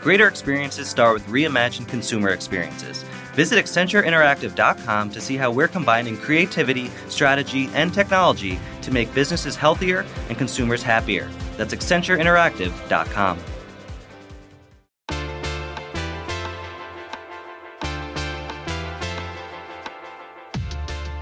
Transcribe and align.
Greater 0.00 0.26
experiences 0.26 0.88
start 0.88 1.12
with 1.12 1.26
reimagined 1.26 1.86
consumer 1.86 2.30
experiences. 2.30 3.04
Visit 3.34 3.62
AccentureInteractive.com 3.62 5.10
to 5.10 5.20
see 5.20 5.36
how 5.36 5.50
we're 5.50 5.68
combining 5.68 6.16
creativity, 6.16 6.90
strategy, 7.08 7.68
and 7.74 7.92
technology 7.92 8.58
to 8.80 8.90
make 8.90 9.12
businesses 9.12 9.56
healthier 9.56 10.06
and 10.28 10.38
consumers 10.38 10.82
happier. 10.82 11.28
That's 11.58 11.74
AccentureInteractive.com. 11.74 13.38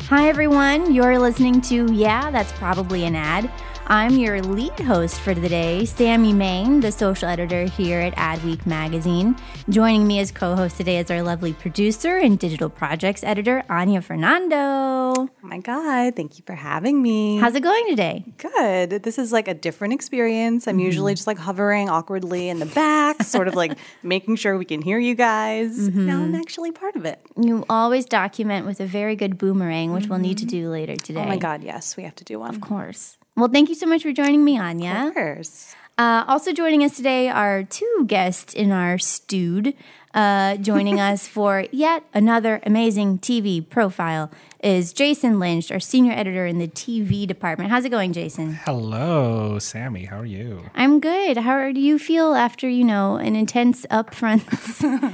Hi, 0.08 0.28
everyone. 0.28 0.94
You're 0.94 1.18
listening 1.18 1.60
to 1.62 1.92
Yeah, 1.92 2.30
That's 2.30 2.52
Probably 2.52 3.04
an 3.04 3.14
Ad. 3.14 3.50
I'm 3.91 4.19
your 4.19 4.42
lead 4.42 4.78
host 4.81 5.19
for 5.19 5.33
the 5.33 5.48
day, 5.48 5.86
Sammy 5.86 6.34
Main, 6.34 6.81
the 6.81 6.92
social 6.92 7.27
editor 7.27 7.64
here 7.64 8.00
at 8.00 8.14
Adweek 8.17 8.67
Magazine. 8.67 9.34
Joining 9.70 10.06
me 10.06 10.19
as 10.19 10.31
co 10.31 10.55
host 10.55 10.77
today 10.77 10.98
is 10.98 11.11
our 11.11 11.22
lovely 11.22 11.55
producer 11.55 12.19
and 12.19 12.39
digital 12.39 12.69
projects 12.69 13.25
editor, 13.25 13.64
Anya 13.70 14.03
Fernando. 14.03 14.56
Oh 14.59 15.31
my 15.41 15.56
God. 15.56 16.16
Thank 16.16 16.36
you 16.36 16.44
for 16.47 16.55
having 16.55 17.00
me. 17.00 17.39
How's 17.39 17.55
it 17.55 17.62
going 17.62 17.89
today? 17.89 18.27
Good. 18.36 19.05
This 19.05 19.16
is 19.16 19.33
like 19.33 19.48
a 19.48 19.55
different 19.55 19.94
experience. 19.94 20.69
I'm 20.69 20.77
mm-hmm. 20.77 20.84
usually 20.84 21.14
just 21.14 21.27
like 21.27 21.39
hovering 21.39 21.89
awkwardly 21.89 22.50
in 22.50 22.59
the 22.59 22.66
back, 22.66 23.22
sort 23.22 23.48
of 23.48 23.55
like 23.55 23.78
making 24.03 24.36
sure 24.36 24.59
we 24.59 24.66
can 24.66 24.83
hear 24.83 24.98
you 24.98 25.14
guys. 25.14 25.89
Mm-hmm. 25.89 26.06
Now 26.06 26.20
I'm 26.20 26.34
actually 26.34 26.72
part 26.72 26.94
of 26.94 27.06
it. 27.06 27.22
You 27.41 27.64
always 27.70 28.05
document 28.05 28.66
with 28.66 28.81
a 28.81 28.86
very 28.86 29.16
good 29.16 29.39
boomerang, 29.39 29.94
which 29.94 30.09
we'll 30.09 30.19
need 30.19 30.36
to 30.39 30.44
mm-hmm. 30.44 30.59
do 30.59 30.69
later 30.69 30.97
today. 30.97 31.22
Oh 31.22 31.25
my 31.25 31.39
God. 31.39 31.64
Yes, 31.64 31.97
we 31.97 32.03
have 32.03 32.16
to 32.16 32.25
do 32.25 32.39
one. 32.39 32.55
Of 32.55 32.61
course. 32.61 33.16
Well, 33.39 33.48
thank 33.48 33.69
you 33.69 33.77
so 33.77 33.86
much 33.86 34.03
for 34.03 34.12
joining 34.12 34.44
me, 34.44 34.58
Anya. 34.58 35.06
Of 35.06 35.14
course. 35.14 35.77
Uh, 35.97 36.25
also 36.27 36.53
joining 36.53 36.83
us 36.83 36.97
today 36.97 37.28
are 37.28 37.62
two 37.62 38.05
guests 38.08 38.53
in 38.53 38.72
our 38.72 38.98
stewed. 38.98 39.75
Uh, 40.14 40.56
joining 40.56 40.98
us 40.98 41.28
for 41.28 41.66
yet 41.70 42.02
another 42.14 42.60
amazing 42.64 43.18
TV 43.18 43.66
profile 43.68 44.30
is 44.64 44.92
Jason 44.92 45.38
Lynch, 45.38 45.70
our 45.70 45.78
senior 45.78 46.12
editor 46.12 46.46
in 46.46 46.58
the 46.58 46.66
TV 46.66 47.26
department. 47.26 47.70
How's 47.70 47.84
it 47.84 47.90
going, 47.90 48.12
Jason? 48.12 48.54
Hello, 48.54 49.58
Sammy. 49.58 50.06
How 50.06 50.18
are 50.20 50.26
you? 50.26 50.64
I'm 50.74 50.98
good. 50.98 51.36
How 51.36 51.70
do 51.70 51.80
you 51.80 51.98
feel 51.98 52.34
after 52.34 52.68
you 52.68 52.84
know 52.84 53.16
an 53.16 53.36
intense 53.36 53.86
upfront? 53.86 54.42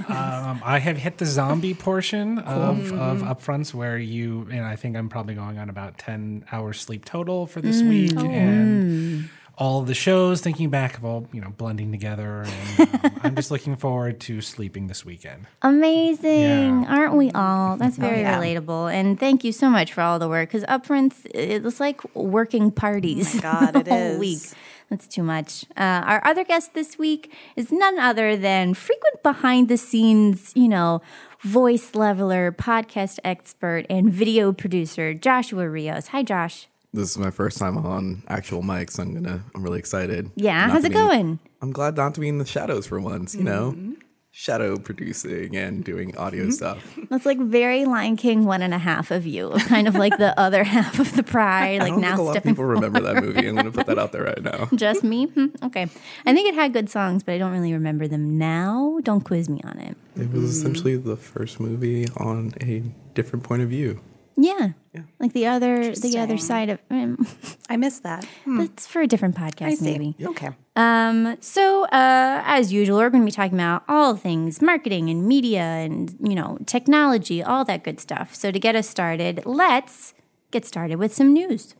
Um, 0.14 0.60
I 0.64 0.78
have 0.78 0.96
hit 0.96 1.18
the 1.18 1.26
zombie 1.26 1.74
portion 1.74 2.38
of, 2.38 2.92
of 2.92 3.22
upfronts 3.22 3.74
where 3.74 3.98
you, 3.98 4.46
and 4.50 4.64
I 4.64 4.76
think 4.76 4.96
I'm 4.96 5.08
probably 5.08 5.34
going 5.34 5.58
on 5.58 5.68
about 5.68 5.98
10 5.98 6.44
hours 6.52 6.80
sleep 6.80 7.04
total 7.04 7.46
for 7.46 7.60
this 7.60 7.82
week. 7.82 8.14
And 8.16 9.28
all 9.56 9.80
of 9.80 9.86
the 9.86 9.94
shows, 9.94 10.40
thinking 10.40 10.68
back 10.70 10.98
of 10.98 11.04
all, 11.04 11.28
you 11.32 11.40
know, 11.40 11.50
blending 11.56 11.92
together. 11.92 12.44
And 12.78 12.90
um, 13.04 13.10
I'm 13.22 13.34
just 13.36 13.50
looking 13.50 13.76
forward 13.76 14.18
to 14.22 14.40
sleeping 14.40 14.88
this 14.88 15.04
weekend. 15.04 15.46
Amazing, 15.62 16.82
Yeah. 16.82 16.86
aren't 16.88 17.14
we 17.14 17.30
all? 17.32 17.76
That's 17.76 17.96
very 18.08 18.20
yeah. 18.22 18.38
relatable. 18.38 18.92
And 18.92 19.18
thank 19.18 19.44
you 19.44 19.52
so 19.52 19.70
much 19.70 19.92
for 19.92 20.00
all 20.00 20.18
the 20.18 20.28
work 20.28 20.48
because 20.50 20.64
upfronts, 20.64 21.24
it's 21.32 21.78
like 21.78 22.02
working 22.14 22.70
parties. 22.72 23.34
Oh 23.34 23.36
my 23.36 23.42
God, 23.72 23.76
it 23.86 23.88
is. 23.88 24.16
it 24.16 24.18
week. 24.18 24.42
That's 24.90 25.06
too 25.06 25.22
much. 25.22 25.64
Uh, 25.76 26.02
our 26.04 26.26
other 26.26 26.44
guest 26.44 26.74
this 26.74 26.98
week 26.98 27.32
is 27.56 27.72
none 27.72 27.98
other 27.98 28.36
than 28.36 28.74
frequent 28.74 29.22
behind 29.22 29.68
the 29.68 29.76
scenes, 29.78 30.52
you 30.54 30.68
know, 30.68 31.00
voice 31.42 31.94
leveler, 31.94 32.52
podcast 32.52 33.18
expert, 33.24 33.86
and 33.88 34.12
video 34.12 34.52
producer 34.52 35.14
Joshua 35.14 35.68
Rios. 35.68 36.08
Hi, 36.08 36.22
Josh. 36.22 36.68
This 36.94 37.10
is 37.10 37.18
my 37.18 37.30
first 37.30 37.58
time 37.58 37.76
on 37.76 38.22
actual 38.28 38.62
mics. 38.62 38.98
I'm 38.98 39.12
gonna. 39.14 39.42
I'm 39.54 39.62
really 39.62 39.78
excited. 39.80 40.30
Yeah, 40.36 40.68
how's 40.70 40.84
it 40.84 40.92
going? 40.92 41.38
I'm 41.60 41.72
glad 41.72 41.96
not 41.96 42.14
to 42.14 42.20
be 42.20 42.28
in 42.28 42.38
the 42.38 42.46
shadows 42.46 42.86
for 42.86 43.00
once. 43.00 43.34
You 43.34 43.42
know, 43.44 43.72
Mm-hmm. 43.72 43.92
shadow 44.30 44.76
producing 44.76 45.56
and 45.56 45.84
doing 45.84 46.16
audio 46.16 46.50
stuff. 46.50 46.78
That's 47.10 47.24
like 47.26 47.38
very 47.38 47.84
Lion 47.84 48.16
King 48.16 48.44
one 48.44 48.62
and 48.62 48.72
a 48.74 48.78
half 48.78 49.10
of 49.10 49.26
you, 49.26 49.50
kind 49.66 49.88
of 49.88 49.94
like 49.96 50.16
the 50.18 50.38
other 50.46 50.62
half 50.64 50.98
of 51.00 51.14
the 51.16 51.22
pride. 51.24 51.80
Like 51.80 51.96
now 51.96 52.20
a 52.20 52.22
lot 52.22 52.36
of 52.36 52.42
people 52.44 52.64
remember 52.64 53.00
that 53.00 53.22
movie. 53.22 53.48
I'm 53.48 53.56
gonna 53.56 53.72
put 53.72 53.86
that 53.86 53.98
out 53.98 54.12
there 54.12 54.24
right 54.24 54.42
now. 54.42 54.68
Just 54.74 55.02
me? 55.04 55.26
Hmm, 55.26 55.46
okay. 55.64 55.88
I 56.26 56.32
think 56.34 56.48
it 56.48 56.54
had 56.54 56.72
good 56.72 56.88
songs, 56.90 57.22
but 57.24 57.32
I 57.34 57.38
don't 57.38 57.52
really 57.52 57.72
remember 57.72 58.06
them 58.06 58.38
now. 58.38 58.98
Don't 59.02 59.22
quiz 59.24 59.48
me 59.48 59.60
on 59.64 59.78
it. 59.80 59.96
It 60.16 60.30
was 60.30 60.44
essentially 60.44 60.96
the 60.96 61.16
first 61.16 61.58
movie 61.58 62.06
on 62.18 62.52
a 62.60 62.82
different 63.14 63.42
point 63.44 63.62
of 63.62 63.68
view. 63.68 64.00
Yeah. 64.36 64.70
Like 65.18 65.32
the 65.32 65.46
other 65.46 65.94
the 65.94 66.18
other 66.18 66.38
side 66.38 66.70
of 66.70 66.78
um, 66.90 67.26
I 67.68 67.76
miss 67.84 68.00
that. 68.00 68.26
that's 68.46 68.86
for 68.86 69.02
a 69.02 69.06
different 69.06 69.36
podcast 69.36 69.80
maybe. 69.80 70.14
Okay. 70.22 70.50
Um 70.76 71.36
so 71.40 71.84
uh 71.86 72.42
as 72.44 72.72
usual 72.72 72.98
we're 72.98 73.10
going 73.10 73.22
to 73.22 73.26
be 73.26 73.32
talking 73.32 73.54
about 73.54 73.84
all 73.88 74.16
things 74.16 74.62
marketing 74.62 75.10
and 75.10 75.26
media 75.26 75.62
and 75.62 76.14
you 76.20 76.34
know 76.34 76.58
technology, 76.66 77.42
all 77.42 77.64
that 77.64 77.82
good 77.84 78.00
stuff. 78.00 78.34
So 78.34 78.50
to 78.50 78.58
get 78.58 78.76
us 78.76 78.88
started, 78.88 79.42
let's 79.44 80.14
get 80.50 80.64
started 80.64 80.96
with 80.96 81.12
some 81.14 81.32
news. 81.32 81.74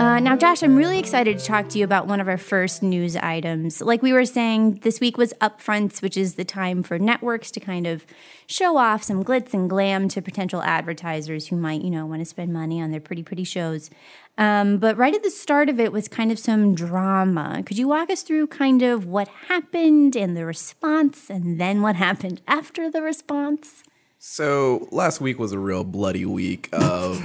Uh, 0.00 0.18
now, 0.18 0.34
Josh, 0.34 0.62
I'm 0.62 0.76
really 0.76 0.98
excited 0.98 1.38
to 1.38 1.44
talk 1.44 1.68
to 1.68 1.78
you 1.78 1.84
about 1.84 2.06
one 2.06 2.20
of 2.20 2.28
our 2.28 2.38
first 2.38 2.82
news 2.82 3.16
items. 3.16 3.82
Like 3.82 4.00
we 4.00 4.14
were 4.14 4.24
saying, 4.24 4.76
this 4.76 4.98
week 4.98 5.18
was 5.18 5.34
Upfronts, 5.42 6.00
which 6.00 6.16
is 6.16 6.36
the 6.36 6.44
time 6.44 6.82
for 6.82 6.98
networks 6.98 7.50
to 7.50 7.60
kind 7.60 7.86
of 7.86 8.06
show 8.46 8.78
off 8.78 9.02
some 9.02 9.22
glitz 9.22 9.52
and 9.52 9.68
glam 9.68 10.08
to 10.08 10.22
potential 10.22 10.62
advertisers 10.62 11.48
who 11.48 11.56
might, 11.56 11.82
you 11.82 11.90
know, 11.90 12.06
want 12.06 12.22
to 12.22 12.24
spend 12.24 12.50
money 12.50 12.80
on 12.80 12.92
their 12.92 13.00
pretty, 13.00 13.22
pretty 13.22 13.44
shows. 13.44 13.90
Um, 14.38 14.78
but 14.78 14.96
right 14.96 15.14
at 15.14 15.22
the 15.22 15.30
start 15.30 15.68
of 15.68 15.78
it 15.78 15.92
was 15.92 16.08
kind 16.08 16.32
of 16.32 16.38
some 16.38 16.74
drama. 16.74 17.62
Could 17.62 17.76
you 17.76 17.86
walk 17.86 18.08
us 18.08 18.22
through 18.22 18.46
kind 18.46 18.80
of 18.80 19.04
what 19.04 19.28
happened 19.48 20.16
and 20.16 20.34
the 20.34 20.46
response, 20.46 21.28
and 21.28 21.60
then 21.60 21.82
what 21.82 21.96
happened 21.96 22.40
after 22.48 22.90
the 22.90 23.02
response? 23.02 23.82
So 24.22 24.86
last 24.92 25.22
week 25.22 25.38
was 25.38 25.52
a 25.52 25.58
real 25.58 25.82
bloody 25.82 26.26
week 26.26 26.68
of 26.72 27.22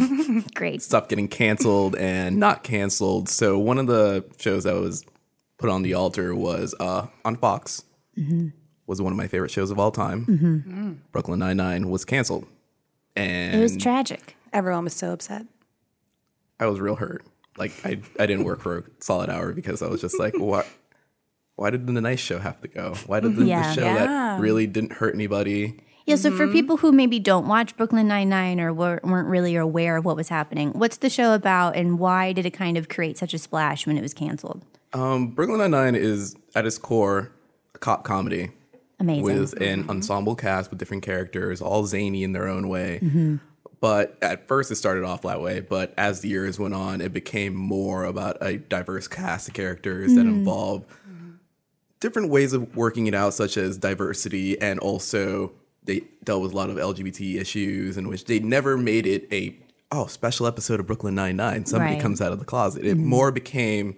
Great. 0.56 0.81
stuff 0.81 1.09
getting 1.09 1.28
canceled 1.28 1.94
and 1.97 2.38
not 2.39 2.63
canceled. 2.63 3.28
So 3.28 3.59
one 3.59 3.78
of 3.78 3.88
the 3.88 4.23
shows 4.39 4.63
that 4.63 4.75
was 4.75 5.03
put 5.57 5.69
on 5.69 5.81
the 5.81 5.94
altar 5.94 6.33
was 6.33 6.73
uh, 6.79 7.07
on 7.25 7.35
Fox. 7.35 7.83
Was 8.88 9.01
one 9.01 9.11
of 9.11 9.17
my 9.17 9.28
favorite 9.28 9.51
shows 9.51 9.72
of 9.72 9.79
all 9.79 9.91
time. 9.91 11.01
Brooklyn 11.12 11.39
Nine 11.39 11.57
Nine 11.57 11.89
was 11.89 12.06
canceled, 12.06 12.47
and 13.18 13.56
It 13.59 13.62
was 13.62 13.75
tragic. 13.75 14.38
Everyone 14.53 14.86
was 14.86 14.94
so 14.94 15.12
upset. 15.12 15.45
I 16.62 16.68
was 16.68 16.80
real 16.80 16.95
hurt. 16.95 17.25
Like 17.57 17.74
I, 17.83 18.00
I 18.18 18.25
didn't 18.25 18.45
work 18.45 18.62
for 18.62 18.77
a 18.77 18.83
solid 19.00 19.30
hour 19.30 19.51
because 19.51 19.81
I 19.81 19.88
was 19.89 20.00
just 20.00 20.18
like, 20.18 20.33
what? 20.39 20.65
Why 21.57 21.71
did 21.71 21.88
the 21.88 22.00
nice 22.00 22.21
show 22.21 22.39
have 22.39 22.62
to 22.62 22.69
go? 22.69 22.94
Why 23.06 23.19
did 23.19 23.36
the, 23.36 23.42
the 23.42 23.47
Yeah. 23.50 23.74
show 23.74 23.81
that 23.81 24.39
really 24.39 24.65
didn't 24.65 24.94
hurt 24.94 25.13
anybody? 25.13 25.80
Yeah, 26.06 26.18
so 26.18 26.30
for 26.30 26.44
mm-hmm. 26.44 26.54
people 26.54 26.78
who 26.78 26.92
maybe 26.92 27.19
don't 27.19 27.48
watch 27.48 27.75
Brooklyn 27.75 28.07
Nine 28.07 28.30
Nine 28.30 28.60
or 28.60 28.72
were, 28.72 29.00
weren't 29.04 29.28
really 29.28 29.56
aware 29.56 29.98
of 29.98 30.06
what 30.06 30.16
was 30.16 30.30
happening, 30.30 30.72
what's 30.74 30.98
the 30.98 31.10
show 31.10 31.34
about, 31.34 31.75
and 31.75 31.98
why 31.98 32.31
did 32.31 32.46
it 32.46 32.52
kind 32.52 32.78
of 32.78 32.90
create 32.90 33.18
such 33.18 33.34
a 33.34 33.40
splash 33.40 33.88
when 33.88 33.98
it 33.98 34.02
was 34.02 34.13
canceled? 34.13 34.63
Um, 34.94 35.30
Brooklyn 35.30 35.57
Nine 35.57 35.72
Nine 35.72 35.96
is 35.96 36.36
at 36.54 36.66
its 36.66 36.78
core 36.78 37.31
a 37.74 37.80
cop 37.80 38.04
comedy 38.04 38.52
Amazing. 39.00 39.24
with 39.24 39.54
an 39.62 39.81
mm-hmm. 39.81 39.90
ensemble 39.90 40.36
cast 40.36 40.69
with 40.69 40.78
different 40.78 41.02
characters, 41.02 41.60
all 41.60 41.86
zany 41.86 42.24
in 42.24 42.34
their 42.34 42.48
own 42.48 42.69
way. 42.69 43.00
Mm-hmm. 43.02 43.38
But 43.81 44.18
at 44.22 44.48
first, 44.48 44.72
it 44.72 44.75
started 44.75 45.04
off 45.04 45.24
that 45.24 45.42
way. 45.42 45.60
But 45.60 45.94
as 45.98 46.22
the 46.22 46.30
years 46.30 46.57
went 46.57 46.74
on, 46.74 47.02
it 47.02 47.13
became 47.13 47.54
more 47.56 48.06
about 48.06 48.38
a 48.42 48.57
diverse 48.57 49.07
cast 49.07 49.48
of 49.48 49.54
characters 49.54 50.16
that 50.16 50.22
involve 50.22 50.86
different 52.00 52.30
ways 52.30 52.54
of 52.54 52.75
working 52.75 53.07
it 53.07 53.13
out, 53.13 53.34
such 53.34 53.57
as 53.57 53.78
diversity, 53.78 54.60
and 54.62 54.80
also 54.80 55.52
they 55.85 56.01
dealt 56.23 56.41
with 56.41 56.53
a 56.53 56.55
lot 56.55 56.69
of 56.69 56.77
LGBT 56.77 57.39
issues, 57.39 57.97
in 57.97 58.07
which 58.07 58.25
they 58.25 58.39
never 58.39 58.77
made 58.77 59.05
it 59.05 59.27
a 59.31 59.57
oh 59.91 60.07
special 60.07 60.47
episode 60.47 60.79
of 60.79 60.87
Brooklyn 60.87 61.15
Nine 61.15 61.35
Nine. 61.37 61.65
Somebody 61.65 61.93
Right. 61.93 62.01
comes 62.01 62.21
out 62.21 62.31
of 62.31 62.39
the 62.39 62.45
closet. 62.45 62.85
It 62.85 62.97
mm. 62.97 63.03
more 63.03 63.31
became 63.31 63.95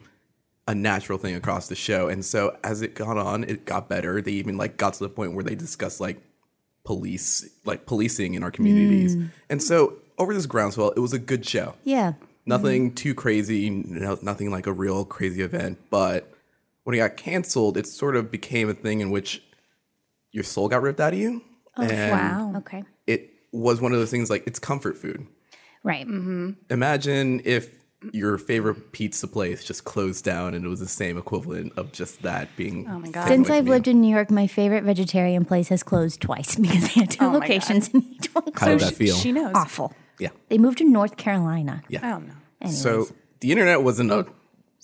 a 0.67 0.75
natural 0.75 1.17
thing 1.17 1.35
across 1.35 1.67
the 1.69 1.75
show, 1.75 2.07
and 2.07 2.23
so 2.23 2.57
as 2.63 2.81
it 2.81 2.93
got 2.93 3.17
on, 3.17 3.43
it 3.43 3.65
got 3.65 3.89
better. 3.89 4.21
They 4.21 4.33
even 4.33 4.57
like 4.57 4.77
got 4.77 4.93
to 4.93 4.99
the 4.99 5.09
point 5.09 5.33
where 5.33 5.43
they 5.43 5.55
discussed 5.55 5.99
like 5.99 6.21
police, 6.83 7.49
like 7.65 7.85
policing 7.85 8.33
in 8.33 8.43
our 8.43 8.51
communities, 8.51 9.15
mm. 9.15 9.29
and 9.49 9.63
so 9.63 9.97
over 10.17 10.33
this 10.33 10.45
groundswell, 10.45 10.91
it 10.91 10.99
was 10.99 11.13
a 11.13 11.19
good 11.19 11.45
show. 11.45 11.75
Yeah. 11.83 12.13
Nothing 12.45 12.87
mm-hmm. 12.87 12.95
too 12.95 13.13
crazy, 13.13 13.69
no, 13.69 14.17
nothing 14.21 14.51
like 14.51 14.67
a 14.67 14.71
real 14.73 15.05
crazy 15.05 15.41
event. 15.41 15.79
But 15.89 16.31
when 16.83 16.95
it 16.95 16.99
got 16.99 17.17
canceled, 17.17 17.77
it 17.77 17.85
sort 17.85 18.15
of 18.15 18.31
became 18.31 18.69
a 18.69 18.73
thing 18.73 19.01
in 19.01 19.11
which 19.11 19.43
your 20.31 20.43
soul 20.43 20.69
got 20.69 20.81
ripped 20.81 20.99
out 20.99 21.13
of 21.13 21.19
you. 21.19 21.41
Oh, 21.77 21.83
and 21.83 22.11
Wow. 22.11 22.53
Okay. 22.59 22.83
It 23.05 23.31
was 23.51 23.81
one 23.81 23.93
of 23.93 23.99
those 23.99 24.11
things 24.11 24.29
like 24.29 24.45
it's 24.47 24.59
comfort 24.59 24.97
food. 24.97 25.25
Right. 25.83 26.07
Mm-hmm. 26.07 26.51
Imagine 26.69 27.41
if 27.45 27.69
your 28.13 28.37
favorite 28.37 28.91
pizza 28.91 29.27
place 29.27 29.63
just 29.63 29.83
closed 29.83 30.23
down 30.23 30.53
and 30.53 30.63
it 30.65 30.67
was 30.67 30.79
the 30.79 30.87
same 30.87 31.17
equivalent 31.17 31.73
of 31.77 31.91
just 31.91 32.21
that 32.21 32.55
being. 32.55 32.87
Oh 32.87 32.99
my 32.99 33.09
God. 33.09 33.27
Since 33.27 33.49
I've 33.49 33.67
lived 33.67 33.87
in 33.87 34.01
New 34.01 34.13
York, 34.13 34.29
my 34.29 34.47
favorite 34.47 34.83
vegetarian 34.83 35.45
place 35.45 35.69
has 35.69 35.81
closed 35.83 36.21
twice 36.21 36.55
because 36.61 36.93
they 36.93 37.01
had 37.01 37.11
two 37.11 37.25
Oh 37.25 37.29
locations 37.29 37.87
in 37.89 38.03
each 38.11 38.27
one. 38.33 38.45
How 38.53 38.67
did 38.67 38.79
that 38.81 38.89
she, 38.89 38.95
feel? 38.95 39.15
She 39.15 39.31
knows. 39.31 39.53
Awful. 39.55 39.93
yeah. 40.19 40.29
They 40.49 40.57
moved 40.57 40.77
to 40.79 40.83
North 40.83 41.17
Carolina. 41.17 41.83
Yeah. 41.89 42.15
Oh 42.15 42.19
no. 42.19 42.33
Anyways. 42.61 42.81
So 42.81 43.07
the 43.39 43.51
internet 43.51 43.81
wasn't 43.83 44.11
a 44.11 44.27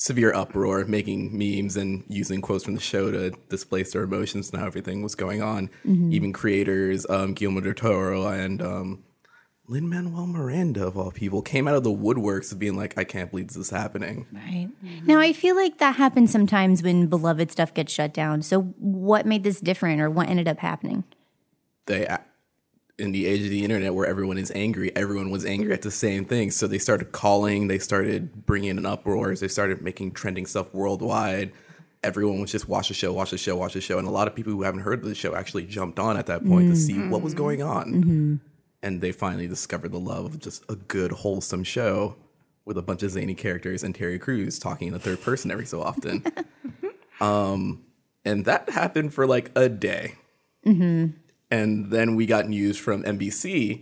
severe 0.04 0.34
uproar, 0.34 0.84
making 0.84 1.32
memes 1.32 1.78
and 1.78 2.04
using 2.10 2.42
quotes 2.42 2.66
from 2.66 2.76
the 2.76 2.82
show 2.82 3.10
to 3.10 3.30
displace 3.48 3.94
their 3.94 4.04
emotions 4.04 4.50
and 4.50 4.60
how 4.60 4.68
everything 4.68 5.02
was 5.02 5.16
going 5.16 5.42
on. 5.42 5.70
Even 6.12 6.34
creators, 6.34 7.06
um, 7.10 7.34
Guillermo 7.34 7.62
del 7.62 7.74
Toro 7.74 8.28
and 8.28 8.62
um, 8.62 9.04
Lin 9.66 9.88
Manuel 9.88 10.28
Miranda, 10.28 10.86
of 10.86 10.98
all 10.98 11.12
people, 11.12 11.42
came 11.42 11.70
out 11.70 11.76
of 11.76 11.86
the 11.86 11.90
woodworks 11.90 12.52
of 12.52 12.60
being 12.60 12.76
like, 12.76 12.98
"I 12.98 13.06
can't 13.06 13.32
believe 13.32 13.48
this 13.48 13.56
is 13.56 13.70
happening." 13.70 14.28
Right. 14.34 14.68
Now, 15.06 15.20
I 15.22 15.32
feel 15.32 15.56
like 15.56 15.78
that 15.78 15.96
happens 15.96 16.32
sometimes 16.32 16.84
when 16.84 17.08
beloved 17.08 17.50
stuff 17.50 17.74
gets 17.74 17.94
shut 17.94 18.14
down. 18.14 18.42
So, 18.42 18.64
what 18.80 19.26
made 19.26 19.44
this 19.44 19.62
different 19.62 20.02
or 20.02 20.10
what 20.10 20.28
ended 20.28 20.50
up 20.50 20.60
happening? 20.60 21.06
They, 21.86 22.06
in 23.00 23.12
the 23.12 23.26
age 23.26 23.42
of 23.42 23.50
the 23.50 23.64
internet, 23.64 23.94
where 23.94 24.06
everyone 24.06 24.38
is 24.38 24.52
angry, 24.54 24.96
everyone 24.96 25.32
was 25.32 25.46
angry 25.46 25.74
at 25.74 25.82
the 25.82 25.92
same 25.92 26.26
thing. 26.26 26.52
So 26.52 26.68
they 26.68 26.78
started 26.78 27.12
calling, 27.12 27.68
they 27.68 27.80
started 27.80 28.46
bringing 28.46 28.72
in 28.72 28.86
uproars, 28.86 29.40
they 29.40 29.48
started 29.48 29.82
making 29.82 30.12
trending 30.12 30.46
stuff 30.46 30.74
worldwide. 30.74 31.52
Everyone 32.04 32.42
was 32.42 32.52
just 32.52 32.68
watch 32.68 32.90
the 32.90 32.94
show, 32.94 33.14
watch 33.14 33.32
the 33.32 33.38
show, 33.38 33.56
watch 33.56 33.74
the 33.74 33.82
show, 33.82 33.98
and 33.98 34.08
a 34.08 34.12
lot 34.12 34.28
of 34.28 34.36
people 34.36 34.52
who 34.52 34.64
haven't 34.64 34.82
heard 34.82 35.00
of 35.00 35.06
the 35.06 35.16
show 35.16 35.36
actually 35.36 35.66
jumped 35.66 36.00
on 36.00 36.18
at 36.18 36.26
that 36.26 36.46
point 36.46 36.70
to 36.70 36.76
see 36.76 37.00
what 37.00 37.22
was 37.22 37.34
mm-hmm. 37.34 37.44
going 37.44 37.64
on, 37.64 37.94
mm-hmm. 37.94 38.36
and 38.84 39.00
they 39.00 39.14
finally 39.14 39.48
discovered 39.48 39.94
the 39.94 40.00
love 40.00 40.26
of 40.26 40.40
just 40.40 40.64
a 40.70 40.76
good, 40.76 41.12
wholesome 41.14 41.64
show 41.64 42.18
with 42.66 42.78
a 42.78 42.82
bunch 42.82 43.04
of 43.04 43.12
zany 43.12 43.34
characters 43.34 43.84
and 43.84 43.96
Terry 43.96 44.20
Crews 44.20 44.60
talking 44.60 44.88
in 44.88 44.94
the 44.94 45.00
third 45.00 45.22
person 45.22 45.50
every 45.50 45.66
so 45.66 45.82
often. 45.82 46.24
um, 47.22 47.84
and 48.26 48.46
that 48.46 48.70
happened 48.70 49.14
for 49.14 49.26
like 49.28 49.52
a 49.56 49.70
day. 49.70 50.16
Mm-hmm. 50.66 51.18
And 51.54 51.92
then 51.92 52.16
we 52.16 52.26
got 52.26 52.48
news 52.50 52.78
from 52.78 53.04
NBC 53.04 53.82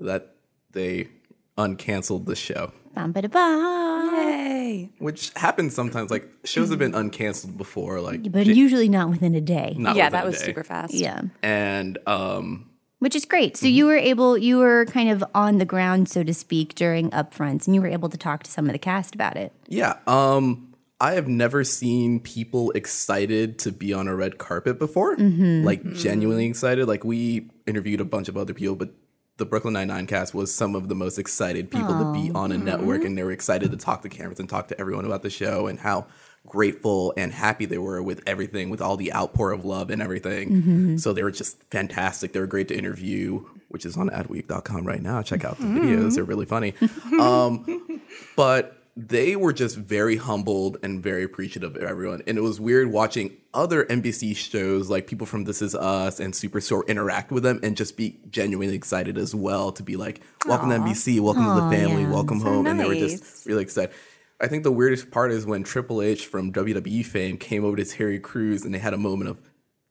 that 0.00 0.34
they 0.72 1.08
uncanceled 1.56 2.26
the 2.26 2.34
show, 2.36 2.72
Bum, 2.94 3.12
ba, 3.12 3.22
da, 3.22 3.28
ba. 3.28 4.10
Yay. 4.16 4.90
which 4.98 5.30
happens 5.36 5.74
sometimes. 5.74 6.10
Like 6.10 6.28
shows 6.44 6.70
have 6.70 6.78
been 6.78 6.92
uncanceled 6.92 7.56
before, 7.56 8.00
like 8.00 8.30
But 8.32 8.46
J- 8.46 8.52
usually 8.54 8.88
not 8.88 9.08
within 9.10 9.34
a 9.34 9.40
day. 9.40 9.74
not 9.78 9.94
yeah, 9.96 10.08
that 10.10 10.24
was 10.24 10.38
day. 10.38 10.46
super 10.46 10.64
fast. 10.64 10.94
Yeah. 10.94 11.22
And 11.42 11.98
um, 12.06 12.68
Which 12.98 13.14
is 13.14 13.24
great. 13.24 13.56
So, 13.56 13.66
you 13.66 13.86
were 13.86 13.96
able, 13.96 14.36
you 14.36 14.58
were 14.58 14.86
kind 14.86 15.10
of 15.10 15.22
on 15.34 15.58
the 15.58 15.64
ground, 15.64 16.08
so 16.08 16.22
to 16.24 16.34
speak, 16.34 16.74
during 16.74 17.10
upfronts, 17.10 17.66
and 17.66 17.74
you 17.74 17.80
were 17.80 17.88
able 17.88 18.08
to 18.08 18.18
talk 18.18 18.42
to 18.44 18.50
some 18.50 18.66
of 18.66 18.72
the 18.72 18.78
cast 18.78 19.14
about 19.14 19.36
it. 19.36 19.52
yeah, 19.68 19.94
um, 20.08 20.69
I 21.00 21.12
have 21.12 21.28
never 21.28 21.64
seen 21.64 22.20
people 22.20 22.70
excited 22.72 23.58
to 23.60 23.72
be 23.72 23.94
on 23.94 24.06
a 24.06 24.14
red 24.14 24.36
carpet 24.36 24.78
before, 24.78 25.16
mm-hmm. 25.16 25.64
like 25.64 25.80
mm-hmm. 25.80 25.94
genuinely 25.94 26.46
excited. 26.46 26.86
Like 26.86 27.04
we 27.04 27.48
interviewed 27.66 28.00
a 28.00 28.04
bunch 28.04 28.28
of 28.28 28.36
other 28.36 28.52
people, 28.52 28.76
but 28.76 28.90
the 29.38 29.46
Brooklyn 29.46 29.72
Nine 29.72 29.88
Nine 29.88 30.06
cast 30.06 30.34
was 30.34 30.54
some 30.54 30.74
of 30.74 30.90
the 30.90 30.94
most 30.94 31.18
excited 31.18 31.70
people 31.70 31.98
to 31.98 32.12
be 32.12 32.30
on 32.32 32.52
a 32.52 32.56
mm-hmm. 32.56 32.66
network, 32.66 33.04
and 33.04 33.16
they 33.16 33.22
were 33.22 33.32
excited 33.32 33.70
to 33.70 33.78
talk 33.78 34.02
to 34.02 34.10
cameras 34.10 34.38
and 34.38 34.48
talk 34.48 34.68
to 34.68 34.78
everyone 34.78 35.06
about 35.06 35.22
the 35.22 35.30
show 35.30 35.66
and 35.66 35.78
how 35.78 36.06
grateful 36.46 37.14
and 37.16 37.32
happy 37.32 37.64
they 37.64 37.78
were 37.78 38.02
with 38.02 38.22
everything, 38.26 38.68
with 38.68 38.82
all 38.82 38.98
the 38.98 39.12
outpour 39.14 39.52
of 39.52 39.64
love 39.64 39.90
and 39.90 40.02
everything. 40.02 40.98
So 40.98 41.14
they 41.14 41.22
were 41.22 41.30
just 41.30 41.62
fantastic. 41.70 42.34
They 42.34 42.40
were 42.40 42.46
great 42.46 42.68
to 42.68 42.76
interview, 42.76 43.46
which 43.68 43.86
is 43.86 43.96
on 43.96 44.10
adweek.com 44.10 44.86
right 44.86 45.02
now. 45.02 45.22
Check 45.22 45.46
out 45.46 45.56
the 45.58 45.64
videos; 45.64 46.16
they're 46.16 46.24
really 46.24 46.46
funny. 46.46 46.74
Um, 47.18 48.02
but 48.36 48.79
they 49.08 49.34
were 49.34 49.52
just 49.52 49.76
very 49.76 50.16
humbled 50.16 50.76
and 50.82 51.02
very 51.02 51.24
appreciative 51.24 51.74
of 51.74 51.82
everyone. 51.82 52.22
And 52.26 52.36
it 52.36 52.42
was 52.42 52.60
weird 52.60 52.88
watching 52.88 53.36
other 53.54 53.84
NBC 53.84 54.36
shows 54.36 54.90
like 54.90 55.06
people 55.06 55.26
from 55.26 55.44
This 55.44 55.62
Is 55.62 55.74
Us 55.74 56.20
and 56.20 56.34
Superstore 56.34 56.86
interact 56.86 57.32
with 57.32 57.42
them 57.42 57.60
and 57.62 57.76
just 57.76 57.96
be 57.96 58.20
genuinely 58.28 58.74
excited 58.74 59.16
as 59.16 59.34
well 59.34 59.72
to 59.72 59.82
be 59.82 59.96
like, 59.96 60.20
welcome 60.46 60.68
to 60.68 60.76
NBC, 60.76 61.18
welcome 61.20 61.44
to 61.44 61.54
the 61.54 61.70
family, 61.70 62.04
welcome 62.04 62.40
home. 62.40 62.66
And 62.66 62.78
they 62.78 62.84
were 62.84 62.94
just 62.94 63.46
really 63.46 63.62
excited. 63.62 63.94
I 64.38 64.48
think 64.48 64.64
the 64.64 64.72
weirdest 64.72 65.10
part 65.10 65.32
is 65.32 65.46
when 65.46 65.62
Triple 65.62 66.02
H 66.02 66.26
from 66.26 66.52
WWE 66.52 67.04
fame 67.04 67.38
came 67.38 67.64
over 67.64 67.76
to 67.76 67.84
Terry 67.84 68.18
Crews 68.18 68.64
and 68.64 68.74
they 68.74 68.78
had 68.78 68.92
a 68.92 68.98
moment 68.98 69.30
of 69.30 69.40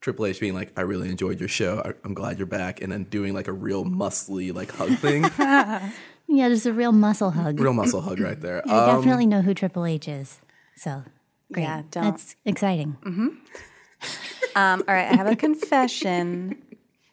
Triple 0.02 0.28
H 0.28 0.40
being 0.40 0.54
like, 0.54 0.72
I 0.78 0.82
really 0.82 1.10
enjoyed 1.10 1.40
your 1.40 1.50
show. 1.50 1.94
I'm 2.04 2.14
glad 2.14 2.38
you're 2.38 2.48
back. 2.48 2.82
And 2.82 2.92
then 2.92 3.06
doing 3.06 3.34
like 3.34 3.48
a 3.48 3.54
real 3.54 3.86
muscly 3.86 4.54
like 4.54 4.72
hug 4.72 4.92
thing. 4.98 5.24
Yeah, 6.30 6.48
there's 6.48 6.66
a 6.66 6.74
real 6.74 6.92
muscle 6.92 7.32
hug. 7.32 7.60
real 7.60 7.74
muscle 7.82 8.02
hug 8.02 8.20
right 8.20 8.40
there. 8.40 8.62
I 8.70 8.72
Um, 8.92 8.96
definitely 8.98 9.26
know 9.26 9.42
who 9.42 9.54
Triple 9.54 9.86
H 9.86 10.08
is. 10.08 10.40
So, 10.76 11.04
great. 11.52 11.64
Yeah, 11.64 11.82
don't. 11.92 12.04
That's 12.04 12.36
exciting. 12.46 12.96
Um, 14.56 14.84
all 14.88 14.94
right, 14.96 15.12
I 15.12 15.16
have 15.16 15.28
a 15.28 15.36
confession. 15.36 16.62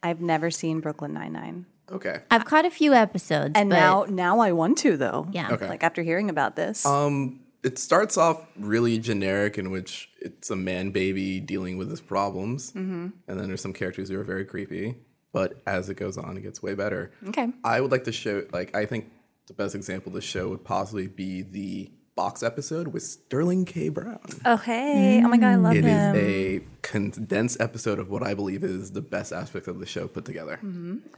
I've 0.02 0.20
never 0.20 0.50
seen 0.50 0.80
Brooklyn 0.80 1.12
Nine 1.12 1.32
Nine, 1.32 1.66
okay. 1.90 2.20
I've 2.30 2.44
caught 2.44 2.64
a 2.64 2.70
few 2.70 2.94
episodes. 2.94 3.52
and 3.56 3.70
but 3.70 3.76
now 3.76 4.06
now 4.08 4.38
I 4.40 4.52
want 4.52 4.78
to 4.78 4.96
though. 4.96 5.26
Yeah. 5.32 5.50
Okay. 5.50 5.68
Like 5.68 5.82
after 5.82 6.02
hearing 6.02 6.30
about 6.30 6.56
this. 6.56 6.86
Um, 6.86 7.40
it 7.64 7.78
starts 7.78 8.16
off 8.16 8.46
really 8.56 8.98
generic, 8.98 9.58
in 9.58 9.70
which 9.72 10.08
it's 10.20 10.50
a 10.50 10.56
man 10.56 10.90
baby 10.90 11.40
dealing 11.40 11.76
with 11.78 11.90
his 11.90 12.00
problems, 12.00 12.70
Mm-hmm. 12.72 13.08
and 13.26 13.40
then 13.40 13.48
there's 13.48 13.60
some 13.62 13.72
characters 13.72 14.08
who 14.08 14.18
are 14.20 14.24
very 14.24 14.44
creepy. 14.44 14.94
But 15.36 15.60
as 15.66 15.90
it 15.90 15.98
goes 15.98 16.16
on, 16.16 16.38
it 16.38 16.40
gets 16.40 16.62
way 16.62 16.72
better. 16.72 17.12
okay. 17.28 17.52
I 17.62 17.82
would 17.82 17.92
like 17.92 18.04
to 18.04 18.12
show, 18.12 18.46
like, 18.54 18.74
I 18.74 18.86
think 18.86 19.10
the 19.48 19.52
best 19.52 19.74
example 19.74 20.08
of 20.08 20.14
the 20.14 20.22
show 20.22 20.48
would 20.48 20.64
possibly 20.64 21.08
be 21.08 21.42
the 21.42 21.90
box 22.14 22.42
episode 22.42 22.88
with 22.88 23.02
Sterling 23.02 23.66
K. 23.66 23.90
Brown. 23.90 24.18
Oh 24.46 24.56
hey! 24.56 25.20
Oh 25.22 25.28
my 25.28 25.36
god, 25.36 25.48
I 25.48 25.54
love 25.56 25.74
It 25.74 25.84
is 25.84 25.92
him. 25.92 26.16
It 26.16 26.18
is 26.22 26.62
a 26.62 26.64
condensed 26.80 27.60
episode 27.60 27.98
of 27.98 28.08
what 28.08 28.22
I 28.22 28.32
believe 28.32 28.64
is 28.64 28.92
the 28.92 29.02
best 29.02 29.30
aspect 29.30 29.68
of 29.68 29.78
the 29.78 29.84
show 29.84 30.08
put 30.08 30.24
together. 30.24 30.58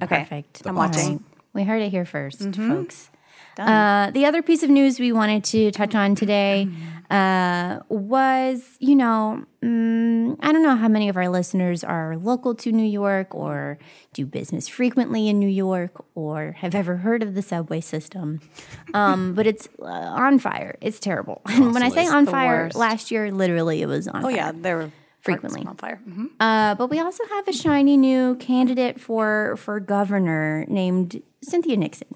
okay, 0.03 0.25
Perfect. 0.25 0.63
I'm 0.67 0.77
All 0.77 0.89
watching. 0.89 1.23
We 1.53 1.63
heard 1.63 1.81
it 1.81 1.91
here 1.91 2.05
1st 2.05 2.57
folks. 2.57 3.11
Uh, 3.57 4.11
the 4.11 4.25
other 4.25 4.43
piece 4.43 4.65
of 4.65 4.71
news 4.71 5.01
we 5.01 5.13
wanted 5.13 5.43
to 5.45 5.71
touch 5.71 5.95
on 5.95 6.15
today 6.15 6.69
uh, 7.11 7.81
was, 7.89 8.65
you 8.79 8.95
know, 8.95 9.45
mm, 9.63 10.08
I 10.41 10.53
don't 10.53 10.63
know 10.63 10.77
how 10.77 10.89
many 10.89 11.09
of 11.09 11.17
our 11.17 11.29
listeners 11.29 11.83
are 11.85 12.17
local 12.17 12.55
to 12.57 12.73
New 12.73 12.87
York 12.87 13.35
or 13.35 13.79
do 14.13 14.27
business 14.27 14.69
frequently 14.69 15.29
in 15.29 15.39
New 15.39 15.49
York 15.49 16.05
or 16.15 16.53
have 16.59 16.75
ever 16.75 16.97
heard 16.99 17.23
of 17.23 17.35
the 17.35 17.43
subway 17.43 17.81
system, 17.81 18.41
um, 18.95 19.35
but 19.35 19.47
it's 19.47 19.69
uh, 19.81 19.85
on 19.87 20.39
fire. 20.39 20.77
It's 20.81 20.99
terrible. 21.01 21.41
And 21.49 21.73
when 21.75 21.83
I 21.83 21.89
say 21.89 22.07
on 22.07 22.27
fire, 22.27 22.65
worst. 22.65 22.77
last 22.77 23.11
year 23.11 23.31
literally 23.33 23.83
it 23.83 23.87
was 23.87 24.09
on 24.09 24.23
fire. 24.23 24.23
Oh 24.23 24.35
fire. 24.35 24.37
yeah, 24.37 24.53
they're 24.55 24.93
Frequently. 25.21 25.65
on 25.67 25.77
fire. 25.77 25.97
hmm 26.05 26.27
Uh, 26.41 26.75
but 26.77 26.89
we 26.91 27.01
also 27.01 27.25
have 27.31 27.49
a 27.49 27.53
shiny 27.53 27.97
new 27.97 28.37
candidate 28.37 29.01
for 29.01 29.57
for 29.59 29.81
governor 29.81 30.65
named 30.69 31.21
Cynthia 31.43 31.77
Nixon, 31.77 32.09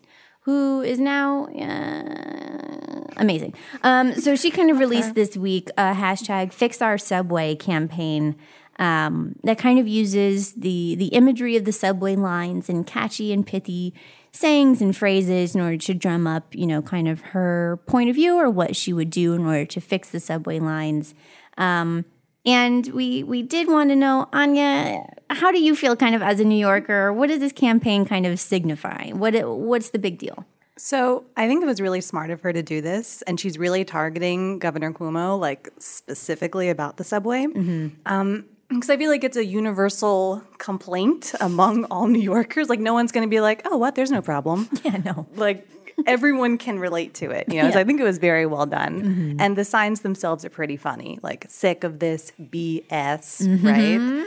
who 0.43 0.83
is 0.83 0.99
now 0.99 1.47
uh, 1.47 3.05
amazing. 3.17 3.55
Um, 3.83 4.15
so 4.15 4.37
she 4.37 4.51
kind 4.51 4.71
of 4.71 4.79
released 4.79 5.15
this 5.15 5.37
week 5.37 5.71
a 5.79 5.95
hashtag 5.95 6.53
Fix 6.53 6.83
Our 6.83 6.99
Subway 6.99 7.55
campaign. 7.55 8.37
Um, 8.79 9.37
that 9.45 9.59
kind 9.59 9.79
of 9.79 9.87
uses 9.87 10.55
the 10.55 10.95
the 10.97 11.09
imagery 11.09 11.57
of 11.57 11.67
the 11.67 11.73
subway 11.73 12.17
lines 12.17 12.71
and 12.71 12.87
catchy 12.87 13.33
and 13.33 13.47
pithy 13.47 13.93
sayings 14.33 14.81
and 14.81 14.97
phrases 14.97 15.55
in 15.55 15.61
order 15.61 15.77
to 15.77 15.95
drum 15.95 16.27
up, 16.27 16.55
you 16.55 16.67
know, 16.67 16.81
kind 16.81 17.07
of 17.07 17.21
her 17.21 17.79
point 17.87 18.09
of 18.09 18.17
view 18.17 18.35
or 18.37 18.49
what 18.49 18.75
she 18.75 18.93
would 18.93 19.11
do 19.11 19.35
in 19.35 19.45
order 19.45 19.67
to 19.67 19.81
fix 19.81 20.09
the 20.09 20.21
subway 20.21 20.59
lines. 20.59 21.15
Um, 21.59 22.07
and 22.45 22.87
we 22.89 23.23
we 23.23 23.43
did 23.43 23.69
want 23.69 23.91
to 23.91 23.97
know, 23.97 24.29
Anya, 24.33 25.07
how 25.31 25.53
do 25.53 25.61
you 25.61 25.77
feel 25.77 25.97
kind 25.97 26.15
of 26.15 26.23
as 26.23 26.41
a 26.41 26.45
New 26.45 26.59
Yorker? 26.59 27.13
What 27.13 27.29
does 27.29 27.41
this 27.41 27.53
campaign 27.53 28.05
kind 28.05 28.27
of 28.27 28.39
signify? 28.41 29.11
What 29.11 29.35
it, 29.35 29.49
what's 29.49 29.91
the 29.91 29.99
big 29.99 30.19
deal? 30.19 30.45
So 30.77 31.25
I 31.37 31.47
think 31.47 31.63
it 31.63 31.67
was 31.67 31.81
really 31.81 32.01
smart 32.01 32.31
of 32.31 32.41
her 32.41 32.53
to 32.53 32.63
do 32.63 32.81
this, 32.81 33.23
and 33.23 33.39
she's 33.39 33.59
really 33.59 33.85
targeting 33.85 34.59
Governor 34.59 34.93
Cuomo, 34.93 35.39
like 35.39 35.71
specifically 35.79 36.71
about 36.71 36.97
the 36.97 37.05
subway. 37.05 37.47
Um, 38.07 38.47
because 38.69 38.89
I 38.89 38.97
feel 38.97 39.11
like 39.11 39.23
it's 39.23 39.37
a 39.37 39.45
universal 39.45 40.43
complaint 40.57 41.35
among 41.41 41.85
all 41.85 42.07
New 42.07 42.23
Yorkers. 42.23 42.71
Like 42.71 42.81
no 42.81 42.95
one's 42.95 43.13
going 43.13 43.27
to 43.27 43.31
be 43.31 43.41
like, 43.41 43.63
"Oh, 43.67 43.77
what? 43.77 43.95
There's 43.95 44.11
no 44.11 44.23
problem." 44.23 44.69
Yeah, 44.83 44.97
no. 44.97 45.27
Like 45.37 45.69
everyone 46.07 46.59
can 46.59 46.79
relate 46.79 47.15
to 47.15 47.31
it. 47.31 47.53
You 47.53 47.63
know, 47.63 47.71
so 47.71 47.81
I 47.81 47.85
think 47.85 48.01
it 48.01 48.05
was 48.05 48.19
very 48.19 48.47
well 48.47 48.67
done. 48.67 49.03
Mm-hmm. 49.03 49.41
And 49.41 49.57
the 49.57 49.65
signs 49.65 50.01
themselves 50.01 50.45
are 50.45 50.51
pretty 50.51 50.77
funny. 50.77 51.19
Like 51.23 51.47
sick 51.49 51.85
of 51.85 51.99
this 51.99 52.33
BS, 52.41 52.87
mm-hmm. 52.89 53.67
right? 53.67 54.27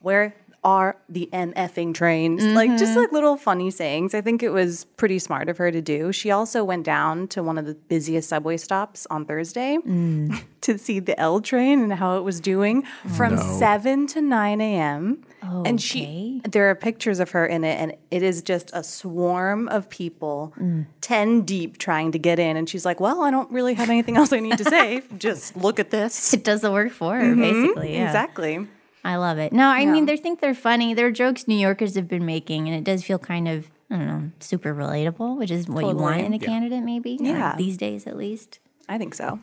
Where 0.00 0.34
are 0.64 0.96
the 1.08 1.28
MFing 1.32 1.94
trains? 1.94 2.42
Like 2.42 2.70
just 2.70 2.92
mm-hmm. 2.92 3.00
like 3.00 3.12
little 3.12 3.36
funny 3.36 3.70
sayings. 3.70 4.14
I 4.14 4.22
think 4.22 4.42
it 4.42 4.48
was 4.48 4.86
pretty 4.96 5.18
smart 5.18 5.48
of 5.48 5.58
her 5.58 5.70
to 5.70 5.82
do. 5.82 6.10
She 6.10 6.30
also 6.30 6.64
went 6.64 6.84
down 6.84 7.28
to 7.28 7.42
one 7.42 7.58
of 7.58 7.66
the 7.66 7.74
busiest 7.74 8.30
subway 8.30 8.56
stops 8.56 9.06
on 9.10 9.26
Thursday 9.26 9.76
mm. 9.86 10.42
to 10.62 10.78
see 10.78 10.98
the 11.00 11.18
L 11.20 11.40
train 11.40 11.82
and 11.82 11.92
how 11.92 12.16
it 12.16 12.22
was 12.22 12.40
doing 12.40 12.84
from 13.14 13.36
7 13.36 14.06
to 14.08 14.22
9 14.22 14.60
a.m. 14.60 15.24
Oh, 15.46 15.62
and 15.66 15.80
she, 15.80 16.40
there 16.48 16.70
are 16.70 16.74
pictures 16.74 17.20
of 17.20 17.30
her 17.32 17.44
in 17.44 17.64
it, 17.64 17.78
and 17.80 17.94
it 18.10 18.22
is 18.22 18.40
just 18.42 18.70
a 18.72 18.82
swarm 18.82 19.68
of 19.68 19.88
people, 19.90 20.54
10 21.00 21.42
deep, 21.42 21.78
trying 21.78 22.12
to 22.12 22.18
get 22.18 22.38
in. 22.38 22.56
And 22.56 22.68
she's 22.68 22.84
like, 22.84 22.98
Well, 23.00 23.22
I 23.22 23.30
don't 23.30 23.50
really 23.50 23.74
have 23.74 23.90
anything 23.90 24.16
else 24.16 24.32
I 24.32 24.40
need 24.40 24.58
to 24.58 24.64
say. 24.64 25.02
Just 25.18 25.56
look 25.56 25.78
at 25.78 25.90
this. 25.90 26.32
It 26.32 26.44
does 26.44 26.62
the 26.62 26.70
work 26.72 26.92
for 26.92 27.14
her, 27.16 27.22
mm-hmm, 27.24 27.40
basically. 27.40 27.94
Yeah. 27.94 28.06
Exactly. 28.06 28.66
I 29.04 29.16
love 29.16 29.36
it. 29.38 29.52
No, 29.52 29.68
I 29.68 29.84
mean, 29.84 30.06
they 30.06 30.16
think 30.16 30.40
they're 30.40 30.54
funny. 30.54 30.94
They're 30.94 31.10
jokes 31.10 31.46
New 31.46 31.58
Yorkers 31.58 31.94
have 31.96 32.08
been 32.08 32.24
making, 32.24 32.68
and 32.68 32.76
it 32.76 32.84
does 32.84 33.04
feel 33.04 33.18
kind 33.18 33.46
of, 33.48 33.70
I 33.90 33.96
don't 33.96 34.06
know, 34.06 34.30
super 34.40 34.74
relatable, 34.74 35.36
which 35.36 35.50
is 35.50 35.68
what 35.68 35.84
you 35.84 35.94
want 35.94 36.22
in 36.22 36.32
a 36.32 36.38
candidate, 36.38 36.82
maybe. 36.82 37.18
or 37.20 37.24
Yeah. 37.26 37.54
these 37.58 37.76
days, 37.76 38.06
at 38.06 38.16
least. 38.16 38.60
I 38.88 38.96
think 38.96 39.14
so. 39.14 39.40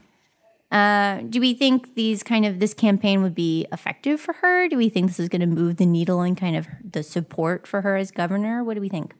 Uh, 0.71 1.21
do 1.29 1.41
we 1.41 1.53
think 1.53 1.95
these 1.95 2.23
kind 2.23 2.45
of 2.45 2.59
this 2.59 2.73
campaign 2.73 3.21
would 3.21 3.35
be 3.35 3.67
effective 3.73 4.21
for 4.21 4.33
her? 4.33 4.69
Do 4.69 4.77
we 4.77 4.87
think 4.87 5.07
this 5.07 5.19
is 5.19 5.27
going 5.27 5.41
to 5.41 5.47
move 5.47 5.77
the 5.77 5.85
needle 5.85 6.21
in 6.21 6.35
kind 6.35 6.55
of 6.55 6.67
the 6.89 7.03
support 7.03 7.67
for 7.67 7.81
her 7.81 7.97
as 7.97 8.09
governor? 8.09 8.63
What 8.63 8.75
do 8.75 8.81
we 8.81 8.89
think? 8.89 9.13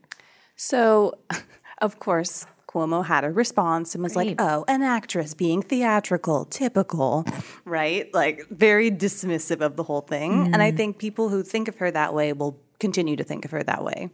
So, 0.56 1.18
of 1.82 2.00
course, 2.00 2.46
Cuomo 2.68 3.06
had 3.06 3.26
a 3.26 3.32
response 3.32 3.96
and 3.96 4.04
was 4.04 4.16
like, 4.16 4.36
oh, 4.40 4.64
an 4.70 4.82
actress 4.82 5.34
being 5.34 5.62
theatrical, 5.62 6.46
typical, 6.46 7.26
right? 7.66 8.12
Like, 8.14 8.46
very 8.50 8.90
dismissive 8.90 9.60
of 9.60 9.76
the 9.76 9.84
whole 9.84 10.02
thing. 10.02 10.54
And 10.54 10.62
I 10.62 10.72
think 10.72 11.00
people 11.00 11.28
who 11.28 11.44
think 11.44 11.68
of 11.68 11.76
her 11.78 11.92
that 11.92 12.14
way 12.14 12.32
will 12.32 12.62
continue 12.80 13.18
to 13.18 13.26
think 13.26 13.44
of 13.44 13.52
her 13.52 13.62
that 13.64 13.84
way. 13.84 14.10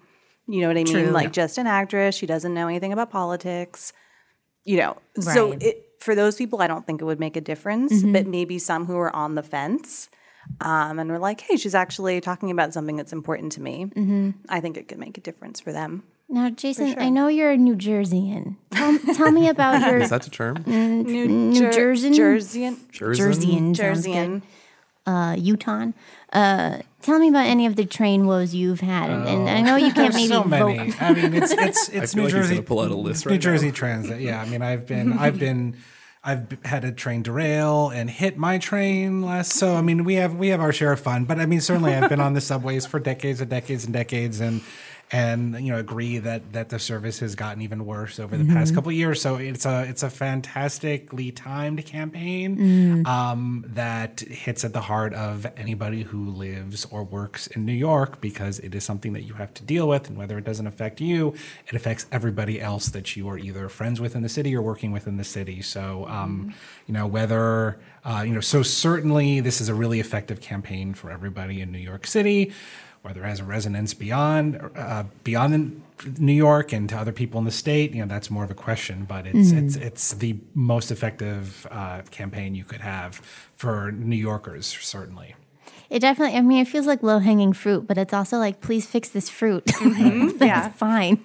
You 0.48 0.62
know 0.62 0.70
what 0.70 0.78
I 0.78 0.84
mean? 0.86 1.14
Like, 1.14 1.34
just 1.34 1.60
an 1.60 1.68
actress. 1.68 2.16
She 2.16 2.26
doesn't 2.26 2.54
know 2.54 2.68
anything 2.68 2.94
about 2.94 3.12
politics. 3.12 3.94
You 4.64 4.78
know, 4.78 4.98
so 5.20 5.52
it, 5.52 5.87
for 6.08 6.16
those 6.16 6.36
people, 6.38 6.62
I 6.62 6.68
don't 6.68 6.86
think 6.88 7.02
it 7.02 7.06
would 7.06 7.20
make 7.20 7.36
a 7.36 7.42
difference, 7.42 8.02
but 8.02 8.26
maybe 8.26 8.58
some 8.60 8.86
who 8.88 8.96
are 8.98 9.14
on 9.16 9.36
the 9.36 9.44
fence. 9.44 10.10
Um, 10.62 10.98
and 11.00 11.10
we're 11.12 11.20
like, 11.20 11.42
hey, 11.42 11.58
she's 11.58 11.76
actually 11.76 12.22
talking 12.22 12.50
about 12.50 12.72
something 12.74 12.96
that's 12.96 13.12
important 13.12 13.52
to 13.54 13.62
me. 13.62 13.76
I 14.48 14.62
think 14.62 14.78
it 14.78 14.88
could 14.88 14.98
make 14.98 15.18
a 15.18 15.22
difference 15.22 15.60
for 15.60 15.74
them. 15.74 16.04
Now, 16.30 16.50
Jason, 16.50 16.96
I 16.98 17.10
know 17.10 17.28
you're 17.28 17.52
a 17.52 17.58
New 17.58 17.76
Jerseyan. 17.76 18.56
Tell, 18.72 19.00
tell 19.20 19.32
me 19.32 19.50
about 19.50 19.86
your 19.86 19.98
Is 20.00 20.10
that 20.10 20.26
a 20.26 20.30
term? 20.30 20.64
New 20.66 21.54
Jer- 21.54 21.72
Jerseyan? 21.72 22.16
Jerseyan. 22.16 22.76
Jerseyan. 22.92 23.76
sounds. 23.76 23.80
Jerseyan. 24.08 24.42
Uh, 25.06 25.36
Utah. 25.38 25.88
Uh, 26.34 26.80
tell 27.02 27.18
me 27.20 27.30
about 27.30 27.46
any 27.46 27.66
of 27.66 27.76
the 27.78 27.86
train 27.86 28.28
woes 28.28 28.54
you've 28.54 28.82
had, 28.82 29.10
and, 29.10 29.26
and 29.26 29.50
I 29.50 29.62
know 29.62 29.78
you 29.78 29.94
can't 29.94 30.14
maybe 30.22 30.28
so 30.28 30.44
many. 30.44 30.92
vote. 30.92 31.02
I 31.02 31.14
mean, 31.14 31.34
it's 31.34 31.54
it's 31.54 31.88
it's 31.98 32.14
feel 32.14 32.24
New 32.24 32.28
like 32.28 32.34
he's 32.36 32.44
Jersey. 32.44 32.56
gonna 32.56 32.68
pull 32.68 32.82
out 32.82 32.92
a 32.92 32.96
list 32.96 33.26
New 33.26 33.32
now. 33.34 33.38
Jersey 33.40 33.72
Transit. 33.72 34.20
Yeah, 34.20 34.42
I 34.42 34.46
mean, 34.50 34.62
I've 34.62 34.86
been 34.86 35.14
I've 35.14 35.40
been 35.40 35.78
I've 36.28 36.58
had 36.66 36.84
a 36.84 36.92
train 36.92 37.24
derail 37.24 37.90
and 37.90 38.10
hit 38.10 38.38
my 38.38 38.58
train 38.58 39.22
last. 39.22 39.54
So 39.54 39.76
I 39.76 39.82
mean, 39.82 40.04
we 40.04 40.16
have 40.16 40.36
we 40.36 40.50
have 40.50 40.60
our 40.60 40.74
share 40.74 40.92
of 40.92 41.00
fun. 41.00 41.24
But 41.24 41.40
I 41.40 41.46
mean, 41.46 41.62
certainly 41.62 41.96
I've 41.96 42.10
been 42.10 42.20
on 42.20 42.34
the 42.34 42.42
subways 42.52 42.86
for 42.86 43.00
decades 43.00 43.40
and 43.40 43.50
decades 43.50 43.86
and 43.86 43.94
decades, 43.94 44.42
and 44.42 44.62
and 45.10 45.54
you 45.66 45.72
know 45.72 45.80
agree 45.80 46.18
that 46.18 46.52
that 46.52 46.68
the 46.70 46.80
service 46.80 47.20
has 47.20 47.34
gotten 47.36 47.62
even 47.62 47.86
worse 47.86 48.20
over 48.20 48.36
the 48.36 48.44
past 48.54 48.76
couple 48.76 48.90
of 48.90 48.96
years. 48.96 49.22
So 49.22 49.36
it's 49.38 49.66
a 49.66 49.84
it's 49.84 50.04
a 50.04 50.10
fantastically 50.10 51.32
timed 51.32 51.86
campaign 51.86 53.06
um, 53.06 53.64
that 53.68 54.20
hits 54.20 54.66
at 54.66 54.74
the 54.74 54.82
heart 54.82 55.14
of 55.14 55.48
anybody 55.56 56.04
who 56.04 56.30
lives 56.30 56.86
or 56.92 57.04
works 57.04 57.48
in 57.48 57.66
New 57.66 57.74
York 57.74 58.20
because 58.20 58.60
it 58.60 58.76
is 58.76 58.84
something 58.84 59.14
that 59.14 59.24
you 59.24 59.34
have 59.36 59.54
to 59.56 59.64
deal 59.64 59.88
with, 59.88 60.10
and 60.10 60.18
whether 60.18 60.38
it 60.38 60.44
doesn't 60.44 60.68
affect 60.68 61.00
you, 61.00 61.34
it 61.68 61.76
affects 61.76 62.06
everybody 62.12 62.60
else 62.60 62.88
that 62.90 63.16
you 63.16 63.30
are 63.30 63.38
either 63.38 63.70
friends 63.70 64.02
with 64.02 64.14
in 64.14 64.24
the 64.24 64.30
city 64.30 64.54
or 64.54 64.62
working 64.62 64.92
with 64.92 65.08
in 65.08 65.16
the 65.16 65.24
city. 65.24 65.62
So 65.62 66.06
um, 66.10 66.54
you 66.86 66.94
know 66.94 67.08
whether 67.08 67.80
uh, 68.04 68.24
you 68.28 68.34
know 68.34 68.42
so 68.42 68.62
certainly 68.62 69.40
this 69.40 69.62
is 69.62 69.70
a 69.70 69.74
really 69.74 70.02
effective 70.02 70.42
campaign 70.42 70.94
for 70.94 71.12
everybody 71.12 71.62
in 71.62 71.72
New 71.72 71.78
York 71.78 72.06
City 72.06 72.52
whether 73.08 73.24
it 73.24 73.28
has 73.30 73.40
a 73.40 73.44
resonance 73.46 73.94
beyond 73.94 74.60
uh, 74.76 75.04
beyond 75.24 75.82
New 76.20 76.34
York 76.34 76.74
and 76.74 76.88
to 76.90 76.96
other 76.98 77.12
people 77.14 77.40
in 77.40 77.46
the 77.46 77.52
state, 77.52 77.94
you 77.94 78.02
know, 78.02 78.08
that's 78.08 78.30
more 78.30 78.44
of 78.44 78.52
a 78.52 78.56
question. 78.68 79.06
But 79.06 79.26
it's 79.26 79.52
it's 79.52 79.76
it's 79.78 80.14
the 80.14 80.36
most 80.54 80.92
effective 80.92 81.66
uh, 81.72 82.02
campaign 82.12 82.54
you 82.54 82.64
could 82.66 82.82
have 82.82 83.16
for 83.56 83.92
New 83.92 84.16
Yorkers, 84.18 84.66
certainly. 84.68 85.36
It 85.90 86.00
definitely. 86.00 86.38
I 86.38 86.42
mean, 86.42 86.60
it 86.62 86.68
feels 86.68 86.86
like 86.86 87.02
low 87.02 87.20
hanging 87.20 87.54
fruit, 87.54 87.88
but 87.88 87.98
it's 87.98 88.14
also 88.14 88.38
like, 88.38 88.60
please 88.60 88.86
fix 88.86 89.08
this 89.10 89.30
fruit. 89.30 89.64
That's 89.82 90.42
Yeah. 90.42 90.70
fine. 90.70 91.24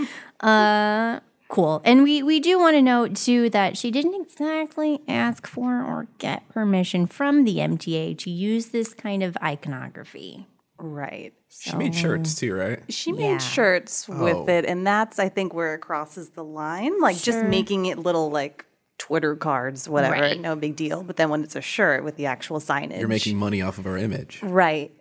uh, 0.40 1.20
cool. 1.48 1.82
And 1.84 2.02
we 2.02 2.22
we 2.22 2.40
do 2.40 2.58
want 2.58 2.74
to 2.76 2.82
note 2.82 3.16
too 3.16 3.50
that 3.50 3.76
she 3.76 3.90
didn't 3.90 4.14
exactly 4.20 5.00
ask 5.08 5.46
for 5.46 5.82
or 5.82 6.06
get 6.18 6.48
permission 6.48 7.06
from 7.06 7.44
the 7.44 7.56
MTA 7.56 8.16
to 8.18 8.30
use 8.30 8.66
this 8.68 8.94
kind 8.94 9.22
of 9.22 9.36
iconography. 9.42 10.46
Right. 10.78 11.34
She 11.48 11.74
made 11.76 11.94
shirts 11.94 12.34
too, 12.36 12.54
right? 12.54 12.80
She 12.88 13.10
Yeah. 13.10 13.32
made 13.32 13.42
shirts 13.42 14.06
with 14.08 14.36
oh. 14.36 14.46
it, 14.48 14.64
and 14.64 14.86
that's 14.86 15.18
I 15.18 15.28
think 15.28 15.52
where 15.54 15.74
it 15.74 15.78
crosses 15.80 16.30
the 16.30 16.44
line. 16.44 17.00
Like 17.00 17.16
just 17.16 17.44
making 17.44 17.86
it 17.86 17.98
little 17.98 18.30
like 18.30 18.64
Twitter 18.98 19.34
cards, 19.36 19.88
whatever, 19.88 20.14
Right. 20.20 20.40
no 20.40 20.56
big 20.56 20.76
deal. 20.76 21.02
But 21.02 21.16
then 21.16 21.30
when 21.30 21.42
it's 21.42 21.56
a 21.56 21.60
shirt 21.60 22.04
with 22.04 22.16
the 22.16 22.26
actual 22.26 22.60
signage, 22.60 22.98
You're 22.98 23.08
making 23.08 23.36
money 23.36 23.62
off 23.62 23.78
of 23.78 23.86
our 23.86 23.96
image. 23.96 24.40
right. 24.42 24.92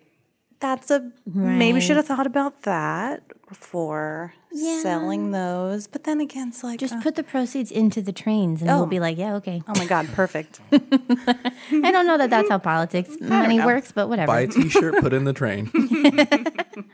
That's 0.59 0.89
a 0.89 1.11
maybe 1.27 1.79
should 1.79 1.97
have 1.97 2.07
thought 2.07 2.25
about 2.25 2.63
that 2.63 3.21
before 3.47 4.33
selling 4.81 5.31
those. 5.31 5.87
But 5.87 6.03
then 6.03 6.19
again, 6.19 6.49
it's 6.49 6.63
like, 6.63 6.79
Just 6.79 6.95
uh, 6.95 7.01
put 7.01 7.15
the 7.15 7.23
proceeds 7.23 7.71
into 7.71 8.01
the 8.01 8.11
trains, 8.11 8.61
and 8.61 8.69
we'll 8.69 8.85
be 8.85 8.99
like, 8.99 9.17
yeah, 9.17 9.35
okay. 9.35 9.61
oh 9.67 9.73
my 9.77 9.85
god, 9.85 10.07
perfect. 10.13 10.59
I 10.71 11.91
don't 11.91 12.07
know 12.07 12.17
that 12.17 12.29
that's 12.29 12.49
how 12.49 12.57
politics 12.57 13.17
money 13.21 13.59
works, 13.59 13.91
but 13.91 14.09
whatever. 14.09 14.27
Buy 14.27 14.41
a 14.41 14.47
T-shirt, 14.47 14.99
put 14.99 15.13
in 15.13 15.23
the 15.23 15.33
train. 15.33 15.71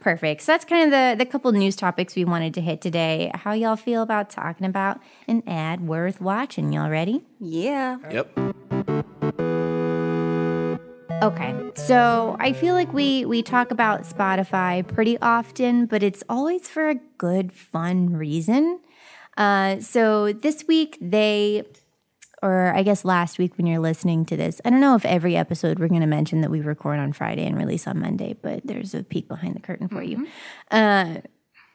Perfect. 0.00 0.42
So 0.42 0.52
that's 0.52 0.66
kind 0.66 0.84
of 0.84 0.90
the 0.90 1.24
the 1.24 1.30
couple 1.30 1.50
news 1.52 1.74
topics 1.74 2.14
we 2.14 2.26
wanted 2.26 2.52
to 2.54 2.60
hit 2.60 2.82
today. 2.82 3.30
How 3.34 3.52
y'all 3.52 3.76
feel 3.76 4.02
about 4.02 4.28
talking 4.28 4.66
about 4.66 5.00
an 5.26 5.42
ad 5.46 5.86
worth 5.86 6.20
watching? 6.20 6.72
Y'all 6.72 6.90
ready? 6.90 7.24
yeah. 7.40 7.96
yep. 8.10 8.30
Okay. 11.22 11.54
So 11.74 12.36
I 12.40 12.54
feel 12.54 12.74
like 12.74 12.94
we 12.94 13.26
we 13.26 13.42
talk 13.42 13.70
about 13.70 14.04
Spotify 14.04 14.86
pretty 14.86 15.18
often, 15.18 15.84
but 15.84 16.02
it's 16.02 16.24
always 16.30 16.66
for 16.66 16.88
a 16.88 16.94
good, 17.18 17.52
fun 17.52 18.14
reason. 18.14 18.80
Uh, 19.36 19.80
so 19.80 20.32
this 20.32 20.64
week 20.66 20.96
they 20.98 21.64
or 22.42 22.74
I 22.74 22.82
guess 22.82 23.04
last 23.04 23.38
week 23.38 23.58
when 23.58 23.66
you're 23.66 23.80
listening 23.80 24.24
to 24.26 24.36
this, 24.36 24.62
I 24.64 24.70
don't 24.70 24.80
know 24.80 24.94
if 24.94 25.04
every 25.04 25.36
episode 25.36 25.78
we're 25.78 25.88
going 25.88 26.00
to 26.00 26.06
mention 26.06 26.40
that 26.40 26.50
we 26.50 26.62
record 26.62 26.98
on 26.98 27.12
Friday 27.12 27.44
and 27.44 27.58
release 27.58 27.86
on 27.86 28.00
Monday, 28.00 28.34
but 28.40 28.62
there's 28.64 28.94
a 28.94 29.02
peek 29.02 29.28
behind 29.28 29.56
the 29.56 29.60
curtain 29.60 29.88
for 29.88 30.02
you. 30.02 30.26
Uh, 30.70 31.16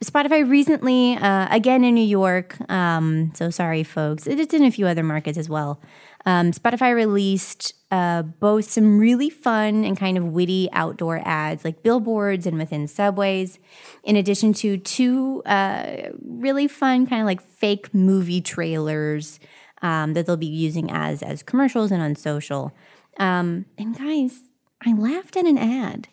Spotify 0.04 0.48
recently, 0.48 1.16
uh, 1.16 1.48
again 1.52 1.84
in 1.84 1.96
New 1.96 2.04
York, 2.04 2.58
um, 2.70 3.32
so 3.34 3.50
sorry, 3.50 3.84
folks, 3.84 4.28
it's 4.28 4.54
in 4.54 4.64
a 4.64 4.72
few 4.72 4.88
other 4.88 5.04
markets 5.04 5.38
as 5.38 5.48
well. 5.50 5.82
Um, 6.26 6.52
Spotify 6.52 6.96
released 6.96 7.74
uh, 7.92 8.24
both 8.24 8.70
some 8.70 8.98
really 8.98 9.30
fun 9.30 9.86
and 9.86 9.98
kind 9.98 10.18
of 10.18 10.26
witty 10.26 10.70
outdoor 10.72 11.22
ads, 11.24 11.64
like 11.64 11.84
billboards 11.84 12.48
and 12.48 12.58
within 12.58 12.88
subways, 12.88 13.60
in 14.04 14.16
addition 14.16 14.54
to 14.54 14.78
two 14.78 15.44
uh, 15.46 16.10
really 16.24 16.68
fun 16.68 17.06
kind 17.06 17.22
of 17.22 17.26
like 17.26 17.42
fake 17.42 17.94
movie 17.94 18.42
trailers 18.42 19.40
um, 19.82 20.14
that 20.14 20.26
they'll 20.26 20.36
be 20.36 20.48
using 20.48 20.92
as 20.92 21.22
as 21.22 21.44
commercials 21.44 21.92
and 21.92 22.02
on 22.02 22.16
social. 22.16 22.74
Um, 23.18 23.66
and 23.78 23.98
guys, 23.98 24.42
I 24.84 24.94
laughed 24.94 25.38
at 25.38 25.46
an 25.46 25.58
ad, 25.58 26.08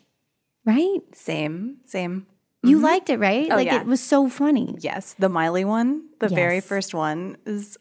right? 0.63 0.99
Same, 1.13 1.77
same. 1.85 2.27
You 2.65 2.79
liked 2.79 3.09
it, 3.09 3.19
right? 3.19 3.49
Oh, 3.51 3.55
like 3.55 3.65
yeah. 3.65 3.81
it 3.81 3.85
was 3.85 3.99
so 3.99 4.29
funny. 4.29 4.77
Yes, 4.79 5.15
the 5.19 5.27
Miley 5.27 5.65
one, 5.65 6.05
the 6.19 6.29
very 6.29 6.61
first 6.61 6.93
one 6.93 7.35
is 7.45 7.77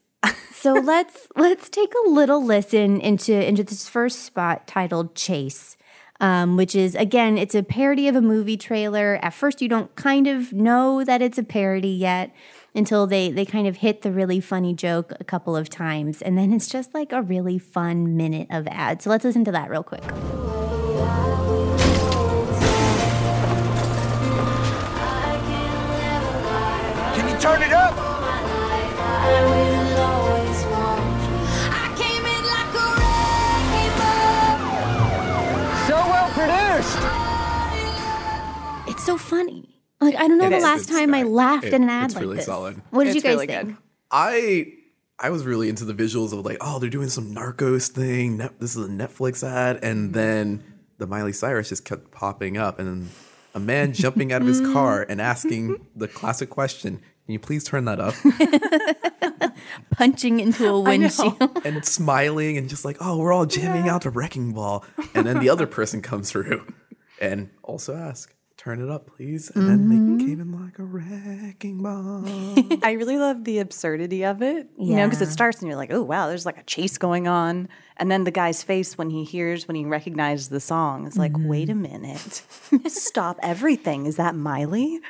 So 0.53 0.73
let's 0.93 1.27
let's 1.37 1.69
take 1.69 1.93
a 2.07 2.09
little 2.09 2.45
listen 2.45 3.01
into 3.01 3.33
into 3.47 3.65
this 3.65 3.89
first 3.89 4.21
spot 4.21 4.67
titled 4.67 5.15
Chase. 5.15 5.77
um, 6.21 6.57
which 6.57 6.77
is 6.77 6.95
again, 6.95 7.37
it's 7.37 7.55
a 7.55 7.65
parody 7.65 8.07
of 8.07 8.15
a 8.15 8.23
movie 8.23 8.57
trailer. 8.57 9.19
At 9.23 9.35
first, 9.35 9.61
you 9.61 9.69
don't 9.69 9.95
kind 9.97 10.29
of 10.29 10.53
know 10.53 11.03
that 11.05 11.21
it's 11.21 11.37
a 11.37 11.43
parody 11.43 11.89
yet 11.89 12.33
until 12.75 13.07
they 13.09 13.31
they 13.31 13.45
kind 13.45 13.67
of 13.67 13.79
hit 13.79 14.03
the 14.03 14.13
really 14.13 14.41
funny 14.41 14.73
joke 14.73 15.13
a 15.19 15.25
couple 15.25 15.57
of 15.57 15.69
times, 15.69 16.23
and 16.23 16.39
then 16.39 16.53
it's 16.53 16.69
just 16.69 16.95
like 16.95 17.13
a 17.13 17.23
really 17.23 17.59
fun 17.59 18.17
minute 18.17 18.47
of 18.51 18.69
ad. 18.69 19.03
So 19.03 19.11
let's 19.11 19.25
listen 19.25 19.45
to 19.47 19.53
that 19.53 19.69
real 19.69 19.83
quick. 19.83 20.05
So 39.13 39.19
funny. 39.19 39.69
Like 40.01 40.17
I 40.17 40.27
don't 40.29 40.39
know 40.39 40.47
It 40.47 40.51
the 40.51 40.57
is. 40.57 40.63
last 40.63 40.83
It's- 40.83 40.99
time 40.99 41.15
I 41.15 41.23
laughed 41.23 41.65
it- 41.65 41.75
in 41.75 41.85
an 41.85 41.89
ad 41.91 42.07
it's 42.07 42.15
like 42.15 42.23
really 42.23 42.37
this. 42.37 42.47
solid. 42.47 42.83
What 42.91 43.05
did 43.05 43.11
It's 43.11 43.17
you 43.17 43.23
guys 43.23 43.35
really 43.35 43.47
think? 43.47 43.69
good. 43.69 43.77
I 44.11 44.73
I 45.19 45.31
was 45.31 45.45
really 45.45 45.69
into 45.69 45.85
the 45.85 45.95
visuals 45.95 46.33
of 46.33 46.45
like, 46.45 46.57
oh, 46.61 46.79
they're 46.81 46.91
doing 46.91 47.09
some 47.09 47.33
Narcos 47.33 47.89
thing. 47.89 48.39
Net, 48.39 48.59
this 48.59 48.75
is 48.77 48.85
a 48.85 48.89
Netflix 48.91 49.47
ad, 49.47 49.79
and 49.83 50.07
mm-hmm. 50.07 50.13
then 50.13 50.65
the 50.99 51.07
Miley 51.07 51.33
Cyrus 51.33 51.69
just 51.69 51.85
kept 51.85 52.11
popping 52.11 52.57
up, 52.57 52.79
and 52.81 52.89
then 52.89 53.11
a 53.55 53.61
man 53.61 53.93
jumping 53.93 54.33
out 54.33 54.41
of 54.43 54.49
his 54.49 54.61
car 54.73 55.07
and 55.09 55.21
asking 55.21 55.87
the 55.95 56.09
classic 56.09 56.51
question, 56.51 56.97
"Can 57.27 57.33
you 57.35 57.39
please 57.39 57.63
turn 57.63 57.85
that 57.85 58.01
up?" 58.01 58.15
Punching 59.93 60.41
into 60.41 60.67
a 60.69 60.81
windshield. 60.81 61.37
and 61.65 61.85
smiling 61.85 62.57
and 62.59 62.69
just 62.69 62.85
like, 62.85 62.97
oh, 63.01 63.19
we're 63.19 63.33
all 63.33 63.47
jamming 63.47 63.89
out 63.89 64.03
to 64.03 64.11
Wrecking 64.11 64.53
Ball, 64.53 64.85
and 65.15 65.27
then 65.27 65.39
the 65.39 65.49
other 65.51 65.67
person 65.67 66.03
comes 66.03 66.31
through 66.31 66.67
and 67.21 67.51
also 67.63 67.95
ask. 67.95 68.35
Turn 68.63 68.81
it 68.81 68.89
up, 68.89 69.09
please. 69.17 69.51
And 69.57 69.69
then 69.69 69.89
they 69.89 69.97
mm-hmm. 69.97 70.19
came 70.19 70.41
in 70.41 70.53
like 70.53 70.79
a 70.79 70.85
wrecking 70.85 71.83
ball. 71.83 72.23
I 72.85 72.93
really 72.93 73.19
love 73.19 73.43
the 73.43 73.59
absurdity 73.59 74.25
of 74.25 74.41
it, 74.41 74.69
you 74.79 74.95
know, 74.95 75.05
because 75.05 75.21
it 75.21 75.31
starts 75.31 75.59
and 75.59 75.67
you're 75.67 75.77
like, 75.77 75.93
oh, 75.93 76.05
wow, 76.05 76.29
there's 76.29 76.47
like 76.47 76.59
a 76.59 76.63
chase 76.63 76.97
going 76.97 77.27
on. 77.27 77.69
And 77.97 78.09
then 78.09 78.23
the 78.23 78.31
guy's 78.31 78.63
face 78.63 78.97
when 78.97 79.11
he 79.11 79.25
hears, 79.25 79.67
when 79.67 79.75
he 79.75 79.85
recognizes 79.85 80.49
the 80.49 80.61
song, 80.61 81.09
is 81.09 81.19
like, 81.19 81.33
mm-hmm. 81.33 81.49
wait 81.49 81.71
a 81.71 81.75
minute, 81.75 82.45
stop 82.87 83.41
everything. 83.43 84.07
Is 84.07 84.15
that 84.15 84.37
Miley? 84.37 85.01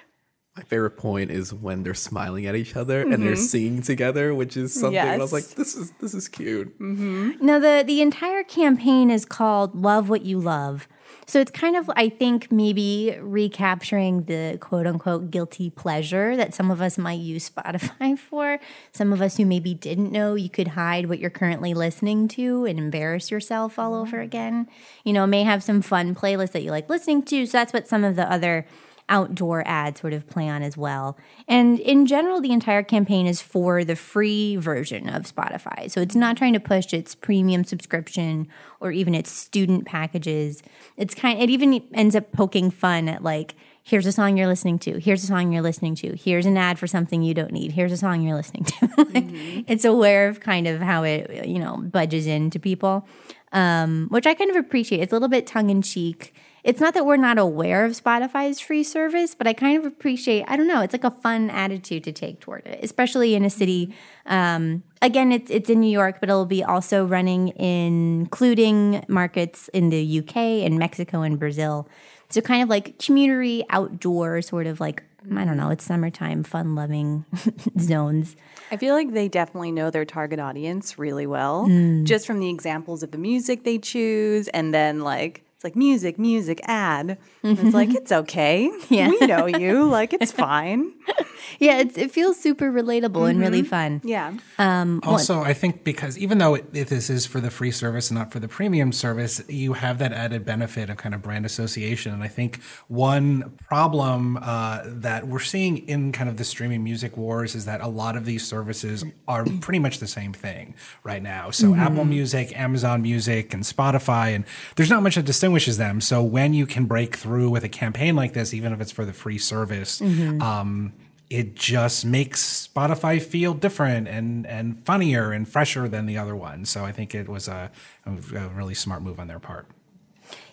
My 0.57 0.63
favorite 0.63 0.97
point 0.97 1.31
is 1.31 1.53
when 1.53 1.83
they're 1.83 1.93
smiling 1.93 2.47
at 2.47 2.55
each 2.55 2.75
other 2.75 3.03
and 3.03 3.23
they're 3.23 3.33
mm-hmm. 3.33 3.43
singing 3.43 3.83
together, 3.83 4.35
which 4.35 4.57
is 4.57 4.73
something 4.73 4.99
I 4.99 5.19
was 5.19 5.33
like, 5.33 5.45
this 5.45 5.75
is 5.75 5.93
this 5.93 6.15
is 6.15 6.29
cute. 6.29 6.75
No, 6.79 7.61
the 7.61 7.85
the 7.87 8.01
entire 8.01 8.45
campaign 8.45 9.11
is 9.11 9.25
called 9.25 9.75
"Love 9.75 10.09
What 10.11 10.23
You 10.23 10.39
Love." 10.39 10.89
So 11.27 11.41
it's 11.41 11.51
kind 11.51 11.77
of, 11.77 11.91
I 11.97 12.09
think, 12.09 12.51
maybe 12.51 13.17
recapturing 13.21 14.25
the 14.25 14.59
quote 14.61 14.87
unquote 14.87 15.31
guilty 15.31 15.71
pleasure 15.71 16.37
that 16.37 16.55
some 16.55 16.71
of 16.71 16.81
us 16.81 16.99
might 16.99 17.21
use 17.21 17.49
Spotify 17.55 18.19
for. 18.19 18.59
Some 18.93 19.13
of 19.13 19.23
us 19.23 19.37
who 19.37 19.47
maybe 19.47 19.75
didn't 19.75 20.13
know 20.13 20.35
you 20.35 20.51
could 20.51 20.69
hide 20.69 21.09
what 21.09 21.19
you're 21.19 21.31
currently 21.31 21.75
listening 21.75 22.29
to 22.29 22.65
and 22.65 22.79
embarrass 22.79 23.31
yourself 23.31 23.79
all 23.79 23.93
mm-hmm. 23.93 24.03
over 24.03 24.21
again. 24.21 24.69
You 25.05 25.13
know, 25.13 25.27
may 25.27 25.45
have 25.45 25.63
some 25.63 25.83
fun 25.83 26.15
playlists 26.15 26.53
that 26.53 26.63
you 26.63 26.71
like 26.71 26.89
listening 26.89 27.23
to. 27.25 27.47
So 27.47 27.53
that's 27.53 27.73
what 27.73 27.89
some 27.89 28.05
of 28.05 28.17
the 28.17 28.31
other 28.31 28.67
outdoor 29.13 29.63
ads 29.69 30.01
sort 30.01 30.15
of 30.15 30.27
play 30.27 30.49
on 30.49 30.63
as 30.63 30.75
well. 30.75 31.19
And 31.47 31.79
in 31.79 32.07
general, 32.07 32.41
the 32.41 32.51
entire 32.51 32.83
campaign 32.83 33.27
is 33.27 33.43
for 33.43 33.85
the 33.85 33.95
free 33.95 34.57
version 34.57 35.07
of 35.07 35.25
Spotify. 35.25 35.91
So 35.91 36.01
it's 36.01 36.17
not 36.17 36.39
trying 36.39 36.55
to 36.55 36.61
push 36.61 36.95
its 36.95 37.15
premium 37.15 37.63
subscription 37.63 38.49
or 38.81 38.91
even 38.91 39.15
its 39.15 39.31
student 39.31 39.85
packages. 39.85 40.63
It's 40.97 41.15
kind 41.15 41.41
it 41.41 41.51
even 41.51 41.85
ends 41.93 42.17
up 42.17 42.33
poking 42.33 42.71
fun 42.71 43.07
at 43.09 43.23
like 43.23 43.55
here's 43.83 44.07
a 44.07 44.13
song 44.13 44.39
you're 44.39 44.47
listening 44.47 44.79
to. 44.79 44.99
Here's 44.99 45.23
a 45.23 45.27
song 45.27 45.53
you're 45.53 45.63
listening 45.63 45.95
to. 45.97 46.17
Here's 46.17 46.47
an 46.47 46.57
ad 46.57 46.79
for 46.79 46.87
something 46.87 47.23
you 47.23 47.35
don't 47.35 47.53
need. 47.53 47.73
Here's 47.73 47.93
a 47.93 47.97
song 47.97 48.23
you're 48.23 48.37
listening 48.37 48.65
to. 48.65 48.89
like, 49.13 49.27
It's 49.69 49.85
aware 49.85 50.29
of 50.29 50.41
kind 50.41 50.67
of 50.67 50.81
how 50.81 51.03
it, 51.03 51.47
you 51.47 51.59
know, 51.59 51.77
budges 51.77 52.27
into 52.27 52.59
people, 52.59 53.07
um, 53.53 54.07
which 54.09 54.27
I 54.27 54.35
kind 54.35 54.51
of 54.51 54.57
appreciate. 54.57 55.01
It's 55.03 55.13
a 55.13 55.17
little 55.17 55.29
bit 55.29 55.47
tongue 55.47 55.69
in 55.69 55.83
cheek. 55.83 56.33
It's 56.65 56.81
not 56.81 56.95
that 56.95 57.05
we're 57.05 57.17
not 57.17 57.39
aware 57.39 57.85
of 57.85 57.93
Spotify's 57.93 58.61
free 58.61 58.85
service, 58.85 59.35
but 59.35 59.47
I 59.49 59.53
kind 59.53 59.77
of 59.77 59.85
appreciate, 59.85 60.45
I 60.47 60.57
don't 60.57 60.69
know, 60.69 60.81
it's 60.81 60.93
like 60.95 61.03
a 61.03 61.11
fun 61.11 61.51
attitude 61.51 62.05
to 62.05 62.13
take 62.13 62.39
toward 62.39 62.65
it, 62.67 62.79
especially 62.85 63.35
in 63.35 63.45
a 63.45 63.51
city. 63.51 63.95
Um, 64.27 64.85
again, 65.01 65.33
it's, 65.33 65.51
it's 65.51 65.69
in 65.69 65.81
New 65.81 65.91
York, 65.91 66.19
but 66.21 66.29
it'll 66.29 66.47
be 66.47 66.63
also 66.63 67.05
running 67.05 67.49
in, 67.49 68.21
including 68.21 69.05
markets 69.09 69.69
in 69.75 69.91
the 69.91 70.19
UK 70.21 70.37
and 70.37 70.79
Mexico 70.79 71.23
and 71.23 71.39
Brazil. 71.39 71.89
So 72.31 72.41
kind 72.41 72.63
of 72.63 72.69
like 72.69 72.99
community 72.99 73.65
outdoor 73.69 74.41
sort 74.41 74.67
of 74.67 74.81
like 74.81 75.03
I 75.37 75.45
don't 75.45 75.57
know, 75.57 75.71
it's 75.71 75.85
summertime 75.85 76.43
fun 76.43 76.75
loving 76.75 77.25
zones. 77.79 78.35
I 78.73 78.77
feel 78.77 78.95
like 78.95 79.13
they 79.13 79.29
definitely 79.29 79.71
know 79.71 79.89
their 79.91 80.05
target 80.05 80.41
audience 80.41 80.99
really 80.99 81.27
well, 81.27 81.67
Mm. 81.69 82.05
just 82.05 82.27
from 82.27 82.41
the 82.41 82.49
examples 82.51 83.03
of 83.05 83.13
the 83.13 83.19
music 83.19 83.63
they 83.65 83.79
choose, 83.79 84.49
and 84.49 84.75
then 84.75 85.01
like 85.03 85.45
it's 85.63 85.65
like 85.65 85.77
music, 85.77 86.19
music, 86.19 86.61
ad. 86.65 87.19
And 87.45 87.57
It's 87.57 87.73
like 87.73 87.91
mm-hmm. 87.91 87.99
it's 87.99 88.11
okay. 88.11 88.69
Yeah. 88.89 89.11
we 89.11 89.27
know 89.27 89.47
you. 89.47 89.85
Like 89.85 90.13
it's 90.13 90.33
fine. 90.33 90.93
Yeah, 91.59 91.79
it's, 91.79 91.97
it 91.99 92.11
feels 92.11 92.39
super 92.41 92.73
relatable 92.73 93.29
and 93.29 93.39
really 93.39 93.61
mm-hmm. 93.61 93.69
fun. 93.69 94.01
Yeah. 94.05 94.35
Um, 94.59 95.01
also, 95.05 95.41
I 95.41 95.53
think 95.53 95.85
because 95.85 96.19
even 96.19 96.39
though 96.39 96.55
it, 96.55 96.65
it, 96.73 96.89
this 96.89 97.11
is 97.11 97.27
for 97.27 97.41
the 97.41 97.51
free 97.51 97.71
service 97.71 98.11
and 98.11 98.19
not 98.19 98.33
for 98.33 98.41
the 98.41 98.49
premium 98.49 98.93
service, 98.93 99.43
you 99.49 99.75
have 99.75 99.99
that 99.99 100.13
added 100.13 100.45
benefit 100.45 100.91
of 100.91 100.97
kind 100.97 101.15
of 101.15 101.23
brand 101.23 101.45
association. 101.45 102.13
And 102.13 102.23
I 102.23 102.29
think 102.29 102.63
one 102.89 103.57
problem 103.69 104.39
uh, 104.41 104.83
that 104.85 105.29
we're 105.29 105.41
seeing 105.41 105.79
in 105.89 106.13
kind 106.13 106.29
of 106.29 106.37
the 106.37 106.45
streaming 106.45 106.83
music 106.83 107.17
wars 107.17 107.55
is 107.55 107.65
that 107.67 107.81
a 107.81 107.89
lot 107.89 108.17
of 108.17 108.25
these 108.25 108.47
services 108.47 109.05
are 109.29 109.45
pretty 109.61 109.79
much 109.79 109.99
the 109.99 110.09
same 110.09 110.33
thing 110.33 110.75
right 111.05 111.23
now. 111.23 111.51
So 111.51 111.69
mm-hmm. 111.69 111.81
Apple 111.81 112.05
Music, 112.05 112.59
Amazon 112.59 113.03
Music, 113.03 113.53
and 113.55 113.63
Spotify, 113.63 114.35
and 114.35 114.45
there's 114.77 114.91
not 114.91 115.03
much 115.03 115.17
that 115.17 115.27
distinguishes 115.53 115.77
them. 115.77 116.01
So 116.01 116.23
when 116.23 116.55
you 116.55 116.67
can 116.67 116.87
break 116.87 117.17
through 117.17 117.51
with 117.51 117.65
a 117.65 117.69
campaign 117.69 118.17
like 118.17 118.33
this, 118.33 118.55
even 118.55 118.73
if 118.73 118.81
it's 118.81 118.93
for 118.93 119.05
the 119.05 119.13
free 119.13 119.39
service, 119.39 120.01
um, 120.41 120.93
it 121.31 121.55
just 121.55 122.05
makes 122.05 122.69
Spotify 122.69 123.21
feel 123.21 123.55
different 123.55 124.09
and 124.09 124.47
and 124.47 124.85
funnier 124.85 125.33
and 125.33 125.49
fresher 125.49 125.89
than 125.89 126.07
the 126.07 126.19
other 126.19 126.37
one. 126.37 126.65
So 126.65 126.85
I 126.85 126.93
think 126.93 127.15
it 127.15 127.29
was 127.29 127.49
a, 127.49 127.71
a, 128.05 128.11
a 128.37 128.49
really 128.49 128.75
smart 128.75 129.03
move 129.03 129.19
on 129.19 129.29
their 129.29 129.39
part. 129.39 129.67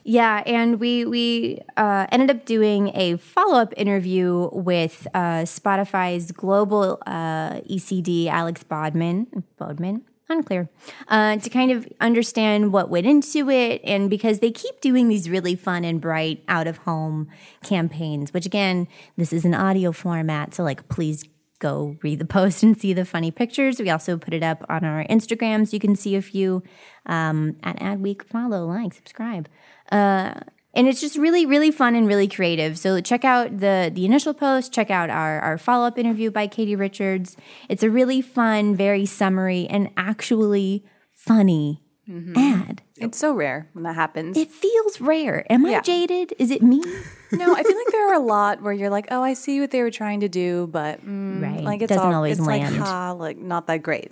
Yeah, 0.03 0.41
and 0.45 0.79
we 0.79 1.05
we 1.05 1.59
uh, 1.77 2.07
ended 2.11 2.31
up 2.31 2.45
doing 2.45 2.91
a 2.95 3.17
follow 3.17 3.59
up 3.59 3.73
interview 3.77 4.49
with 4.53 5.07
uh, 5.13 5.45
Spotify's 5.45 6.31
global 6.31 6.99
uh, 7.05 7.61
ECD, 7.69 8.27
Alex 8.27 8.63
Bodman. 8.63 9.43
Bodman, 9.57 10.01
unclear, 10.29 10.69
uh, 11.07 11.37
to 11.37 11.49
kind 11.49 11.71
of 11.71 11.87
understand 11.99 12.71
what 12.71 12.89
went 12.89 13.07
into 13.07 13.49
it, 13.49 13.81
and 13.83 14.09
because 14.09 14.39
they 14.39 14.51
keep 14.51 14.79
doing 14.81 15.07
these 15.07 15.29
really 15.29 15.55
fun 15.55 15.83
and 15.83 15.99
bright 15.99 16.43
out 16.47 16.67
of 16.67 16.77
home 16.77 17.27
campaigns. 17.63 18.33
Which 18.33 18.45
again, 18.45 18.87
this 19.17 19.33
is 19.33 19.45
an 19.45 19.53
audio 19.53 19.91
format, 19.91 20.53
so 20.53 20.63
like 20.63 20.87
please 20.89 21.23
go 21.59 21.97
read 22.01 22.19
the 22.19 22.25
post 22.37 22.63
and 22.63 22.79
see 22.79 22.93
the 22.93 23.05
funny 23.05 23.31
pictures. 23.31 23.79
We 23.79 23.89
also 23.89 24.17
put 24.17 24.33
it 24.33 24.43
up 24.43 24.65
on 24.69 24.83
our 24.83 25.05
Instagram 25.05 25.67
so 25.67 25.75
you 25.75 25.79
can 25.79 25.95
see 25.95 26.15
a 26.15 26.21
few 26.21 26.63
um, 27.05 27.57
at 27.63 27.77
Adweek. 27.79 28.23
Follow, 28.23 28.65
like, 28.65 28.93
subscribe. 28.93 29.47
Uh, 29.91 30.35
and 30.79 30.87
it's 30.87 31.01
just 31.01 31.17
really, 31.17 31.45
really 31.45 31.71
fun 31.71 31.93
and 31.93 32.07
really 32.07 32.27
creative. 32.29 32.79
So 32.79 33.01
check 33.01 33.25
out 33.25 33.59
the 33.59 33.91
the 33.93 34.05
initial 34.05 34.33
post. 34.33 34.71
Check 34.71 34.89
out 34.89 35.09
our 35.09 35.39
our 35.41 35.57
follow 35.57 35.85
up 35.85 35.97
interview 35.99 36.31
by 36.31 36.47
Katie 36.47 36.75
Richards. 36.77 37.35
It's 37.67 37.83
a 37.83 37.89
really 37.89 38.21
fun, 38.21 38.75
very 38.75 39.05
summary, 39.05 39.67
and 39.69 39.89
actually 39.97 40.85
funny 41.13 41.83
ad. 42.35 42.81
It's 42.95 43.17
so 43.19 43.33
rare 43.33 43.69
when 43.73 43.83
that 43.83 43.93
happens. 43.95 44.35
It 44.37 44.49
feels 44.51 44.99
rare. 44.99 45.45
Am 45.51 45.65
I 45.65 45.79
jaded? 45.81 46.33
Is 46.39 46.49
it 46.49 46.63
me? 46.63 46.79
no, 47.31 47.53
I 47.53 47.61
feel 47.63 47.77
like 47.77 47.91
there 47.91 48.09
are 48.09 48.15
a 48.15 48.19
lot 48.19 48.61
where 48.63 48.73
you're 48.73 48.89
like, 48.89 49.07
oh, 49.11 49.21
I 49.21 49.33
see 49.35 49.59
what 49.59 49.69
they 49.71 49.81
were 49.83 49.91
trying 49.91 50.21
to 50.21 50.29
do, 50.29 50.67
but 50.67 51.05
mm, 51.05 51.41
Right. 51.41 51.61
like 51.63 51.81
it's 51.83 51.89
Doesn't 51.93 52.07
all, 52.07 52.15
always 52.15 52.39
it's 52.39 52.47
land. 52.47 52.77
like 52.77 52.87
ha, 52.87 53.11
like 53.11 53.37
not 53.37 53.67
that 53.67 53.83
great. 53.83 54.11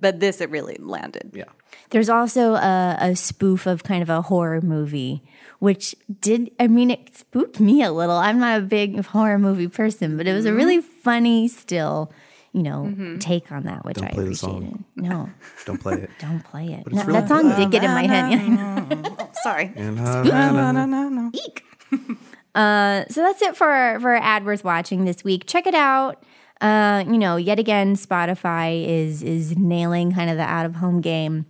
But 0.00 0.20
this, 0.20 0.40
it 0.42 0.50
really 0.50 0.76
landed. 0.78 1.30
Yeah. 1.34 1.44
There's 1.90 2.10
also 2.10 2.54
a, 2.54 2.96
a 3.00 3.16
spoof 3.16 3.66
of 3.66 3.82
kind 3.84 4.02
of 4.02 4.10
a 4.10 4.20
horror 4.22 4.60
movie, 4.60 5.22
which 5.60 5.94
did, 6.20 6.50
I 6.58 6.66
mean, 6.66 6.90
it 6.90 7.16
spooked 7.16 7.60
me 7.60 7.82
a 7.82 7.92
little. 7.92 8.16
I'm 8.16 8.38
not 8.40 8.58
a 8.58 8.62
big 8.62 9.02
horror 9.06 9.38
movie 9.38 9.68
person, 9.68 10.16
but 10.16 10.26
it 10.26 10.34
was 10.34 10.44
a 10.44 10.52
really 10.52 10.80
funny, 10.80 11.46
still, 11.48 12.12
you 12.52 12.62
know, 12.64 13.16
take 13.20 13.52
on 13.52 13.62
that, 13.64 13.84
which 13.84 13.96
Don't 13.96 14.06
I 14.06 14.10
play 14.10 14.16
the 14.24 14.30
appreciated. 14.30 14.62
song. 14.72 14.84
No, 14.96 15.30
Don't 15.66 15.80
play 15.80 15.94
it. 15.94 16.10
don't 16.18 16.42
play 16.44 16.66
it. 16.72 16.92
No, 16.92 17.04
really 17.04 17.20
that 17.20 17.28
song 17.28 17.42
good. 17.42 17.56
did 17.56 17.70
get 17.70 17.84
in 17.84 17.90
my 17.92 18.06
head. 18.06 18.32
Yeah, 18.32 18.86
I 18.90 18.94
know. 18.94 19.30
Sorry. 19.42 19.72
Uh. 19.80 21.30
Eek. 21.32 21.64
uh, 22.54 23.04
so 23.08 23.22
that's 23.22 23.42
it 23.42 23.56
for 23.56 23.68
our, 23.68 24.00
for 24.00 24.10
our 24.10 24.16
ad 24.22 24.44
worth 24.44 24.64
watching 24.64 25.04
this 25.04 25.22
week. 25.22 25.44
Check 25.46 25.66
it 25.66 25.74
out. 25.74 26.22
Uh, 26.60 27.04
you 27.06 27.16
know, 27.18 27.36
yet 27.36 27.58
again, 27.58 27.96
Spotify 27.96 28.86
is 28.86 29.22
is 29.22 29.56
nailing 29.56 30.12
kind 30.12 30.28
of 30.28 30.36
the 30.36 30.42
out 30.42 30.66
of 30.66 30.74
home 30.76 31.00
game. 31.00 31.46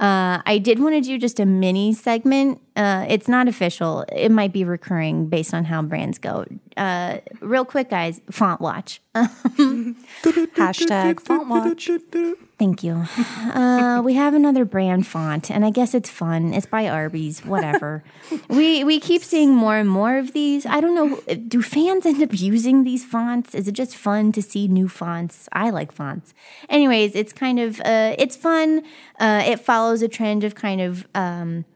Uh, 0.00 0.40
I 0.46 0.58
did 0.62 0.78
want 0.80 0.94
to 0.94 1.00
do 1.02 1.18
just 1.18 1.38
a 1.38 1.44
mini 1.44 1.92
segment. 1.92 2.60
Uh, 2.76 3.06
it's 3.08 3.28
not 3.28 3.46
official. 3.46 4.04
It 4.10 4.30
might 4.30 4.52
be 4.52 4.64
recurring 4.64 5.28
based 5.28 5.54
on 5.54 5.64
how 5.64 5.82
brands 5.82 6.18
go. 6.18 6.44
Uh, 6.76 7.18
real 7.40 7.64
quick, 7.64 7.88
guys, 7.88 8.20
font 8.30 8.60
watch. 8.60 9.00
Hashtag 9.14 11.20
font 11.20 11.48
watch. 11.48 11.88
Thank 12.58 12.82
you. 12.82 13.04
Uh, 13.52 14.02
we 14.04 14.14
have 14.14 14.34
another 14.34 14.64
brand 14.64 15.06
font, 15.06 15.50
and 15.50 15.64
I 15.64 15.70
guess 15.70 15.94
it's 15.94 16.10
fun. 16.10 16.52
It's 16.52 16.66
by 16.66 16.88
Arby's, 16.88 17.44
whatever. 17.44 18.02
we 18.48 18.82
we 18.82 18.98
keep 18.98 19.22
seeing 19.22 19.54
more 19.54 19.76
and 19.76 19.88
more 19.88 20.18
of 20.18 20.32
these. 20.32 20.66
I 20.66 20.80
don't 20.80 20.96
know. 20.96 21.20
Do 21.36 21.62
fans 21.62 22.06
end 22.06 22.22
up 22.22 22.30
using 22.32 22.82
these 22.82 23.04
fonts? 23.04 23.54
Is 23.54 23.68
it 23.68 23.72
just 23.72 23.96
fun 23.96 24.32
to 24.32 24.42
see 24.42 24.66
new 24.66 24.88
fonts? 24.88 25.48
I 25.52 25.70
like 25.70 25.92
fonts. 25.92 26.34
Anyways, 26.68 27.14
it's 27.14 27.32
kind 27.32 27.60
of 27.60 27.80
uh, 27.80 28.16
it's 28.18 28.34
fun. 28.34 28.82
Uh, 29.20 29.44
it 29.46 29.60
follows 29.60 30.02
a 30.02 30.08
trend 30.08 30.42
of 30.42 30.56
kind 30.56 30.80
of. 30.80 31.06
Um, 31.14 31.66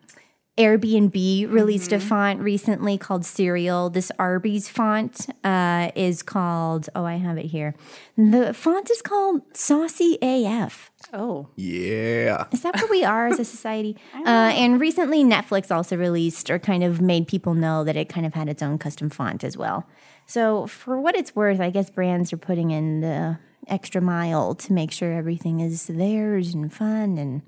Airbnb 0.58 1.52
released 1.52 1.92
a 1.92 2.00
font 2.00 2.40
recently 2.40 2.98
called 2.98 3.24
Cereal. 3.24 3.90
This 3.90 4.10
Arby's 4.18 4.68
font 4.68 5.28
uh, 5.44 5.92
is 5.94 6.22
called, 6.22 6.88
oh, 6.96 7.04
I 7.04 7.16
have 7.16 7.38
it 7.38 7.46
here. 7.46 7.74
The 8.16 8.52
font 8.52 8.90
is 8.90 9.00
called 9.00 9.42
Saucy 9.56 10.18
AF. 10.20 10.90
Oh, 11.12 11.48
Yeah. 11.54 12.46
Is 12.50 12.62
that 12.62 12.74
where 12.74 12.90
we 12.90 13.04
are 13.04 13.28
as 13.28 13.38
a 13.38 13.44
society? 13.56 13.96
Uh, 14.14 14.50
and 14.52 14.80
recently, 14.80 15.22
Netflix 15.22 15.74
also 15.74 15.96
released 15.96 16.50
or 16.50 16.58
kind 16.58 16.82
of 16.82 17.00
made 17.00 17.28
people 17.28 17.54
know 17.54 17.84
that 17.84 17.96
it 17.96 18.08
kind 18.08 18.26
of 18.26 18.34
had 18.34 18.48
its 18.48 18.62
own 18.62 18.78
custom 18.78 19.10
font 19.10 19.44
as 19.44 19.56
well. 19.56 19.86
So, 20.26 20.66
for 20.66 21.00
what 21.00 21.16
it's 21.16 21.36
worth, 21.36 21.60
I 21.60 21.70
guess 21.70 21.88
brands 21.88 22.32
are 22.32 22.36
putting 22.36 22.72
in 22.72 23.00
the 23.00 23.38
extra 23.68 24.00
mile 24.00 24.54
to 24.56 24.72
make 24.72 24.90
sure 24.90 25.12
everything 25.12 25.60
is 25.60 25.86
theirs 25.86 26.52
and 26.52 26.72
fun 26.72 27.16
and 27.16 27.42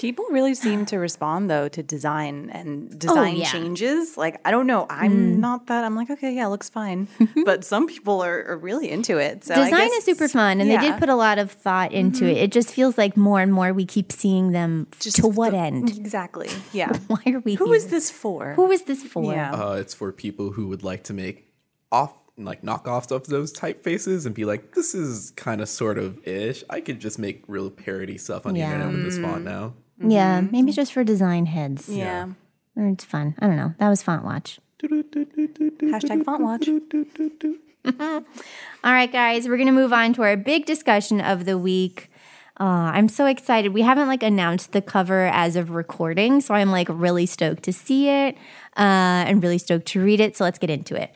people 0.00 0.24
really 0.30 0.54
seem 0.54 0.86
to 0.86 0.96
respond 0.98 1.50
though 1.50 1.68
to 1.68 1.82
design 1.82 2.48
and 2.54 2.98
design 2.98 3.36
yeah. 3.36 3.44
changes. 3.44 4.16
Like 4.16 4.40
I 4.46 4.50
don't 4.50 4.66
know, 4.66 4.86
I'm 4.88 5.40
not 5.40 5.66
that. 5.66 5.84
I'm 5.84 5.94
like, 5.94 6.08
okay, 6.08 6.32
yeah, 6.34 6.46
looks 6.46 6.70
fine. 6.70 7.06
but 7.44 7.64
some 7.64 7.86
people 7.86 8.22
are, 8.22 8.44
are 8.48 8.56
really 8.56 8.90
into 8.90 9.18
it. 9.18 9.44
So 9.44 9.54
I 9.54 9.64
design 9.64 9.88
guess- 9.88 9.98
is 9.98 10.04
super 10.06 10.28
fun 10.28 10.60
and 10.60 10.70
they 10.70 10.78
did 10.78 10.98
put 10.98 11.10
a 11.10 11.14
lot 11.14 11.38
of 11.38 11.50
thought 11.50 11.92
into 11.92 12.24
it 12.26 12.38
it 12.38 12.52
just 12.52 12.70
feels 12.72 12.96
like 12.96 13.16
more 13.16 13.40
and 13.40 13.52
more 13.52 13.72
we 13.74 13.84
keep 13.84 14.10
seeing 14.10 14.52
them 14.52 14.86
to 15.00 15.28
what 15.28 15.52
end 15.52 15.90
exactly. 15.98 16.48
Yeah. 16.72 16.96
why 17.08 17.22
are 17.26 17.40
we 17.40 17.54
Who 17.56 17.66
here? 17.66 17.74
is 17.74 17.88
this 17.88 18.10
for? 18.10 18.54
who 18.54 18.70
is 18.70 18.82
this 18.82 19.02
for 19.02 19.32
Yeah. 19.32 19.52
Uh, 19.52 19.72
it's 19.74 19.92
for 19.92 20.12
people 20.12 20.52
who 20.52 20.68
would 20.68 20.82
like 20.82 21.04
to 21.04 21.12
make 21.12 21.52
off 21.92 22.14
like 22.38 22.62
knockoffs 22.62 23.10
of 23.10 23.26
those 23.26 23.52
typefaces 23.52 24.24
and 24.24 24.34
be 24.34 24.46
like, 24.46 24.74
this 24.74 24.94
is 24.94 25.32
kind 25.32 25.60
of 25.60 25.68
sort 25.68 25.98
of 25.98 26.26
ish. 26.26 26.64
I 26.70 26.80
could 26.80 26.98
just 27.00 27.18
make 27.18 27.44
real 27.48 27.68
parody 27.70 28.16
stuff 28.16 28.46
on 28.46 28.54
the 28.54 28.60
Yeah. 28.60 28.72
internet 28.72 28.94
with 28.94 29.04
this 29.04 29.18
font 29.18 29.44
now. 29.44 29.74
Yeah 30.00 30.40
maybe 30.40 30.72
just 30.72 30.92
for 30.92 31.04
design 31.04 31.46
heads 31.46 31.88
yeah. 31.88 32.28
or 32.76 32.88
it's 32.88 33.04
fun 33.04 33.34
i 33.38 33.46
don't 33.46 33.56
know 33.56 33.74
that 33.78 33.88
was 33.88 34.02
font 34.02 34.24
watch 34.24 34.58
Hashtag 34.82 36.24
font 36.24 36.42
watch. 36.42 36.68
All 38.84 38.92
right, 38.92 39.10
guys, 39.10 39.48
we're 39.48 39.58
gonna 39.58 39.72
move 39.72 39.92
on 39.92 40.12
to 40.14 40.22
our 40.22 40.36
big 40.36 40.66
discussion 40.66 41.20
of 41.20 41.44
the 41.44 41.58
week. 41.58 42.10
Uh, 42.58 42.92
I'm 42.92 43.08
so 43.08 43.26
excited. 43.26 43.72
We 43.72 43.82
haven't 43.82 44.08
like 44.08 44.22
announced 44.22 44.72
the 44.72 44.82
cover 44.82 45.26
as 45.26 45.56
of 45.56 45.70
recording, 45.70 46.40
so 46.40 46.54
I'm 46.54 46.70
like 46.70 46.88
really 46.90 47.26
stoked 47.26 47.62
to 47.64 47.72
see 47.72 48.08
it 48.08 48.36
uh, 48.76 49.24
and 49.26 49.42
really 49.42 49.58
stoked 49.58 49.86
to 49.88 50.04
read 50.04 50.20
it. 50.20 50.36
So 50.36 50.44
let's 50.44 50.58
get 50.58 50.70
into 50.70 50.94
it. 51.00 51.14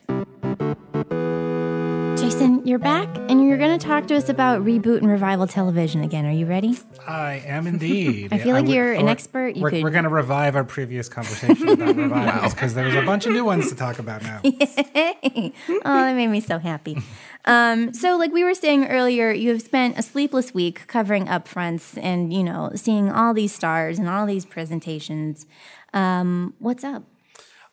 Jason, 2.44 2.66
you're 2.66 2.78
back, 2.78 3.08
and 3.30 3.42
you're 3.48 3.56
gonna 3.56 3.78
talk 3.78 4.06
to 4.08 4.14
us 4.14 4.28
about 4.28 4.62
reboot 4.62 4.98
and 4.98 5.08
revival 5.08 5.46
television 5.46 6.02
again. 6.02 6.26
Are 6.26 6.30
you 6.30 6.44
ready? 6.44 6.78
I 7.06 7.42
am 7.46 7.66
indeed. 7.66 8.34
I 8.34 8.38
feel 8.38 8.52
like 8.52 8.66
would- 8.66 8.74
you're 8.74 8.92
an 8.92 9.08
expert. 9.08 9.56
You 9.56 9.62
we're, 9.62 9.82
we're 9.82 9.90
going 9.90 10.04
to 10.04 10.10
revive 10.10 10.54
our 10.54 10.62
previous 10.64 11.08
conversation 11.08 11.66
about 11.70 11.96
revivals 11.96 12.52
because 12.52 12.74
there's 12.74 12.94
a 12.96 13.00
bunch 13.00 13.24
of 13.24 13.32
new 13.32 13.46
ones 13.46 13.70
to 13.70 13.74
talk 13.74 13.98
about 13.98 14.22
now. 14.22 14.40
oh, 14.44 15.52
that 15.82 16.14
made 16.16 16.26
me 16.26 16.40
so 16.40 16.58
happy. 16.58 16.98
Um, 17.46 17.94
so, 17.94 18.18
like 18.18 18.30
we 18.30 18.44
were 18.44 18.54
saying 18.54 18.88
earlier, 18.88 19.32
you 19.32 19.48
have 19.48 19.62
spent 19.62 19.98
a 19.98 20.02
sleepless 20.02 20.52
week 20.52 20.86
covering 20.86 21.24
upfronts 21.24 21.98
and 22.02 22.30
you 22.30 22.44
know 22.44 22.72
seeing 22.74 23.10
all 23.10 23.32
these 23.32 23.54
stars 23.54 23.98
and 23.98 24.06
all 24.06 24.26
these 24.26 24.44
presentations. 24.44 25.46
Um, 25.94 26.52
what's 26.58 26.84
up? 26.84 27.04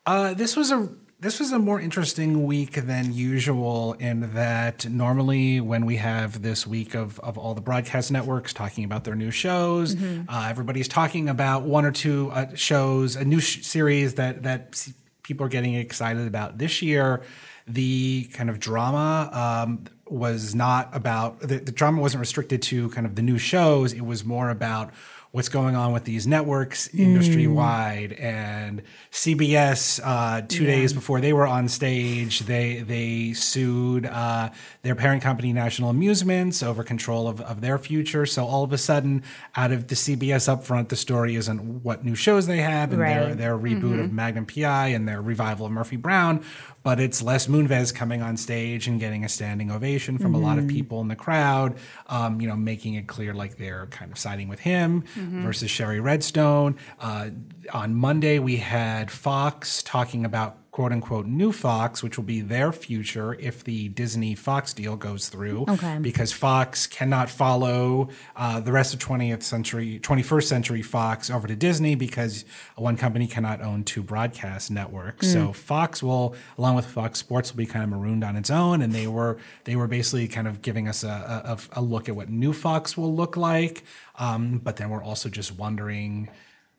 Uh, 0.06 0.32
this 0.32 0.56
was 0.56 0.70
a 0.70 0.88
this 1.22 1.38
was 1.38 1.52
a 1.52 1.58
more 1.58 1.80
interesting 1.80 2.44
week 2.44 2.72
than 2.72 3.12
usual 3.12 3.92
in 3.94 4.34
that 4.34 4.88
normally 4.88 5.60
when 5.60 5.86
we 5.86 5.96
have 5.96 6.42
this 6.42 6.66
week 6.66 6.96
of, 6.96 7.20
of 7.20 7.38
all 7.38 7.54
the 7.54 7.60
broadcast 7.60 8.10
networks 8.10 8.52
talking 8.52 8.84
about 8.84 9.04
their 9.04 9.14
new 9.14 9.30
shows, 9.30 9.94
uh, 10.28 10.46
everybody's 10.50 10.88
talking 10.88 11.28
about 11.28 11.62
one 11.62 11.84
or 11.84 11.92
two 11.92 12.30
uh, 12.32 12.52
shows, 12.56 13.14
a 13.14 13.24
new 13.24 13.38
sh- 13.38 13.64
series 13.64 14.14
that 14.14 14.42
that 14.42 14.88
people 15.22 15.46
are 15.46 15.48
getting 15.48 15.74
excited 15.74 16.26
about. 16.26 16.58
This 16.58 16.82
year, 16.82 17.22
the 17.68 18.24
kind 18.32 18.50
of 18.50 18.58
drama 18.58 19.30
um, 19.32 19.84
was 20.08 20.56
not 20.56 20.90
about 20.92 21.38
the, 21.38 21.58
the 21.58 21.70
drama 21.70 22.00
wasn't 22.00 22.20
restricted 22.20 22.62
to 22.62 22.90
kind 22.90 23.06
of 23.06 23.14
the 23.14 23.22
new 23.22 23.38
shows. 23.38 23.92
It 23.92 24.04
was 24.04 24.24
more 24.24 24.50
about 24.50 24.92
what's 25.32 25.48
going 25.48 25.74
on 25.74 25.92
with 25.92 26.04
these 26.04 26.26
networks 26.26 26.88
industry 26.94 27.46
wide 27.46 28.12
and 28.12 28.82
CBS 29.10 29.98
uh, 30.04 30.42
two 30.46 30.66
days 30.66 30.92
before 30.92 31.20
they 31.20 31.32
were 31.32 31.46
on 31.46 31.68
stage 31.68 32.40
they 32.40 32.82
they 32.82 33.32
sued 33.32 34.06
uh, 34.06 34.50
their 34.82 34.94
parent 34.96 35.22
company 35.22 35.52
National 35.52 35.90
Amusements 35.90 36.62
over 36.62 36.82
control 36.82 37.28
of, 37.28 37.40
of 37.40 37.60
their 37.60 37.78
future 37.78 38.26
so 38.26 38.44
all 38.44 38.64
of 38.64 38.72
a 38.72 38.78
sudden 38.78 39.22
out 39.54 39.70
of 39.72 39.86
the 39.88 39.94
CBS 39.94 40.48
upfront 40.54 40.88
the 40.88 40.96
story 40.96 41.36
isn't 41.36 41.82
what 41.84 42.04
new 42.04 42.14
shows 42.14 42.46
they 42.46 42.58
have 42.58 42.92
and 42.92 43.00
their 43.00 43.26
Right. 43.28 43.36
their 43.38 43.56
reboot 43.56 44.02
of 44.02 44.12
Magnum 44.12 44.46
PI 44.46 44.88
and 44.88 45.06
their 45.06 45.22
revival 45.22 45.66
of 45.66 45.72
Murphy 45.72 45.96
Brown 45.96 46.44
but 46.82 46.98
it's 46.98 47.22
Les 47.22 47.46
Moonves 47.46 47.94
coming 47.94 48.22
on 48.22 48.36
stage 48.36 48.88
and 48.88 48.98
getting 48.98 49.24
a 49.24 49.28
standing 49.28 49.70
ovation 49.70 50.18
from 50.18 50.34
a 50.34 50.38
lot 50.38 50.58
of 50.58 50.66
people 50.66 51.00
in 51.00 51.06
the 51.06 51.14
crowd, 51.14 51.76
um, 52.08 52.40
you 52.40 52.48
know, 52.48 52.56
making 52.56 52.94
it 52.94 53.06
clear 53.06 53.32
like 53.32 53.56
they're 53.56 53.86
kind 53.92 54.10
of 54.10 54.18
siding 54.18 54.48
with 54.48 54.58
him 54.58 55.04
versus 55.16 55.70
Shari 55.70 56.00
Redstone. 56.00 56.76
Uh, 57.00 57.30
on 57.72 57.94
Monday, 57.94 58.40
we 58.40 58.56
had 58.56 59.12
Fox 59.12 59.80
talking 59.84 60.24
about 60.24 60.58
quote 60.72 60.90
unquote 60.90 61.26
new 61.26 61.52
Fox, 61.52 62.02
which 62.02 62.16
will 62.16 62.24
be 62.24 62.40
their 62.40 62.72
future 62.72 63.34
if 63.34 63.62
the 63.62 63.88
Disney 63.90 64.34
Fox 64.34 64.72
deal 64.72 64.96
goes 64.96 65.28
through. 65.28 65.66
Okay. 65.68 65.98
Because 66.00 66.32
Fox 66.32 66.86
cannot 66.86 67.28
follow 67.28 68.08
uh, 68.34 68.58
the 68.58 68.72
rest 68.72 68.94
of 68.94 69.00
20th 69.00 69.42
century, 69.42 70.00
21st 70.02 70.44
century 70.44 70.80
Fox 70.80 71.28
over 71.28 71.46
to 71.46 71.54
Disney 71.54 71.94
because 71.94 72.46
one 72.74 72.96
company 72.96 73.26
cannot 73.26 73.60
own 73.60 73.84
two 73.84 74.02
broadcast 74.02 74.70
networks. 74.70 75.30
So 75.30 75.52
Fox 75.52 76.02
will, 76.02 76.34
along 76.56 76.76
with 76.76 76.86
Fox 76.86 77.18
Sports, 77.18 77.52
will 77.52 77.58
be 77.58 77.66
kind 77.66 77.84
of 77.84 77.90
marooned 77.90 78.24
on 78.24 78.34
its 78.34 78.50
own. 78.50 78.80
And 78.80 78.94
they 78.94 79.06
were 79.06 79.36
they 79.64 79.76
were 79.76 79.86
basically 79.86 80.26
kind 80.26 80.48
of 80.48 80.62
giving 80.62 80.88
us 80.88 81.04
a, 81.04 81.58
a, 81.74 81.80
a 81.80 81.82
look 81.82 82.08
at 82.08 82.16
what 82.16 82.30
new 82.30 82.54
Fox 82.54 82.96
will 82.96 83.14
look 83.14 83.36
like. 83.36 83.84
Um, 84.18 84.58
but 84.58 84.76
then 84.76 84.88
we're 84.88 85.04
also 85.04 85.28
just 85.28 85.52
wondering 85.52 86.30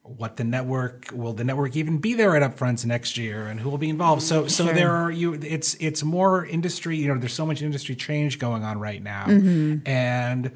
what 0.04 0.36
the 0.36 0.44
network 0.44 1.10
will 1.14 1.34
the 1.34 1.46
network 1.46 1.76
even 1.78 1.98
be 1.98 2.14
there 2.14 2.36
at 2.36 2.44
upfronts 2.44 2.86
next 2.86 3.18
year 3.18 3.48
and 3.48 3.60
who 3.60 3.70
will 3.70 3.78
be 3.78 3.90
involved? 3.90 4.22
So 4.22 4.48
so 4.48 4.66
there 4.66 4.92
are 4.92 5.10
you 5.10 5.34
it's 5.34 5.76
it's 5.76 6.04
more 6.04 6.46
industry 6.46 6.98
you 6.98 7.08
know 7.08 7.18
there's 7.20 7.34
so 7.34 7.46
much 7.46 7.62
industry 7.62 7.96
change 7.96 8.38
going 8.38 8.64
on 8.64 8.80
right 8.80 9.02
now. 9.02 9.26
Mm-hmm. 9.26 9.88
And 9.88 10.52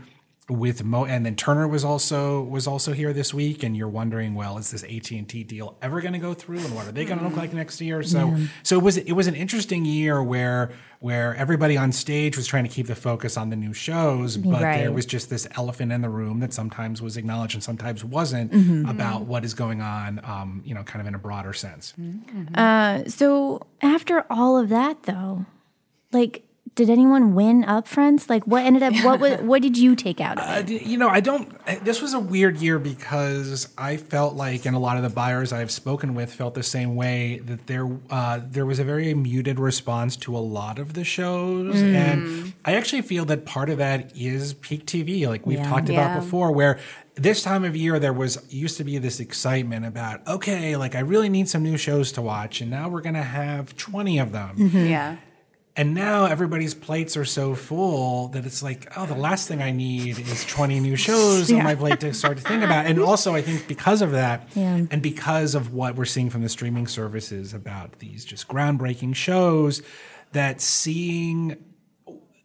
with 0.49 0.81
Mo 0.85 1.03
and 1.03 1.25
then 1.25 1.35
Turner 1.35 1.67
was 1.67 1.83
also 1.83 2.41
was 2.43 2.67
also 2.67 2.93
here 2.93 3.11
this 3.11 3.33
week 3.33 3.63
and 3.63 3.75
you're 3.75 3.89
wondering 3.89 4.33
well 4.33 4.57
is 4.57 4.71
this 4.71 4.81
AT&T 4.83 5.43
deal 5.43 5.77
ever 5.81 5.99
going 5.99 6.13
to 6.13 6.19
go 6.19 6.33
through 6.33 6.59
and 6.59 6.73
what 6.73 6.87
are 6.87 6.93
they 6.93 7.03
going 7.03 7.19
to 7.19 7.25
look 7.25 7.35
like 7.35 7.51
next 7.51 7.81
year 7.81 8.01
so 8.01 8.33
so 8.63 8.77
it 8.77 8.81
was 8.81 8.95
it 8.95 9.11
was 9.11 9.27
an 9.27 9.35
interesting 9.35 9.83
year 9.83 10.23
where 10.23 10.71
where 10.99 11.35
everybody 11.35 11.75
on 11.75 11.91
stage 11.91 12.37
was 12.37 12.47
trying 12.47 12.63
to 12.63 12.69
keep 12.69 12.87
the 12.87 12.95
focus 12.95 13.35
on 13.35 13.49
the 13.49 13.57
new 13.57 13.73
shows 13.73 14.37
but 14.37 14.61
Right. 14.61 14.77
there 14.77 14.91
was 14.93 15.05
just 15.05 15.29
this 15.29 15.47
elephant 15.57 15.91
in 15.91 15.99
the 16.01 16.09
room 16.09 16.39
that 16.39 16.53
sometimes 16.53 17.01
was 17.01 17.17
acknowledged 17.17 17.53
and 17.55 17.61
sometimes 17.63 18.05
wasn't 18.05 18.53
about 18.89 19.23
what 19.23 19.43
is 19.43 19.53
going 19.53 19.81
on, 19.81 20.21
um, 20.23 20.61
you 20.65 20.73
know, 20.73 20.83
kind 20.83 21.01
of 21.01 21.07
in 21.07 21.13
a 21.15 21.19
broader 21.19 21.51
sense. 21.53 21.93
Uh, 22.55 23.03
so 23.09 23.61
after 23.81 24.25
all 24.29 24.57
of 24.57 24.69
that, 24.69 25.03
though, 25.03 25.45
like, 26.13 26.43
did 26.77 26.89
anyone 26.89 27.35
win 27.35 27.65
up 27.65 27.87
fronts? 27.87 28.29
Like, 28.29 28.47
what 28.47 28.63
ended 28.63 28.83
up? 28.83 28.93
What 29.03 29.19
was, 29.19 29.41
what 29.41 29.61
did 29.61 29.77
you 29.77 29.95
take 29.95 30.21
out 30.21 30.37
of 30.37 30.47
uh, 30.49 30.59
it? 30.59 30.65
d- 30.67 30.83
you 30.85 30.97
know, 30.97 31.09
I 31.09 31.19
don't. 31.19 31.53
This 31.83 32.01
was 32.01 32.13
a 32.13 32.19
weird 32.19 32.57
year 32.57 32.79
because 32.79 33.67
I 33.77 33.97
felt 33.97 34.35
like, 34.35 34.65
and 34.65 34.75
a 34.75 34.79
lot 34.79 34.95
of 34.95 35.03
the 35.03 35.09
buyers 35.09 35.51
I've 35.51 35.71
spoken 35.71 36.13
with 36.15 36.31
felt 36.31 36.53
the 36.53 36.63
same 36.63 36.95
way 36.95 37.39
that 37.39 37.67
there 37.67 37.89
uh, 38.09 38.39
there 38.45 38.65
was 38.65 38.79
a 38.79 38.85
very 38.85 39.13
muted 39.13 39.59
response 39.59 40.15
to 40.17 40.37
a 40.37 40.39
lot 40.39 40.79
of 40.79 40.93
the 40.93 41.03
shows, 41.03 41.75
mm. 41.75 41.93
and 41.93 42.53
I 42.63 42.75
actually 42.75 43.01
feel 43.01 43.25
that 43.25 43.45
part 43.45 43.69
of 43.69 43.79
that 43.79 44.15
is 44.15 44.53
peak 44.53 44.85
TV, 44.85 45.27
like 45.27 45.45
we've 45.45 45.57
Yeah. 45.59 45.67
talked 45.69 45.89
Yeah. 45.89 45.99
about 46.13 46.21
before, 46.23 46.53
where. 46.53 46.79
This 47.19 47.41
time 47.41 47.63
of 47.63 47.75
year, 47.75 47.97
there 47.97 48.13
was 48.13 48.45
used 48.53 48.77
to 48.77 48.83
be 48.83 48.99
this 48.99 49.19
excitement 49.19 49.87
about 49.87 50.21
okay, 50.27 50.75
like 50.75 50.93
I 50.93 50.99
really 50.99 51.29
need 51.29 51.49
some 51.49 51.63
new 51.63 51.75
shows 51.75 52.11
to 52.11 52.21
watch, 52.21 52.61
and 52.61 52.69
now 52.69 52.89
we're 52.89 53.01
gonna 53.01 53.23
have 53.23 53.75
twenty 53.75 54.19
of 54.19 54.31
them. 54.31 54.55
Mm-hmm. 54.55 54.85
Yeah. 54.85 55.15
And 55.77 55.93
now 55.93 56.25
everybody's 56.25 56.73
plates 56.73 57.15
are 57.15 57.23
so 57.23 57.53
full 57.53 58.29
that 58.29 58.47
it's 58.47 58.63
like, 58.63 58.91
oh, 58.97 59.05
the 59.05 59.13
last 59.13 59.47
thing 59.47 59.61
I 59.61 59.69
need 59.69 60.17
is 60.17 60.43
20 60.45 60.79
new 60.79 60.95
shows 60.95 61.51
on 61.51 61.63
my 61.63 61.75
plate 61.75 61.99
to 61.99 62.15
start 62.15 62.37
to 62.37 62.43
think 62.43 62.63
about. 62.63 62.87
And 62.87 62.99
also, 62.99 63.35
I 63.35 63.43
think 63.43 63.67
because 63.67 64.01
of 64.01 64.11
that, 64.11 64.49
Yeah. 64.55 64.81
and 64.89 65.03
because 65.03 65.53
of 65.53 65.71
what 65.71 65.95
we're 65.95 66.05
seeing 66.05 66.31
from 66.31 66.41
the 66.41 66.49
streaming 66.49 66.87
services 66.87 67.53
about 67.53 67.99
these 67.99 68.25
just 68.25 68.47
groundbreaking 68.47 69.15
shows, 69.15 69.83
that 70.31 70.61
seeing 70.61 71.57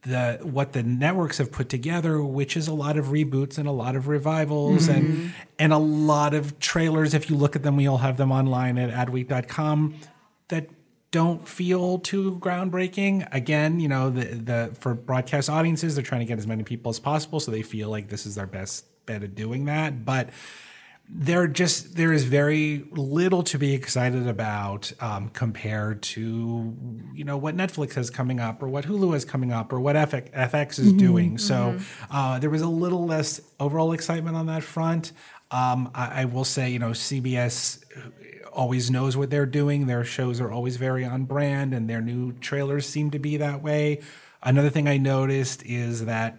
the 0.03 0.39
what 0.43 0.73
the 0.73 0.83
networks 0.83 1.39
have 1.39 1.51
put 1.51 1.71
together, 1.71 2.23
which 2.23 2.55
is 2.57 2.69
a 2.69 2.75
lot 2.75 2.99
of 2.99 3.07
reboots 3.07 3.57
and 3.57 3.67
a 3.67 3.73
lot 3.73 3.97
of 3.97 4.09
revivals 4.09 4.89
and 4.89 5.09
mm-hmm. 5.09 5.27
and 5.59 5.73
a 5.73 5.79
lot 5.79 6.35
of 6.35 6.59
trailers. 6.59 7.15
If 7.15 7.31
you 7.31 7.37
look 7.37 7.57
at 7.57 7.63
them, 7.63 7.77
we 7.77 7.87
all 7.87 7.99
have 7.99 8.19
them 8.19 8.31
online 8.31 8.77
at 8.79 8.91
adweek.com 8.91 9.95
that 10.49 10.69
don't 11.13 11.47
feel 11.47 11.99
too 11.99 12.39
groundbreaking. 12.41 13.29
Again, 13.33 13.79
you 13.79 13.89
know, 13.89 14.11
the 14.11 14.25
the 14.25 14.77
for 14.81 14.95
broadcast 14.95 15.49
audiences, 15.49 15.95
they're 15.95 16.03
trying 16.03 16.23
to 16.23 16.27
get 16.27 16.39
as 16.39 16.47
many 16.47 16.65
people 16.65 16.91
as 16.91 16.99
possible, 16.99 17.39
so 17.39 17.53
they 17.53 17.63
feel 17.63 17.89
like 17.89 18.09
this 18.09 18.27
is 18.27 18.35
their 18.35 18.47
best 18.47 18.87
bet 19.07 19.23
at 19.23 19.35
doing 19.35 19.67
that. 19.67 20.05
But 20.05 20.31
there 21.15 21.47
just 21.47 21.97
there 21.97 22.13
is 22.15 22.25
very 22.25 22.87
little 22.93 23.43
to 23.43 23.59
be 23.59 23.75
excited 23.75 24.27
about 24.27 24.91
um, 25.01 25.29
compared 25.29 26.03
to 26.03 26.75
you 27.15 27.25
know 27.25 27.37
what 27.37 27.55
Netflix 27.57 27.93
has 27.95 28.09
coming 28.09 28.41
up 28.41 28.63
or 28.63 28.69
what 28.69 28.87
Hulu 28.87 29.15
is 29.15 29.27
coming 29.27 29.53
up 29.53 29.73
or 29.73 29.81
what 29.81 29.95
FX, 29.95 30.33
FX 30.33 30.79
is 30.79 30.93
doing. 30.95 31.37
So 31.37 31.79
uh, 32.11 32.39
there 32.39 32.49
was 32.49 32.63
a 32.63 32.69
little 32.69 33.05
less 33.05 33.41
overall 33.61 33.93
excitement 33.93 34.37
on 34.37 34.47
that 34.47 34.63
front. 34.63 35.13
Um, 35.51 35.91
I, 35.95 36.23
I 36.23 36.25
will 36.25 36.47
say 36.47 36.71
you 36.71 36.79
know 36.79 36.91
CBS 36.91 37.85
always 38.53 38.91
knows 38.91 39.17
what 39.17 39.31
they're 39.31 39.47
doing. 39.47 39.87
Their 39.87 40.05
shows 40.05 40.41
are 40.41 40.51
always 40.51 40.77
very 40.77 41.05
on 41.05 41.25
brand, 41.25 41.75
and 41.75 41.89
their 41.89 42.01
new 42.01 42.33
trailers 42.33 42.89
seem 42.89 43.11
to 43.11 43.19
be 43.19 43.37
that 43.39 43.63
way. 43.63 44.01
Another 44.43 44.71
thing 44.71 44.89
I 44.89 44.97
noticed 44.97 45.65
is 45.65 46.05
that 46.07 46.39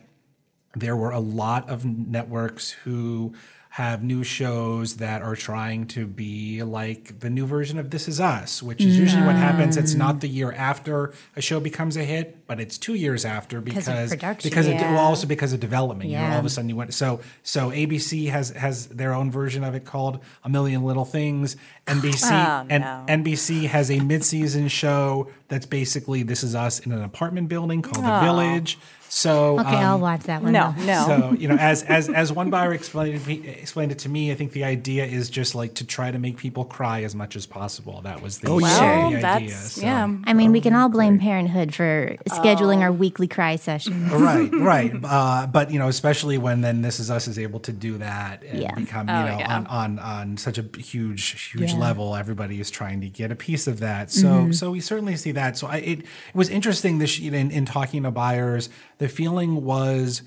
there 0.76 0.96
were 0.96 1.12
a 1.12 1.20
lot 1.20 1.70
of 1.70 1.86
networks 1.86 2.72
who 2.72 3.34
have 3.74 4.04
new 4.04 4.24
shows 4.24 4.98
that 4.98 5.24
are 5.24 5.36
trying 5.36 5.88
to 5.88 6.06
be 6.06 6.62
like 6.62 7.20
the 7.22 7.30
new 7.30 7.44
version 7.44 7.80
of 7.80 7.90
This 7.90 8.08
Is 8.08 8.20
Us, 8.20 8.62
which 8.62 8.80
is 8.84 9.00
usually 9.00 9.26
what 9.26 9.36
happens. 9.36 9.78
It's 9.78 9.96
not 9.96 10.22
the 10.22 10.28
year 10.28 10.52
after 10.52 11.12
a 11.36 11.42
show 11.42 11.60
becomes 11.60 11.98
a 11.98 12.04
hit, 12.04 12.46
but 12.46 12.60
it's 12.60 12.78
two 12.78 12.94
years 12.94 13.26
after 13.26 13.62
because 13.62 13.88
of 13.88 14.10
production. 14.12 14.48
because 14.52 14.68
of, 14.68 14.74
Yeah. 14.74 14.94
well, 14.94 15.04
also 15.04 15.26
because 15.26 15.54
of 15.54 15.60
development. 15.60 16.12
You 16.12 16.18
know, 16.20 16.34
all 16.34 16.38
of 16.40 16.46
a 16.46 16.52
sudden 16.52 16.70
you 16.70 16.76
went 16.76 16.94
so 16.94 17.20
so 17.42 17.72
ABC 17.72 18.30
has 18.30 18.52
has 18.52 18.86
their 18.90 19.12
own 19.12 19.32
version 19.32 19.64
of 19.64 19.74
it 19.74 19.86
called 19.86 20.20
A 20.44 20.50
Million 20.50 20.84
Little 20.84 21.06
Things. 21.06 21.56
NBC 21.88 22.30
Oh, 22.32 22.68
and 22.70 22.84
no. 22.84 23.06
NBC 23.10 23.66
has 23.70 23.90
a 23.90 24.00
mid-season 24.02 24.68
show 24.68 25.30
that's 25.48 25.66
basically 25.66 26.22
This 26.22 26.44
Is 26.44 26.54
Us 26.54 26.78
in 26.80 26.92
an 26.92 27.02
apartment 27.02 27.50
building 27.50 27.82
called 27.82 28.06
The 28.06 28.20
oh. 28.20 28.24
Village. 28.24 28.78
So 29.16 29.60
Okay, 29.60 29.76
um, 29.76 29.84
I'll 29.86 30.00
watch 30.00 30.22
that 30.22 30.42
one. 30.42 30.54
No, 30.54 30.74
no. 30.80 31.06
so 31.06 31.36
you 31.38 31.48
know, 31.48 31.56
as 31.56 31.84
as 31.84 32.10
as 32.10 32.32
one 32.34 32.50
buyer 32.50 32.74
explained 32.74 33.22
it, 33.30 33.46
explained 33.46 33.92
it 33.92 34.00
to 34.00 34.10
me, 34.10 34.32
I 34.32 34.36
think 34.36 34.54
the 34.54 34.64
idea 34.64 35.06
is 35.06 35.30
just 35.30 35.54
like 35.54 35.76
to 35.76 35.86
try 35.86 36.10
to 36.10 36.18
make 36.18 36.38
people 36.38 36.66
cry 36.66 37.04
as 37.04 37.14
much 37.14 37.36
as 37.36 37.46
possible. 37.46 38.02
That 38.02 38.24
was 38.24 38.40
the, 38.40 38.50
Oh, 38.50 38.60
the 38.60 38.66
yeah. 38.66 38.80
Well, 38.98 39.08
idea. 39.10 39.22
that's 39.22 39.72
So- 39.74 39.82
yeah. 39.84 40.12
I 40.26 40.34
mean, 40.34 40.52
we 40.52 40.62
can 40.62 40.74
all 40.74 40.90
blame 40.90 41.20
Parenthood 41.20 41.76
for 41.76 42.16
scheduling 42.28 42.78
Oh. 42.80 42.82
our 42.84 42.92
weekly 42.92 43.28
cry 43.28 43.56
sessions. 43.56 44.12
right, 44.12 44.50
right. 44.52 44.92
Uh, 45.04 45.46
but 45.46 45.70
you 45.70 45.78
know, 45.78 45.90
especially 45.90 46.40
when 46.40 46.62
then 46.62 46.82
This 46.82 47.00
Is 47.00 47.12
Us 47.12 47.28
is 47.28 47.38
able 47.38 47.60
to 47.62 47.72
do 47.72 48.00
that 48.00 48.42
and 48.44 48.62
Yeah. 48.64 48.74
become 48.74 49.08
you 49.10 49.14
Oh, 49.14 49.26
know 49.28 49.38
yeah. 49.38 49.56
on, 49.58 49.68
on 49.68 50.00
on 50.00 50.38
such 50.38 50.58
a 50.58 50.66
huge 50.78 51.52
huge 51.52 51.74
Yeah. 51.74 51.78
level, 51.80 52.16
everybody 52.16 52.60
is 52.60 52.72
trying 52.72 53.02
to 53.02 53.10
get 53.10 53.32
a 53.32 53.36
piece 53.36 53.68
of 53.68 53.80
that. 53.82 54.10
So 54.12 54.52
so 54.52 54.72
we 54.72 54.80
certainly 54.80 55.16
see 55.18 55.34
that. 55.34 55.56
So 55.56 55.68
I, 55.68 55.78
it, 55.78 56.00
it 56.00 56.06
was 56.34 56.50
interesting 56.50 56.98
this 56.98 57.20
you 57.20 57.30
know, 57.30 57.38
in, 57.38 57.52
in 57.52 57.66
talking 57.66 58.02
to 58.04 58.12
buyers. 58.12 58.70
The 59.04 59.10
feeling 59.10 59.66
was 59.66 60.22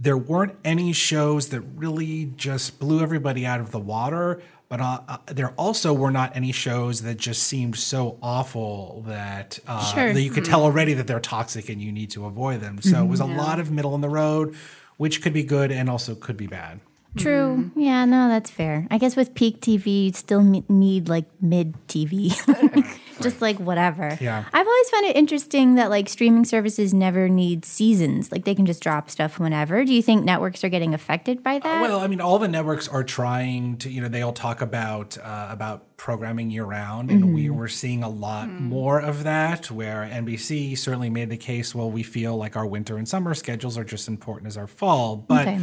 there 0.00 0.16
weren't 0.16 0.54
any 0.64 0.94
shows 0.94 1.50
that 1.50 1.60
really 1.60 2.32
just 2.34 2.78
blew 2.78 3.02
everybody 3.02 3.44
out 3.44 3.60
of 3.60 3.72
the 3.72 3.78
water. 3.78 4.40
But 4.70 4.80
uh, 4.80 5.00
uh, 5.06 5.16
there 5.26 5.50
also 5.58 5.92
were 5.92 6.10
not 6.10 6.34
any 6.34 6.50
shows 6.50 7.02
that 7.02 7.18
just 7.18 7.42
seemed 7.42 7.76
so 7.76 8.16
awful 8.22 9.04
that, 9.06 9.58
uh, 9.66 9.84
Sure. 9.92 10.14
that 10.14 10.22
you 10.22 10.30
could 10.30 10.46
tell 10.46 10.62
already 10.62 10.94
that 10.94 11.06
they're 11.06 11.20
toxic 11.20 11.68
and 11.68 11.78
you 11.82 11.92
need 11.92 12.08
to 12.12 12.24
avoid 12.24 12.62
them. 12.62 12.80
So 12.80 13.04
it 13.04 13.06
was 13.06 13.20
a 13.20 13.26
lot 13.26 13.60
of 13.60 13.70
middle 13.70 13.94
in 13.94 14.00
the 14.00 14.08
road, 14.08 14.56
which 14.96 15.20
could 15.20 15.34
be 15.34 15.42
good 15.44 15.70
and 15.70 15.90
also 15.90 16.14
could 16.14 16.38
be 16.38 16.46
bad. 16.46 16.80
True. 17.18 17.70
Yeah, 17.76 18.06
no, 18.06 18.30
that's 18.30 18.48
fair. 18.48 18.86
I 18.90 18.96
guess 18.96 19.14
with 19.14 19.34
peak 19.34 19.60
TV, 19.60 20.06
you 20.06 20.12
still 20.14 20.40
me- 20.42 20.64
need 20.70 21.06
like 21.06 21.26
mid 21.42 21.74
TV. 21.86 22.32
Just 23.22 23.40
like 23.40 23.58
whatever. 23.58 24.16
Yeah. 24.20 24.44
I've 24.52 24.66
always 24.66 24.90
found 24.90 25.06
it 25.06 25.16
interesting 25.16 25.74
that 25.76 25.90
like 25.90 26.08
streaming 26.08 26.44
services 26.44 26.92
never 26.92 27.28
need 27.28 27.64
seasons. 27.64 28.30
Like 28.32 28.44
they 28.44 28.54
can 28.54 28.66
just 28.66 28.82
drop 28.82 29.10
stuff 29.10 29.38
whenever. 29.38 29.84
Do 29.84 29.94
you 29.94 30.02
think 30.02 30.24
networks 30.24 30.64
are 30.64 30.68
getting 30.68 30.94
affected 30.94 31.42
by 31.42 31.56
uh, 31.56 31.60
that? 31.60 31.82
Well, 31.82 32.00
I 32.00 32.06
mean, 32.06 32.20
all 32.20 32.38
the 32.38 32.48
networks 32.48 32.88
are 32.88 33.04
trying 33.04 33.78
to, 33.78 33.90
you 33.90 34.00
know, 34.00 34.08
they 34.08 34.22
all 34.22 34.32
talk 34.32 34.60
about 34.60 35.16
uh, 35.18 35.48
about 35.50 35.96
programming 35.96 36.50
year 36.50 36.64
round, 36.64 37.10
and 37.10 37.32
we 37.32 37.44
mm-hmm. 37.44 37.56
we're 37.56 37.68
seeing 37.68 38.02
a 38.02 38.08
lot 38.08 38.48
mm. 38.48 38.60
more 38.60 39.00
of 39.00 39.24
that. 39.24 39.70
Where 39.70 40.08
NBC 40.10 40.76
certainly 40.76 41.10
made 41.10 41.30
the 41.30 41.36
case, 41.36 41.74
well, 41.74 41.90
we 41.90 42.02
feel 42.02 42.36
like 42.36 42.56
our 42.56 42.66
winter 42.66 42.96
and 42.96 43.08
summer 43.08 43.34
schedules 43.34 43.78
are 43.78 43.84
just 43.84 44.08
important 44.08 44.48
as 44.48 44.56
our 44.56 44.66
fall, 44.66 45.16
but. 45.16 45.48
Okay. 45.48 45.60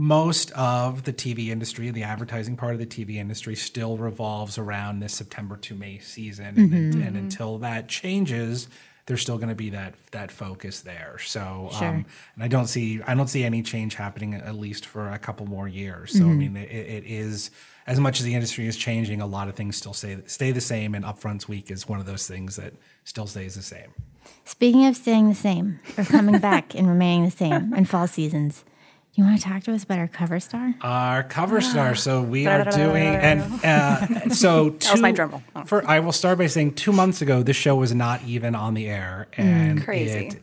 Most 0.00 0.52
of 0.52 1.02
the 1.02 1.12
TV 1.12 1.48
industry, 1.48 1.90
the 1.90 2.04
advertising 2.04 2.56
part 2.56 2.72
of 2.72 2.78
the 2.78 2.86
TV 2.86 3.16
industry, 3.16 3.56
still 3.56 3.96
revolves 3.96 4.56
around 4.56 5.00
this 5.00 5.12
September 5.12 5.56
to 5.56 5.74
May 5.74 5.98
season, 5.98 6.46
and, 6.46 6.56
mm-hmm. 6.56 6.76
and 6.76 6.94
mm-hmm. 6.94 7.16
until 7.16 7.58
that 7.58 7.88
changes, 7.88 8.68
there's 9.06 9.20
still 9.22 9.38
going 9.38 9.48
to 9.48 9.56
be 9.56 9.70
that 9.70 9.94
that 10.12 10.30
focus 10.30 10.82
there. 10.82 11.18
So, 11.18 11.70
um, 11.72 11.78
Sure. 11.78 11.88
um, 11.88 12.06
and 12.36 12.44
I 12.44 12.46
don't 12.46 12.68
see 12.68 13.02
I 13.08 13.16
don't 13.16 13.26
see 13.26 13.42
any 13.42 13.60
change 13.60 13.96
happening 13.96 14.34
at 14.34 14.54
least 14.54 14.86
for 14.86 15.10
a 15.10 15.18
couple 15.18 15.46
more 15.46 15.66
years. 15.66 16.12
So, 16.12 16.18
I 16.18 16.28
mm-hmm. 16.28 16.38
mean, 16.38 16.56
it, 16.56 16.70
it 16.70 17.04
is 17.04 17.50
as 17.88 17.98
much 17.98 18.20
as 18.20 18.24
the 18.24 18.34
industry 18.34 18.68
is 18.68 18.76
changing, 18.76 19.20
a 19.20 19.26
lot 19.26 19.48
of 19.48 19.56
things 19.56 19.76
still 19.76 19.94
stay 19.94 20.18
stay 20.26 20.52
the 20.52 20.60
same, 20.60 20.94
and 20.94 21.04
Upfronts 21.04 21.48
Week 21.48 21.72
is 21.72 21.88
one 21.88 21.98
of 21.98 22.06
those 22.06 22.28
things 22.28 22.54
that 22.54 22.72
still 23.02 23.26
stays 23.26 23.56
the 23.56 23.62
same. 23.62 23.92
Speaking 24.44 24.86
of 24.86 24.94
staying 24.94 25.28
the 25.28 25.34
same 25.34 25.80
or 25.96 26.04
coming 26.04 26.38
back 26.50 26.76
and 26.76 26.86
remaining 26.86 27.24
the 27.24 27.32
same 27.32 27.74
in 27.74 27.84
fall 27.84 28.06
seasons, 28.06 28.64
you 29.18 29.24
want 29.24 29.40
to 29.40 29.44
talk 29.44 29.64
to 29.64 29.74
us 29.74 29.82
about 29.82 29.98
our 29.98 30.06
cover 30.06 30.38
star? 30.38 30.74
Our 30.80 31.24
cover 31.24 31.60
star. 31.60 31.94
So 31.98 32.22
we 32.22 32.46
are 32.46 32.64
doing, 32.64 33.16
and 33.16 33.64
uh, 33.64 34.28
so 34.30 34.70
two, 34.78 34.92
was 34.92 35.00
my 35.00 35.10
drum 35.10 35.30
roll. 35.30 35.42
Oh. 35.56 35.64
For 35.64 35.84
I 35.86 35.98
will 35.98 36.12
start 36.12 36.38
by 36.38 36.46
saying, 36.46 36.74
two 36.74 36.92
months 36.92 37.20
ago, 37.20 37.42
this 37.42 37.56
show 37.56 37.74
was 37.74 37.92
not 37.92 38.22
even 38.22 38.54
on 38.54 38.74
the 38.74 38.86
air, 38.86 39.26
and 39.36 39.82
Crazy. 39.82 40.38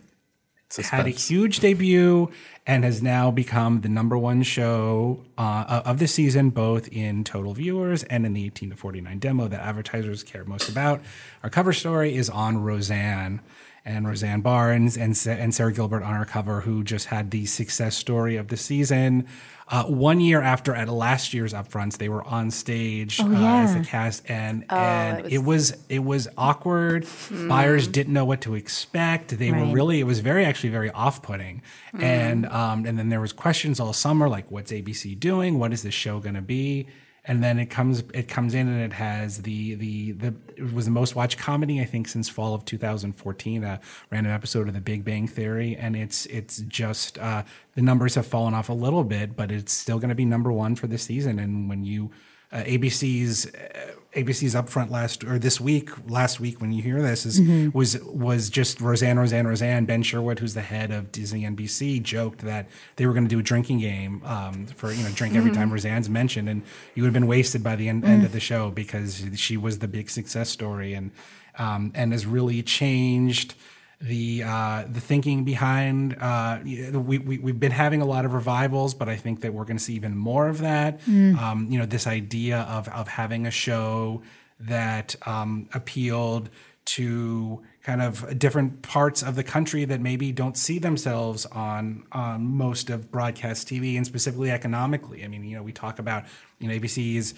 it 0.77 0.85
had 0.88 1.07
a 1.07 1.11
huge 1.11 1.59
debut 1.59 2.29
and 2.67 2.83
has 2.83 3.01
now 3.01 3.31
become 3.31 3.81
the 3.81 3.89
number 3.89 4.17
one 4.17 4.43
show 4.43 5.23
uh, 5.38 5.81
of 5.85 5.99
the 5.99 6.07
season, 6.07 6.49
both 6.49 6.89
in 6.89 7.23
total 7.23 7.53
viewers 7.53 8.03
and 8.03 8.25
in 8.25 8.33
the 8.33 8.45
18 8.45 8.71
to 8.71 8.75
49 8.75 9.19
demo 9.19 9.47
that 9.47 9.61
advertisers 9.61 10.23
care 10.23 10.43
most 10.43 10.67
about. 10.67 11.01
Our 11.43 11.49
cover 11.49 11.71
story 11.71 12.15
is 12.15 12.29
on 12.29 12.57
Roseanne 12.57 13.39
and 13.85 14.07
Roseanne 14.07 14.41
Barnes 14.41 14.97
and, 14.97 15.15
and 15.27 15.53
Sara 15.53 15.71
Gilbert 15.71 16.01
on 16.01 16.13
our 16.13 16.25
cover, 16.25 16.61
who 16.61 16.83
just 16.83 17.07
had 17.07 17.29
the 17.29 17.45
success 17.45 17.95
story 17.95 18.35
of 18.35 18.47
the 18.47 18.57
season. 18.57 19.27
Uh, 19.67 19.83
one 19.83 20.19
year 20.19 20.41
after 20.41 20.75
at 20.75 20.89
last 20.89 21.33
year's 21.33 21.53
upfronts, 21.53 21.97
they 21.97 22.09
were 22.09 22.23
on 22.23 22.51
stage 22.51 23.19
uh, 23.19 23.25
as 23.25 23.31
yeah. 23.31 23.77
the 23.79 23.85
cast, 23.85 24.23
and 24.29 24.63
and 24.69 25.31
it 25.31 25.39
was 25.39 25.75
it 25.89 26.03
was 26.03 26.27
awkward. 26.37 27.07
Buyers 27.31 27.87
didn't 27.87 28.13
know 28.13 28.25
what 28.25 28.41
to 28.41 28.53
expect. 28.53 29.37
They 29.37 29.51
were 29.51 29.65
really 29.65 29.99
it 29.99 30.03
was 30.03 30.19
very 30.19 30.45
actually 30.45 30.69
very 30.69 30.91
off 30.91 31.23
putting, 31.23 31.63
and 31.93 32.45
um, 32.47 32.85
and 32.85 32.99
then 32.99 33.09
there 33.09 33.21
was 33.21 33.33
questions 33.33 33.79
all 33.79 33.91
summer 33.93 34.29
like 34.29 34.51
what's 34.51 34.71
ABC 34.71 35.19
doing? 35.19 35.57
What 35.57 35.73
is 35.73 35.81
this 35.81 35.95
show 35.95 36.19
going 36.19 36.35
to 36.35 36.41
be? 36.41 36.87
And 37.27 37.43
then 37.43 37.57
it 37.59 37.67
comes 37.67 38.03
it 38.13 38.27
comes 38.27 38.53
in 38.53 38.67
and 38.67 38.81
it 38.81 38.93
has 38.93 39.39
the 39.39 39.75
the 39.75 40.11
the 40.11 40.33
it 40.55 40.73
was 40.73 40.85
the 40.85 40.91
most 40.91 41.15
watched 41.15 41.39
comedy 41.39 41.81
I 41.81 41.85
think 41.85 42.07
since 42.07 42.29
fall 42.29 42.53
of 42.53 42.65
2014 42.65 43.63
a 43.63 43.79
random 44.11 44.31
episode 44.31 44.67
of 44.67 44.73
The 44.75 44.81
Big 44.81 45.03
Bang 45.03 45.27
Theory 45.27 45.75
and 45.75 45.95
it's 45.95 46.27
it's 46.27 46.57
just 46.59 47.17
uh, 47.17 47.43
the 47.73 47.81
numbers 47.81 48.15
have 48.15 48.27
fallen 48.27 48.53
off 48.53 48.69
a 48.69 48.73
little 48.73 49.03
bit 49.03 49.35
but 49.35 49.51
it's 49.51 49.73
still 49.73 49.97
going 49.97 50.09
to 50.09 50.15
be 50.15 50.25
number 50.25 50.51
one 50.51 50.75
for 50.75 50.88
the 50.88 50.97
season. 50.97 51.39
And 51.39 51.67
when 51.67 51.83
you 51.83 52.11
uh, 52.55 52.63
ABC's 52.63 53.47
uh, 53.47 53.91
ABC's 54.15 54.55
upfront 54.55 54.89
last 54.89 55.25
or 55.25 55.37
this 55.37 55.59
week 55.59 55.89
last 56.09 56.39
week 56.39 56.61
when 56.61 56.71
you 56.71 56.81
hear 56.81 57.01
this 57.01 57.25
is 57.25 57.41
was 57.73 58.01
was 58.03 58.49
just 58.49 58.79
Roseanne 58.79 59.19
Roseanne 59.19 59.45
Roseanne 59.45 59.85
Ben 59.85 60.03
Sherwood 60.03 60.39
who's 60.39 60.53
the 60.53 60.61
head 60.61 60.89
of 60.89 61.11
Disney 61.11 61.43
ABC 61.43 62.01
joked 62.01 62.39
that 62.39 62.69
they 62.95 63.05
were 63.05 63.11
going 63.11 63.25
to 63.25 63.29
do 63.29 63.39
a 63.39 63.43
drinking 63.43 63.79
game 63.79 64.21
um, 64.23 64.67
for 64.67 64.93
you 64.93 65.03
know 65.03 65.09
drink 65.11 65.35
every 65.35 65.51
time 65.51 65.69
Roseanne's 65.69 66.09
mentioned 66.09 66.47
and 66.47 66.63
you 66.93 67.03
would 67.03 67.07
have 67.07 67.13
been 67.13 67.27
wasted 67.27 67.61
by 67.61 67.75
the 67.75 67.89
end, 67.89 68.05
end 68.05 68.23
of 68.23 68.31
the 68.31 68.39
show 68.39 68.71
because 68.71 69.25
she 69.35 69.57
was 69.57 69.79
the 69.79 69.87
big 69.89 70.09
success 70.09 70.49
story 70.49 70.93
and 70.93 71.11
um, 71.57 71.91
and 71.93 72.13
has 72.13 72.25
really 72.25 72.63
changed 72.63 73.55
the 74.01 74.43
uh, 74.43 74.84
the 74.89 74.99
thinking 74.99 75.43
behind 75.43 76.15
uh, 76.19 76.60
we, 76.63 77.17
we 77.17 77.38
we've 77.38 77.60
been 77.60 77.71
having 77.71 78.01
a 78.01 78.05
lot 78.05 78.25
of 78.25 78.34
revivals, 78.34 78.93
but 78.93 79.10
I 79.10 79.15
think 79.15 79.41
that 79.41 79.53
we're 79.53 79.63
going 79.63 79.77
to 79.77 79.84
see 79.84 79.95
even 79.95 80.15
more 80.17 80.47
of 80.47 80.60
that. 80.60 80.99
Um, 81.39 81.67
you 81.69 81.79
know, 81.79 81.86
this 81.86 82.08
idea 82.08 82.60
of 82.62 82.88
of 82.89 83.08
having 83.08 83.47
a 83.47 83.51
show 83.51 84.21
that 84.60 85.15
um, 85.25 85.69
appealed 85.73 86.49
to 86.86 87.63
kind 87.81 88.01
of 88.01 88.38
different 88.38 88.81
parts 88.84 89.23
of 89.23 89.36
the 89.36 89.43
country 89.43 89.86
that 89.86 89.99
maybe 90.01 90.31
don't 90.31 90.58
see 90.58 90.77
themselves 90.77 91.45
on 91.47 92.05
on 92.12 92.45
most 92.45 92.89
of 92.89 93.12
broadcast 93.12 93.67
TV 93.67 93.95
and 93.97 94.05
specifically 94.05 94.51
economically. 94.51 95.23
I 95.23 95.27
mean, 95.27 95.43
you 95.43 95.55
know, 95.55 95.63
we 95.63 95.71
talk 95.71 95.99
about 95.99 96.25
you 96.60 96.67
know 96.67 96.75
ABC's 96.75 97.34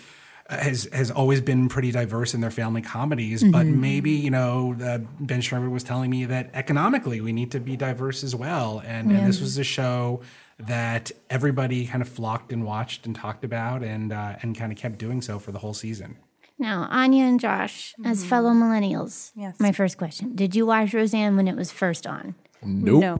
has 0.49 0.87
has 0.93 1.11
always 1.11 1.41
been 1.41 1.67
pretty 1.69 1.91
diverse 1.91 2.33
in 2.33 2.41
their 2.41 2.51
family 2.51 2.81
comedies, 2.81 3.43
but 3.43 3.65
maybe 3.65 4.11
you 4.11 4.29
know 4.31 4.75
uh, 4.81 4.99
Ben 5.19 5.41
Sherman 5.41 5.71
was 5.71 5.83
telling 5.83 6.09
me 6.09 6.25
that 6.25 6.49
economically 6.53 7.19
we 7.21 7.33
need 7.33 7.51
to 7.51 7.59
be 7.59 7.75
diverse 7.75 8.23
as 8.23 8.33
well, 8.35 8.81
and, 8.85 9.11
and 9.11 9.27
this 9.27 9.41
was 9.41 9.57
a 9.57 9.63
show 9.63 10.21
that 10.59 11.11
everybody 11.29 11.85
kind 11.85 12.01
of 12.01 12.09
flocked 12.09 12.51
and 12.51 12.63
watched 12.65 13.05
and 13.05 13.15
talked 13.15 13.43
about, 13.43 13.83
and 13.83 14.13
uh, 14.13 14.35
and 14.41 14.57
kind 14.57 14.71
of 14.71 14.77
kept 14.77 14.97
doing 14.97 15.21
so 15.21 15.37
for 15.39 15.51
the 15.51 15.59
whole 15.59 15.73
season. 15.73 16.17
Now, 16.59 16.87
Anya 16.89 17.25
and 17.25 17.39
Josh, 17.39 17.93
as 18.03 18.25
fellow 18.25 18.49
millennials, 18.51 19.31
Yes. 19.35 19.59
my 19.59 19.71
first 19.71 19.97
question: 19.97 20.33
Did 20.35 20.55
you 20.55 20.65
watch 20.65 20.93
Roseanne 20.93 21.35
when 21.35 21.47
it 21.47 21.55
was 21.55 21.71
first 21.71 22.07
on? 22.07 22.35
Nope. 22.63 23.01
No. 23.01 23.19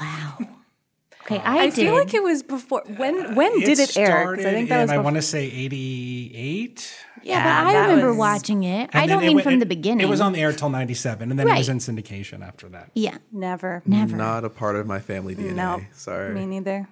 Wow. 0.00 0.38
Okay, 1.22 1.36
um, 1.36 1.42
I, 1.44 1.58
I, 1.58 1.64
did. 1.66 1.74
feel 1.74 1.94
like 1.94 2.14
it 2.14 2.22
was 2.22 2.42
before. 2.42 2.82
Uh, 2.82 2.92
when 2.94 3.26
uh, 3.26 3.34
when 3.34 3.60
did 3.60 3.78
it 3.78 3.96
air? 3.96 4.32
I 4.34 4.36
think 4.42 4.68
that 4.68 4.76
in, 4.76 4.80
was 4.82 4.90
I 4.90 4.98
want 4.98 5.16
to 5.16 5.22
say 5.22 5.44
eighty 5.50 6.32
eight. 6.34 6.94
yeah, 7.22 7.64
but 7.64 7.74
I 7.74 7.80
remember 7.82 8.08
was- 8.08 8.16
watching 8.16 8.64
it. 8.64 8.90
I 8.94 9.06
don't 9.06 9.22
mean 9.22 9.40
from 9.40 9.58
the 9.58 9.66
beginning. 9.66 10.06
It 10.06 10.10
was 10.10 10.20
on 10.20 10.32
the 10.32 10.40
air 10.40 10.52
till 10.52 10.70
ninety 10.70 10.94
seven, 10.94 11.30
and 11.30 11.38
then 11.38 11.48
it 11.48 11.56
was 11.56 11.68
in 11.68 11.78
syndication 11.78 12.46
after 12.46 12.68
that. 12.70 12.90
Yeah. 12.94 13.18
Never. 13.32 13.82
Never. 13.86 14.16
Not 14.16 14.44
a 14.44 14.50
part 14.50 14.76
of 14.76 14.86
my 14.86 15.00
family 15.00 15.34
DNA. 15.36 15.54
No. 15.54 15.82
Sorry. 15.92 16.34
Me 16.34 16.46
neither. 16.46 16.88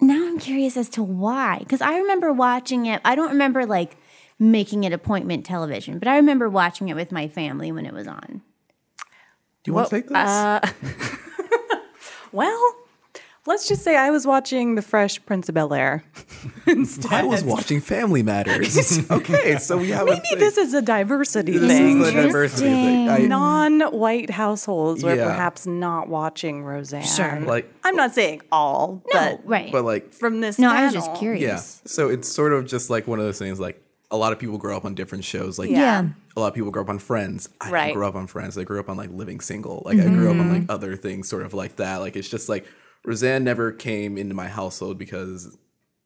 Now 0.00 0.26
I'm 0.26 0.38
curious 0.38 0.76
as 0.76 0.88
to 0.90 1.02
why. 1.02 1.58
Because 1.60 1.80
I 1.80 1.96
remember 1.98 2.32
watching 2.32 2.86
it. 2.86 3.00
I 3.04 3.14
don't 3.14 3.30
remember 3.30 3.64
like 3.66 3.96
making 4.38 4.82
it 4.82 4.92
appointment 4.92 5.46
television, 5.46 5.98
but 6.00 6.08
I 6.08 6.16
remember 6.16 6.48
watching 6.48 6.88
it 6.88 6.94
with 6.94 7.12
my 7.12 7.28
family 7.28 7.70
when 7.70 7.86
it 7.86 7.94
was 7.94 8.08
on. 8.08 8.42
Do 9.62 9.70
you 9.70 9.74
want 9.74 9.90
to 9.90 9.96
take 9.96 10.08
this? 10.08 10.16
Uh, 10.16 10.60
well, 12.32 12.74
let's 13.46 13.68
just 13.68 13.82
say 13.82 13.96
I 13.96 14.10
was 14.10 14.26
watching 14.26 14.76
The 14.76 14.82
Fresh 14.82 15.24
Prince 15.26 15.48
of 15.48 15.54
Bel 15.54 15.74
Air. 15.74 16.04
I 17.10 17.24
was 17.24 17.42
watching 17.42 17.80
Family 17.80 18.22
Matters. 18.22 18.98
okay, 19.10 19.58
so 19.58 19.76
we 19.78 19.90
have 19.90 20.06
Maybe 20.06 20.20
thing. 20.20 20.38
this 20.38 20.56
is 20.58 20.74
a 20.74 20.82
diversity 20.82 21.58
This 21.58 21.70
thing. 21.70 22.00
is 22.00 22.06
the 22.12 22.22
diversity 22.22 22.68
thing. 22.70 23.08
I, 23.08 23.18
Non-white 23.18 24.30
households 24.30 25.02
were 25.02 25.14
Yeah. 25.14 25.26
perhaps 25.28 25.66
not 25.66 26.08
watching 26.08 26.62
Roseanne. 26.64 27.02
Sure. 27.04 27.40
like, 27.40 27.72
I'm 27.84 27.96
not 27.96 28.14
saying 28.14 28.42
all, 28.52 29.02
but 29.12 29.40
Right. 29.44 29.72
but 29.72 29.84
like, 29.84 30.12
from 30.12 30.40
this 30.40 30.58
no, 30.58 30.70
I 30.70 30.84
was 30.84 30.92
just 30.92 31.14
curious. 31.14 31.42
yeah. 31.84 31.90
So 31.90 32.08
it's 32.08 32.28
sort 32.28 32.52
of 32.52 32.66
just 32.66 32.90
like 32.90 33.06
one 33.06 33.18
of 33.18 33.24
those 33.24 33.38
things. 33.38 33.58
Like 33.58 33.82
a 34.10 34.16
lot 34.16 34.32
of 34.32 34.38
people 34.38 34.58
grow 34.58 34.76
up 34.76 34.84
on 34.84 34.94
different 34.94 35.24
shows. 35.24 35.58
Like 35.58 35.70
Yeah. 35.70 36.04
a 36.36 36.40
lot 36.40 36.48
of 36.48 36.54
people 36.54 36.70
grow 36.70 36.82
up 36.82 36.88
on 36.90 36.98
Friends. 36.98 37.48
I 37.60 37.70
Right. 37.70 37.84
didn't 37.86 37.96
grow 37.96 38.08
up 38.08 38.14
on 38.14 38.26
Friends. 38.28 38.56
I 38.56 38.64
grew 38.64 38.78
up 38.78 38.88
on 38.88 38.96
like 38.96 39.10
Living 39.10 39.40
Single. 39.40 39.82
Like 39.84 39.98
I 39.98 40.02
mm-hmm. 40.02 40.14
grew 40.16 40.30
up 40.30 40.36
on 40.36 40.52
like 40.52 40.64
other 40.68 40.96
things, 40.96 41.28
sort 41.28 41.42
of 41.44 41.54
like 41.54 41.76
that. 41.76 41.96
Like 41.96 42.14
it's 42.16 42.28
just 42.28 42.48
like 42.48 42.66
Roseanne 43.04 43.44
never 43.44 43.72
came 43.72 44.16
into 44.16 44.34
my 44.34 44.48
household 44.48 44.98
because 44.98 45.56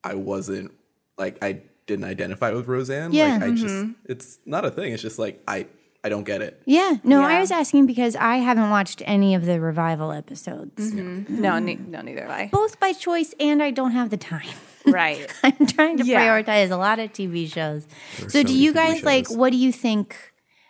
I 0.03 0.15
wasn't 0.15 0.73
like 1.19 1.43
I 1.43 1.63
didn't 1.87 2.05
identify 2.05 2.53
with 2.53 2.67
Roseanne. 2.67 3.13
Yeah. 3.13 3.35
Like 3.35 3.43
I 3.43 3.47
mm-hmm. 3.47 3.57
just 3.57 3.87
it's 4.05 4.39
not 4.47 4.65
a 4.65 4.71
thing. 4.71 4.93
It's 4.93 5.03
just 5.03 5.19
like 5.19 5.43
I 5.47 5.67
I 6.05 6.09
don't 6.09 6.25
get 6.25 6.41
it. 6.41 6.63
Yeah. 6.67 6.99
No, 7.03 7.23
I 7.23 7.41
was 7.41 7.51
asking 7.51 7.87
because 7.87 8.15
I 8.15 8.37
haven't 8.37 8.71
watched 8.71 9.03
any 9.07 9.35
of 9.35 9.45
the 9.45 9.61
revival 9.61 10.13
episodes, 10.13 10.93
mm-hmm. 10.93 11.41
No, 11.43 11.59
ne- 11.59 11.75
no, 11.75 12.01
neither 12.01 12.23
have 12.23 12.31
I. 12.31 12.49
both 12.53 12.79
by 12.79 12.93
choice 12.93 13.35
and 13.41 13.61
I 13.61 13.73
don't 13.73 13.91
have 13.91 14.11
the 14.11 14.17
time. 14.17 14.47
Right. 14.87 15.29
I'm 15.43 15.67
trying 15.67 15.97
to 15.97 16.05
Yeah. 16.05 16.21
prioritize 16.21 16.71
a 16.71 16.77
lot 16.77 17.01
of 17.01 17.13
TV 17.13 17.53
shows. 17.53 17.89
So, 18.19 18.29
so 18.29 18.43
do 18.45 18.57
you 18.57 18.71
TV 18.71 18.75
guys 18.75 19.03
like? 19.03 19.29
What 19.29 19.51
do 19.51 19.57
you 19.57 19.73
think? 19.73 20.17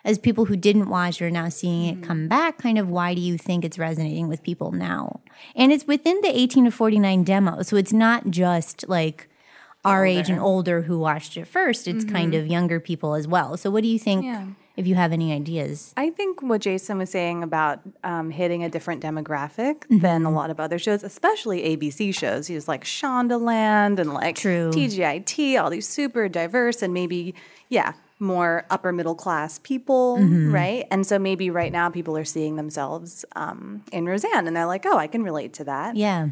As 0.07 0.19
people 0.19 0.45
who 0.47 0.57
didn't 0.57 0.89
watch 0.89 1.21
are 1.21 1.31
now 1.31 1.49
seeing 1.51 1.95
Mm-hmm. 1.97 2.03
it 2.05 2.07
come 2.07 2.29
back, 2.29 2.57
kind 2.59 2.79
of 2.79 2.89
why 2.89 3.13
do 3.13 3.21
you 3.21 3.37
think 3.37 3.65
it's 3.65 3.79
resonating 3.79 4.29
with 4.29 4.43
people 4.43 4.71
now? 4.73 5.21
And 5.55 5.73
it's 5.73 5.87
within 5.87 6.19
the 6.23 6.31
18 6.35 6.65
to 6.67 6.71
49 6.71 7.25
demo, 7.25 7.63
so 7.63 7.77
it's 7.77 7.93
not 7.93 8.31
just 8.31 8.89
like 8.89 9.29
our 9.85 10.07
age 10.07 10.31
and 10.31 10.41
older 10.41 10.83
who 10.83 10.99
watched 10.99 11.37
it 11.37 11.47
first. 11.47 11.87
It's 11.87 12.05
kind 12.05 12.35
of 12.35 12.47
younger 12.47 12.81
people 12.81 13.15
as 13.15 13.27
well. 13.29 13.57
So, 13.57 13.71
what 13.71 13.83
do 13.83 13.89
you 13.89 13.99
think? 13.99 14.25
Mm-hmm. 14.25 14.33
Yeah. 14.33 14.47
If 14.77 14.87
you 14.87 14.95
have 14.95 15.11
any 15.11 15.33
ideas, 15.33 15.95
I 15.97 16.11
think 16.11 16.43
what 16.43 16.61
Jason 16.61 16.99
was 16.99 17.09
saying 17.09 17.43
about 17.43 17.81
um, 18.05 18.29
hitting 18.31 18.63
a 18.63 18.69
different 18.69 19.03
demographic 19.03 19.85
than 19.89 20.27
a 20.27 20.31
lot 20.31 20.51
of 20.51 20.61
other 20.61 20.79
shows, 20.79 21.03
especially 21.03 21.63
ABC 21.75 22.15
shows. 22.15 22.47
He 22.47 22.55
was 22.55 22.69
like 22.69 22.85
Shondaland 22.85 23.99
and 23.99 24.13
like 24.13 24.37
True. 24.37 24.71
TGIT, 24.71 25.59
all 25.63 25.71
these 25.71 25.89
super 25.89 26.29
diverse 26.29 26.83
and 26.83 26.93
maybe, 26.93 27.35
yeah, 27.71 27.95
more 28.19 28.65
upper 28.71 28.93
middle 28.93 29.15
class 29.15 29.59
people, 29.59 30.19
right? 30.51 30.87
And 30.91 31.07
so 31.07 31.19
maybe 31.19 31.51
right 31.51 31.71
now 31.71 31.91
people 31.91 32.17
are 32.17 32.25
seeing 32.25 32.57
themselves 32.57 33.25
um, 33.35 33.85
in 33.93 34.07
Roseanne 34.07 34.47
and 34.47 34.57
they're 34.57 34.67
like, 34.67 34.87
oh, 34.87 34.97
I 34.97 35.07
can 35.07 35.23
relate 35.23 35.53
to 35.55 35.65
that. 35.65 35.97
yeah. 35.97 36.29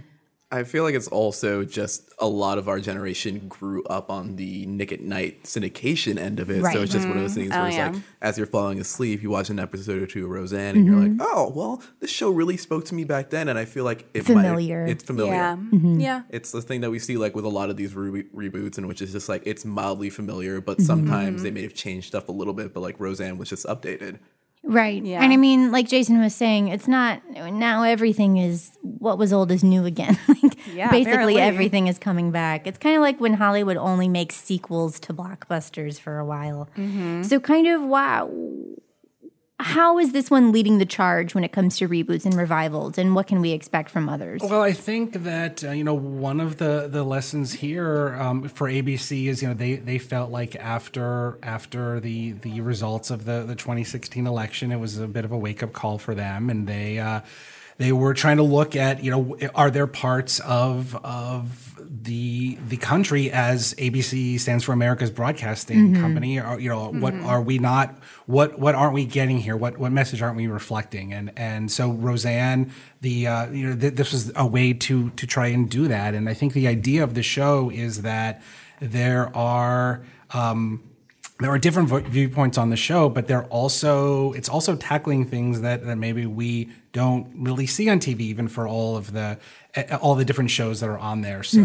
I 0.50 0.62
feel 0.62 0.85
like 0.85 0.94
it's 0.94 1.09
also 1.09 1.64
just 1.64 2.09
a 2.18 2.28
lot 2.28 2.59
of 2.59 2.68
our 2.68 2.78
generation 2.78 3.48
grew 3.48 3.83
up 3.85 4.09
on 4.09 4.37
the 4.37 4.66
Nick 4.66 4.92
at 4.92 5.00
Night 5.00 5.42
syndication 5.44 6.16
end 6.16 6.38
of 6.38 6.48
it. 6.48 6.62
Right. 6.62 6.72
So 6.72 6.83
it's 6.83 6.92
just 6.92 7.09
one 7.09 7.16
of 7.16 7.22
those 7.22 7.33
mm-hmm. 7.33 7.40
things 7.40 7.52
oh, 7.54 7.57
where 7.57 7.64
Oh, 7.64 7.68
it's 7.68 7.76
yeah. 7.76 7.88
like, 7.88 8.02
as 8.22 8.38
you're 8.38 8.46
falling 8.46 8.78
asleep, 8.78 9.22
you 9.22 9.30
watch 9.30 9.50
an 9.50 9.59
episode 9.59 10.00
or 10.00 10.07
two 10.07 10.24
of 10.24 10.30
Roseanne, 10.30 10.76
and 10.76 10.87
you're 10.87 10.96
mm-hmm. 10.96 11.18
like, 11.18 11.28
oh, 11.28 11.52
well, 11.54 11.83
this 11.98 12.11
show 12.11 12.30
really 12.30 12.57
spoke 12.57 12.85
to 12.87 12.94
me 12.94 13.02
back 13.02 13.30
then, 13.30 13.48
and 13.48 13.59
I 13.59 13.64
feel 13.64 13.85
like 13.85 14.07
it 14.14 14.22
Familiar. 14.22 14.85
Might, 14.85 14.92
it's 14.92 15.02
familiar. 15.02 15.33
Yeah. 15.33 15.57
Mm-hmm. 15.57 16.00
Yeah. 16.00 16.22
It's 16.30 16.52
the 16.52 16.62
thing 16.62 16.83
that 16.83 16.90
we 16.90 17.00
see 17.00 17.16
like 17.16 17.35
with 17.35 17.44
a 17.44 17.48
lot 17.48 17.70
of 17.70 17.76
these 17.76 17.94
re- 17.96 18.24
reboots, 18.24 18.78
in 18.78 18.87
which 18.87 19.02
is 19.02 19.11
just 19.11 19.28
like 19.28 19.42
it's 19.46 19.64
mildly 19.64 20.11
familiar, 20.11 20.61
but 20.61 20.80
sometimes 20.80 21.42
they 21.42 21.50
may 21.50 21.62
have 21.62 21.74
changed 21.74 22.09
stuff 22.09 22.28
a 22.28 22.33
little 22.33 22.54
bit. 22.54 22.72
But 22.72 22.80
like 22.80 23.00
Roseanne 23.00 23.38
was 23.38 23.48
just 23.48 23.66
updated. 23.66 24.18
Right. 24.66 25.05
Yeah. 25.05 25.22
And 25.22 25.33
I 25.33 25.37
mean, 25.37 25.70
like 25.72 25.88
Jason 25.88 26.18
was 26.20 26.35
saying, 26.35 26.68
it's 26.68 26.88
not 26.88 27.20
now 27.31 27.83
everything 27.83 28.38
is 28.38 28.77
what 28.83 29.18
was 29.18 29.33
old 29.33 29.50
is 29.50 29.62
new 29.62 29.85
again. 29.85 30.18
like 30.42 30.57
Yeah, 30.72 30.90
basically 30.90 31.12
apparently. 31.12 31.40
everything 31.42 31.87
is 31.87 31.98
coming 31.98 32.31
back. 32.31 32.66
It's 32.66 32.79
kind 32.79 32.96
of 32.96 33.03
like 33.03 33.20
when 33.20 33.35
Hollywood 33.35 33.77
only 33.77 34.09
makes 34.09 34.37
sequels 34.37 34.98
to 35.00 35.12
blockbusters 35.12 36.00
for 36.00 36.18
a 36.18 36.24
while. 36.24 36.68
Mm-hmm. 36.77 37.24
So 37.24 37.40
kind 37.40 37.66
of 37.66 37.83
wow. 37.83 38.31
How 39.64 39.98
is 39.98 40.12
this 40.12 40.31
one 40.31 40.53
leading 40.53 40.77
the 40.77 40.85
charge 40.85 41.35
when 41.35 41.42
it 41.42 41.50
comes 41.50 41.79
to 41.79 41.88
reboots 41.88 42.27
and 42.27 42.35
revivals 42.35 42.98
and 42.98 43.14
what 43.14 43.27
can 43.27 43.40
we 43.40 43.53
expect 43.53 43.88
from 43.88 44.11
others? 44.11 44.42
Well, 44.44 44.61
I 44.61 44.72
think 44.72 45.22
that 45.24 45.64
uh, 45.64 45.70
you 45.70 45.83
know 45.83 45.94
one 45.94 46.38
of 46.38 46.59
the 46.59 46.87
the 46.87 47.03
lessons 47.03 47.55
here 47.55 48.14
um, 48.20 48.46
for 48.46 48.68
ABC 48.68 49.24
is 49.24 49.40
you 49.40 49.48
know 49.48 49.55
they 49.55 49.77
they 49.77 49.96
felt 49.96 50.31
like 50.31 50.55
after 50.57 51.38
after 51.42 51.98
the 51.98 52.33
the 52.33 52.61
results 52.61 53.11
of 53.11 53.24
the 53.24 53.44
the 53.44 53.55
2016 53.55 54.27
election, 54.27 54.70
it 54.70 54.77
was 54.77 54.98
a 54.98 55.09
bit 55.09 55.24
of 55.24 55.33
a 55.33 55.38
wake 55.38 55.62
up 55.62 55.72
call 55.72 55.96
for 55.96 56.14
them, 56.14 56.50
and 56.50 56.66
they. 56.66 56.98
Uh, 56.98 57.22
they 57.78 57.92
were 57.92 58.14
trying 58.14 58.37
to 58.37 58.42
look 58.42 58.76
at, 58.76 59.02
you 59.02 59.10
know, 59.10 59.37
are 59.54 59.70
there 59.70 59.87
parts 59.87 60.40
of 60.40 60.94
of 61.04 61.74
the 61.78 62.56
the 62.68 62.76
country 62.76 63.30
as 63.30 63.74
ABC 63.74 64.38
stands 64.38 64.64
for 64.64 64.72
America's 64.72 65.10
Broadcasting 65.10 65.94
Company? 66.00 66.38
Or, 66.40 66.60
you 66.60 66.68
know, 66.68 66.92
what 66.92 67.14
are 67.14 67.40
we 67.40 67.58
not? 67.58 67.96
What 68.26 68.58
what 68.58 68.74
aren't 68.74 68.94
we 68.94 69.04
getting 69.04 69.38
here? 69.38 69.56
What 69.56 69.78
what 69.78 69.90
message 69.92 70.22
aren't 70.22 70.37
we 70.37 70.46
reflecting? 70.46 71.12
And 71.12 71.32
and 71.37 71.70
so 71.70 71.90
Roseanne, 71.90 72.72
the 73.00 73.26
uh, 73.26 73.50
you 73.50 73.70
know, 73.70 73.76
th- 73.76 73.94
this 73.94 74.12
was 74.12 74.32
a 74.37 74.46
way 74.46 74.72
to 74.72 75.10
to 75.10 75.26
try 75.26 75.48
and 75.48 75.68
do 75.68 75.88
that. 75.88 76.14
And 76.14 76.28
I 76.28 76.34
think 76.34 76.52
the 76.52 76.68
idea 76.68 77.02
of 77.02 77.14
the 77.14 77.22
show 77.22 77.70
is 77.70 78.02
that 78.02 78.42
there 78.80 79.34
are. 79.37 80.04
Um, 80.32 80.82
there 81.40 81.50
are 81.50 81.58
different 81.58 81.88
viewpoints 82.06 82.56
on 82.56 82.70
the 82.70 82.76
show, 82.76 83.08
but 83.08 83.26
they're 83.26 83.44
also 83.44 84.32
it's 84.32 84.48
also 84.48 84.76
tackling 84.76 85.26
things 85.26 85.62
that, 85.62 85.84
that 85.84 85.96
maybe 85.96 86.26
we 86.26 86.70
don't 86.92 87.32
really 87.36 87.66
see 87.66 87.88
on 87.88 87.98
TV, 87.98 88.20
even 88.20 88.46
for 88.46 88.68
all 88.68 88.96
of 88.96 89.12
the 89.12 89.38
all 90.00 90.14
the 90.14 90.24
different 90.24 90.50
shows 90.50 90.80
that 90.80 90.88
are 90.88 90.98
on 90.98 91.22
there. 91.22 91.42
So 91.42 91.58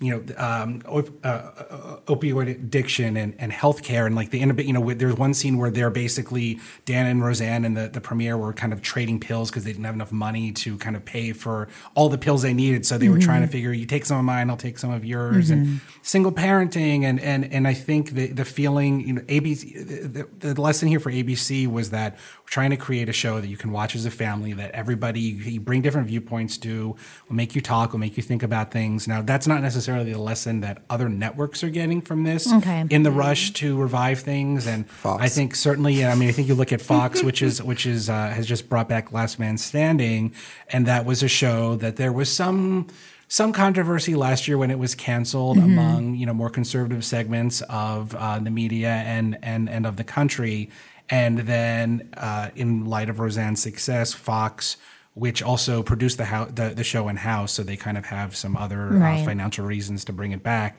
you 0.00 0.10
know, 0.10 0.34
um, 0.36 0.82
op- 0.86 1.24
uh, 1.24 1.28
uh, 1.28 1.96
opioid 2.06 2.50
addiction 2.50 3.16
and, 3.16 3.34
and 3.38 3.52
healthcare, 3.52 4.06
and 4.06 4.14
like 4.14 4.30
the 4.30 4.40
inhibit. 4.40 4.66
You 4.66 4.72
know, 4.72 4.92
there's 4.92 5.14
one 5.16 5.34
scene 5.34 5.56
where 5.58 5.70
they're 5.70 5.90
basically 5.90 6.58
Dan 6.84 7.06
and 7.06 7.24
Roseanne 7.24 7.64
and 7.64 7.76
the 7.76 7.88
the 7.88 8.00
premiere 8.00 8.36
were 8.36 8.52
kind 8.52 8.72
of 8.72 8.82
trading 8.82 9.20
pills 9.20 9.50
because 9.50 9.64
they 9.64 9.72
didn't 9.72 9.84
have 9.84 9.94
enough 9.94 10.12
money 10.12 10.52
to 10.52 10.76
kind 10.78 10.96
of 10.96 11.04
pay 11.04 11.32
for 11.32 11.68
all 11.94 12.08
the 12.08 12.18
pills 12.18 12.42
they 12.42 12.54
needed. 12.54 12.84
So 12.86 12.98
they 12.98 13.08
were 13.08 13.18
trying 13.18 13.42
to 13.42 13.48
figure, 13.48 13.72
you 13.72 13.86
take 13.86 14.04
some 14.04 14.18
of 14.18 14.24
mine, 14.24 14.50
I'll 14.50 14.56
take 14.56 14.78
some 14.78 14.90
of 14.90 15.04
yours, 15.04 15.50
and 15.50 15.80
single 16.02 16.32
parenting, 16.32 17.04
and 17.04 17.20
and 17.20 17.44
and 17.52 17.68
I 17.68 17.74
think 17.74 18.10
the 18.10 18.26
the 18.28 18.44
feeling, 18.44 19.00
you 19.06 19.14
know, 19.14 19.22
ABC, 19.22 20.12
the, 20.12 20.28
the 20.52 20.60
lesson 20.60 20.88
here 20.88 21.00
for 21.00 21.12
ABC 21.12 21.66
was 21.66 21.90
that 21.90 22.14
we're 22.14 22.50
trying 22.50 22.70
to 22.70 22.76
create 22.76 23.08
a 23.08 23.12
show 23.12 23.40
that 23.40 23.48
you 23.48 23.56
can 23.56 23.70
watch 23.70 23.94
as 23.94 24.04
a 24.04 24.10
family, 24.10 24.52
that 24.54 24.72
everybody 24.72 25.20
you 25.20 25.60
bring 25.60 25.82
different 25.82 26.08
viewpoints 26.08 26.58
to, 26.58 26.96
will 27.28 27.36
make 27.44 27.54
you 27.54 27.60
talk, 27.60 27.92
will 27.92 28.00
make 28.00 28.16
you 28.16 28.22
think 28.22 28.42
about 28.42 28.70
things. 28.70 29.06
Now, 29.06 29.20
that's 29.20 29.46
not 29.46 29.60
necessarily 29.60 30.14
the 30.14 30.18
lesson 30.18 30.60
that 30.62 30.82
other 30.88 31.10
networks 31.10 31.62
are 31.62 31.68
getting 31.68 32.00
from 32.00 32.24
this. 32.24 32.50
Okay. 32.50 32.86
In 32.88 33.02
the 33.02 33.10
rush 33.10 33.52
to 33.54 33.76
revive 33.76 34.20
things, 34.20 34.66
and 34.66 34.86
I 35.04 35.28
think 35.28 35.54
certainly, 35.54 35.92
yeah, 35.92 36.10
I 36.10 36.14
mean, 36.14 36.30
I 36.30 36.32
think 36.32 36.48
you 36.48 36.54
look 36.54 36.72
at 36.72 36.80
Fox, 36.80 37.22
which 37.28 37.42
is 37.42 37.62
which 37.62 37.84
is 37.84 38.08
uh, 38.08 38.30
has 38.30 38.46
just 38.46 38.70
brought 38.70 38.88
back 38.88 39.12
Last 39.12 39.38
Man 39.38 39.58
Standing, 39.58 40.32
and 40.70 40.86
that 40.86 41.04
was 41.04 41.22
a 41.22 41.28
show 41.28 41.76
that 41.76 41.96
there 41.96 42.14
was 42.14 42.34
some 42.34 42.86
some 43.28 43.52
controversy 43.52 44.14
last 44.14 44.48
year 44.48 44.56
when 44.56 44.70
it 44.70 44.78
was 44.78 44.94
canceled 44.94 45.58
among 45.58 46.14
you 46.14 46.24
know 46.24 46.32
more 46.32 46.50
conservative 46.50 47.04
segments 47.04 47.60
of 47.68 48.14
uh, 48.14 48.38
the 48.38 48.50
media 48.50 48.88
and 48.88 49.36
and 49.42 49.68
and 49.68 49.84
of 49.84 49.96
the 49.96 50.04
country. 50.04 50.70
And 51.10 51.40
then, 51.40 52.08
uh, 52.16 52.48
in 52.56 52.86
light 52.86 53.10
of 53.10 53.20
Roseanne's 53.20 53.60
success, 53.60 54.14
Fox, 54.14 54.78
which 55.14 55.42
also 55.42 55.82
produced 55.82 56.18
the, 56.18 56.48
the 56.52 56.74
the 56.74 56.84
show 56.84 57.08
in 57.08 57.16
house, 57.16 57.52
so 57.52 57.62
they 57.62 57.76
kind 57.76 57.96
of 57.96 58.04
have 58.06 58.36
some 58.36 58.56
other 58.56 58.88
Right. 58.88 59.20
uh, 59.20 59.24
financial 59.24 59.64
reasons 59.64 60.04
to 60.06 60.12
bring 60.12 60.32
it 60.32 60.42
back. 60.42 60.78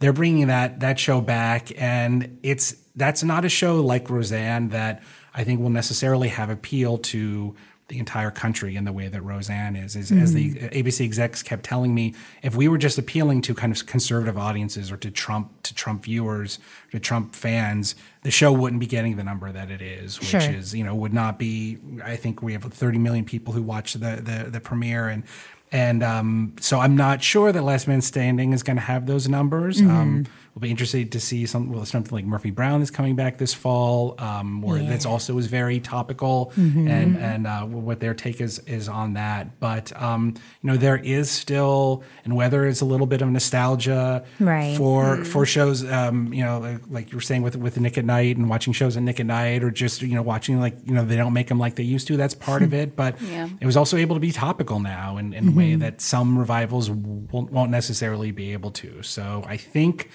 They're 0.00 0.12
bringing 0.12 0.48
that 0.48 0.80
that 0.80 0.98
show 0.98 1.20
back, 1.20 1.70
and 1.80 2.38
it's 2.42 2.74
that's 2.96 3.22
not 3.22 3.44
a 3.44 3.48
show 3.48 3.80
like 3.80 4.10
Roseanne 4.10 4.70
that 4.70 5.02
I 5.34 5.44
think 5.44 5.60
will 5.60 5.70
necessarily 5.70 6.28
have 6.28 6.50
appeal 6.50 6.98
to 6.98 7.54
the 7.88 7.98
entire 7.98 8.30
country 8.30 8.76
in 8.76 8.84
the 8.84 8.92
way 8.92 9.08
that 9.08 9.20
Roseanne 9.22 9.76
is. 9.76 9.94
is 9.94 10.10
As 10.10 10.32
the 10.32 10.54
ABC 10.54 11.04
execs 11.04 11.42
kept 11.42 11.64
telling 11.64 11.94
me, 11.94 12.14
if 12.42 12.56
we 12.56 12.66
were 12.66 12.78
just 12.78 12.96
appealing 12.96 13.42
to 13.42 13.54
kind 13.54 13.76
of 13.76 13.84
conservative 13.86 14.38
audiences 14.38 14.90
or 14.90 14.96
to 14.98 15.10
Trump 15.10 15.62
to 15.64 15.74
Trump 15.74 16.04
viewers, 16.04 16.58
to 16.92 16.98
Trump 16.98 17.34
fans, 17.34 17.94
the 18.22 18.30
show 18.30 18.52
wouldn't 18.52 18.80
be 18.80 18.86
getting 18.86 19.16
the 19.16 19.24
number 19.24 19.52
that 19.52 19.70
it 19.70 19.82
is, 19.82 20.18
which 20.18 20.28
Sure. 20.30 20.40
is 20.40 20.74
you 20.74 20.82
know 20.82 20.94
would 20.94 21.12
not 21.12 21.38
be. 21.38 21.78
I 22.02 22.16
think 22.16 22.42
we 22.42 22.54
have 22.54 22.64
30 22.64 22.98
million 22.98 23.24
people 23.26 23.52
who 23.52 23.62
watch 23.62 23.92
the 23.94 23.98
the, 24.22 24.48
the 24.50 24.60
premiere 24.60 25.08
and. 25.08 25.24
And 25.72 26.04
um, 26.04 26.54
so 26.60 26.78
I'm 26.78 26.94
not 26.94 27.20
sure 27.20 27.50
that 27.50 27.62
Last 27.62 27.88
Man 27.88 28.00
Standing 28.00 28.52
is 28.52 28.62
going 28.62 28.76
to 28.76 28.82
have 28.82 29.06
those 29.06 29.28
numbers. 29.28 29.80
Um, 29.80 30.24
we'll 30.54 30.60
be 30.60 30.70
interested 30.70 31.10
to 31.12 31.18
see 31.20 31.46
some, 31.46 31.72
well, 31.72 31.84
something 31.84 32.12
like 32.14 32.24
Murphy 32.24 32.50
Brown 32.52 32.80
is 32.80 32.90
coming 32.90 33.16
back 33.16 33.38
this 33.38 33.52
fall, 33.52 34.14
um, 34.18 34.62
where 34.62 34.80
that's 34.82 35.04
also 35.04 35.36
is 35.38 35.46
very 35.48 35.80
topical, 35.80 36.52
and 36.56 37.16
and 37.18 37.46
uh, 37.46 37.62
what 37.64 38.00
their 38.00 38.14
take 38.14 38.40
is 38.40 38.60
is 38.60 38.88
on 38.88 39.14
that. 39.14 39.58
But 39.58 39.92
um, 40.00 40.34
you 40.62 40.70
know, 40.70 40.76
there 40.76 40.96
is 40.96 41.30
still, 41.30 42.04
and 42.24 42.36
whether 42.36 42.66
it's 42.66 42.80
a 42.80 42.84
little 42.84 43.06
bit 43.06 43.20
of 43.22 43.28
nostalgia 43.30 44.24
Right. 44.38 44.76
for 44.76 45.24
for 45.24 45.44
shows, 45.46 45.84
um, 45.90 46.32
you 46.32 46.44
know, 46.44 46.58
like, 46.60 46.80
like 46.88 47.12
you 47.12 47.16
were 47.16 47.22
saying 47.22 47.42
with 47.42 47.56
with 47.56 47.78
Nick 47.80 47.98
at 47.98 48.04
Night 48.04 48.36
and 48.36 48.48
watching 48.48 48.72
shows 48.72 48.96
at 48.96 49.02
Nick 49.02 49.18
at 49.20 49.26
Night, 49.26 49.64
or 49.64 49.70
just 49.70 50.02
you 50.02 50.14
know 50.14 50.22
watching 50.22 50.60
like 50.60 50.76
you 50.84 50.94
know 50.94 51.04
they 51.04 51.16
don't 51.16 51.32
make 51.32 51.48
them 51.48 51.58
like 51.58 51.74
they 51.74 51.82
used 51.82 52.06
to. 52.08 52.16
That's 52.16 52.34
part 52.34 52.62
of 52.62 52.72
it, 52.82 52.94
but 52.94 53.20
Yeah. 53.20 53.48
it 53.60 53.66
was 53.66 53.76
also 53.76 53.96
able 53.96 54.14
to 54.16 54.20
be 54.20 54.30
topical 54.32 54.78
now 54.80 55.16
in, 55.16 55.32
in 55.32 55.48
a 55.48 55.50
way 55.50 55.74
that 55.74 56.00
some 56.00 56.38
revivals 56.38 56.90
won't, 56.90 57.50
won't 57.50 57.70
necessarily 57.70 58.30
be 58.30 58.52
able 58.52 58.70
to. 58.72 59.02
So 59.02 59.44
I 59.46 59.56
think 59.56 60.10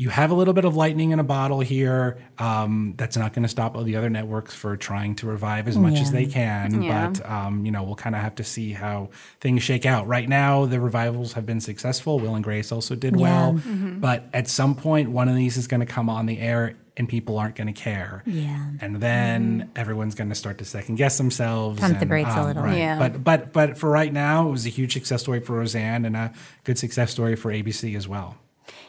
you 0.00 0.10
have 0.10 0.30
a 0.30 0.34
little 0.34 0.54
bit 0.54 0.64
of 0.64 0.76
lightning 0.76 1.10
in 1.10 1.18
a 1.18 1.24
bottle 1.24 1.58
here. 1.58 2.18
Um, 2.38 2.94
that's 2.96 3.16
not 3.16 3.32
going 3.32 3.42
to 3.42 3.48
stop 3.48 3.76
all 3.76 3.82
the 3.82 3.96
other 3.96 4.08
networks 4.08 4.54
for 4.54 4.76
trying 4.76 5.16
to 5.16 5.26
revive 5.26 5.66
as 5.66 5.76
much 5.76 5.98
as 5.98 6.12
they 6.12 6.24
can. 6.26 6.82
Yeah. 6.82 7.08
But 7.10 7.28
um, 7.28 7.66
you 7.66 7.72
know, 7.72 7.82
we'll 7.82 7.96
kind 7.96 8.14
of 8.14 8.22
have 8.22 8.36
to 8.36 8.44
see 8.44 8.72
how 8.72 9.10
things 9.40 9.64
shake 9.64 9.84
out. 9.86 10.06
Right 10.06 10.28
now, 10.28 10.66
the 10.66 10.78
revivals 10.80 11.32
have 11.32 11.44
been 11.46 11.60
successful. 11.60 12.20
Will 12.20 12.36
and 12.36 12.44
Grace 12.44 12.70
also 12.72 12.94
did 12.94 13.16
well, 13.16 13.54
Mm-hmm. 13.54 13.98
but 13.98 14.24
at 14.32 14.46
some 14.48 14.76
point, 14.76 15.10
one 15.10 15.28
of 15.28 15.34
these 15.34 15.56
is 15.56 15.66
going 15.66 15.80
to 15.80 15.86
come 15.86 16.08
on 16.08 16.26
the 16.26 16.38
air. 16.38 16.76
And 16.96 17.08
people 17.08 17.38
aren't 17.38 17.54
going 17.54 17.68
to 17.72 17.72
care. 17.80 18.24
Yeah. 18.26 18.70
And 18.80 18.96
then 18.96 19.70
everyone's 19.76 20.16
going 20.16 20.30
to 20.30 20.34
start 20.34 20.58
to 20.58 20.64
second 20.64 20.96
guess 20.96 21.16
themselves. 21.16 21.78
Pump 21.78 21.94
the 21.94 22.00
and, 22.00 22.08
brakes 22.08 22.30
a 22.34 22.40
um, 22.40 22.46
little. 22.46 22.62
right. 22.64 22.76
Yeah. 22.76 22.98
But 22.98 23.22
but 23.22 23.52
but 23.52 23.78
for 23.78 23.88
right 23.88 24.12
now, 24.12 24.48
it 24.48 24.50
was 24.50 24.66
a 24.66 24.68
huge 24.68 24.94
success 24.94 25.22
story 25.22 25.38
for 25.38 25.52
Roseanne 25.58 26.04
and 26.04 26.16
a 26.16 26.32
good 26.64 26.76
success 26.76 27.12
story 27.12 27.36
for 27.36 27.52
ABC 27.52 27.96
as 27.96 28.08
well. 28.08 28.36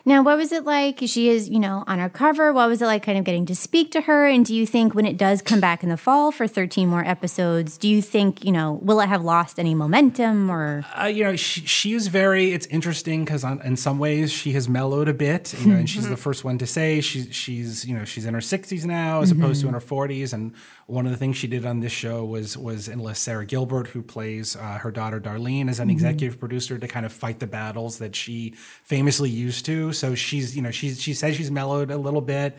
Now, 0.06 0.24
what 0.24 0.38
was 0.38 0.52
it 0.52 0.66
like? 0.66 1.00
She 1.06 1.30
is, 1.30 1.50
you 1.50 1.60
know, 1.60 1.84
on 1.88 2.00
our 2.00 2.10
cover. 2.10 2.54
What 2.54 2.70
was 2.70 2.82
it 2.82 2.86
like 2.86 3.04
kind 3.04 3.18
of 3.18 3.24
getting 3.24 3.46
to 3.48 3.56
speak 3.56 3.92
to 3.92 4.02
her? 4.02 4.28
And 4.28 4.46
do 4.46 4.56
you 4.56 4.66
think 4.66 4.96
when 4.96 5.06
it 5.06 5.18
does 5.18 5.42
come 5.42 5.60
back 5.60 5.84
in 5.84 5.90
the 5.90 5.98
fall 5.98 6.32
for 6.32 6.48
13 6.48 6.88
more 6.88 7.06
episodes, 7.06 7.78
do 7.78 7.88
you 7.88 8.02
think, 8.02 8.44
you 8.44 8.52
know, 8.52 8.80
will 8.82 9.00
it 9.00 9.08
have 9.08 9.24
lost 9.24 9.60
any 9.60 9.76
momentum 9.76 10.50
or? 10.50 10.86
Uh, 11.00 11.06
you 11.06 11.24
know, 11.24 11.36
she, 11.36 11.62
she 11.62 11.94
is 11.94 12.08
very. 12.08 12.52
It's 12.52 12.66
interesting 12.68 13.26
because 13.26 13.44
in 13.44 13.76
some 13.76 14.00
ways 14.00 14.32
she 14.32 14.52
has 14.54 14.70
mellowed 14.70 15.08
a 15.08 15.14
bit. 15.14 15.54
You 15.60 15.72
know, 15.72 15.78
and 15.78 15.90
she's 15.90 16.08
the 16.08 16.18
first 16.18 16.44
one 16.44 16.58
to 16.60 16.68
say 16.68 17.02
she's 17.02 17.34
she's 17.36 17.86
you 17.86 17.96
know 17.96 18.06
she's 18.06 18.26
in 18.26 18.34
her 18.34 18.42
sixties 18.42 18.86
now 18.86 19.22
as 19.22 19.32
opposed 19.32 19.62
to 19.62 19.68
in 19.68 19.74
her 19.74 19.80
forties. 19.80 20.34
And 20.34 20.54
one 20.90 21.06
of 21.06 21.12
the 21.12 21.18
things 21.18 21.38
she 21.38 21.48
did 21.48 21.66
on 21.66 21.82
this 21.82 21.92
show 21.92 22.26
was 22.26 22.58
was 22.58 22.90
enlist 22.90 23.24
Sara 23.24 23.46
Gilbert, 23.46 23.88
who 23.88 24.02
plays 24.02 24.56
uh, 24.56 24.80
her 24.80 24.92
daughter 24.92 25.22
Darlene, 25.22 25.70
as 25.70 25.80
an 25.80 25.90
executive 25.90 26.40
producer 26.40 26.80
to 26.80 26.88
kind 26.88 27.06
of 27.06 27.14
fight 27.14 27.40
the 27.40 27.48
battles 27.48 28.00
that 28.00 28.16
she 28.16 28.56
famously 28.84 29.30
used 29.30 29.66
to. 29.66 29.94
So 29.94 30.16
she's 30.16 30.56
you 30.56 30.62
know 30.62 30.72
she's 30.72 31.00
she 31.00 31.14
says 31.14 31.36
she's 31.36 31.52
mellowed 31.52 31.92
a 31.92 31.98
little 31.98 32.22
bit, 32.22 32.58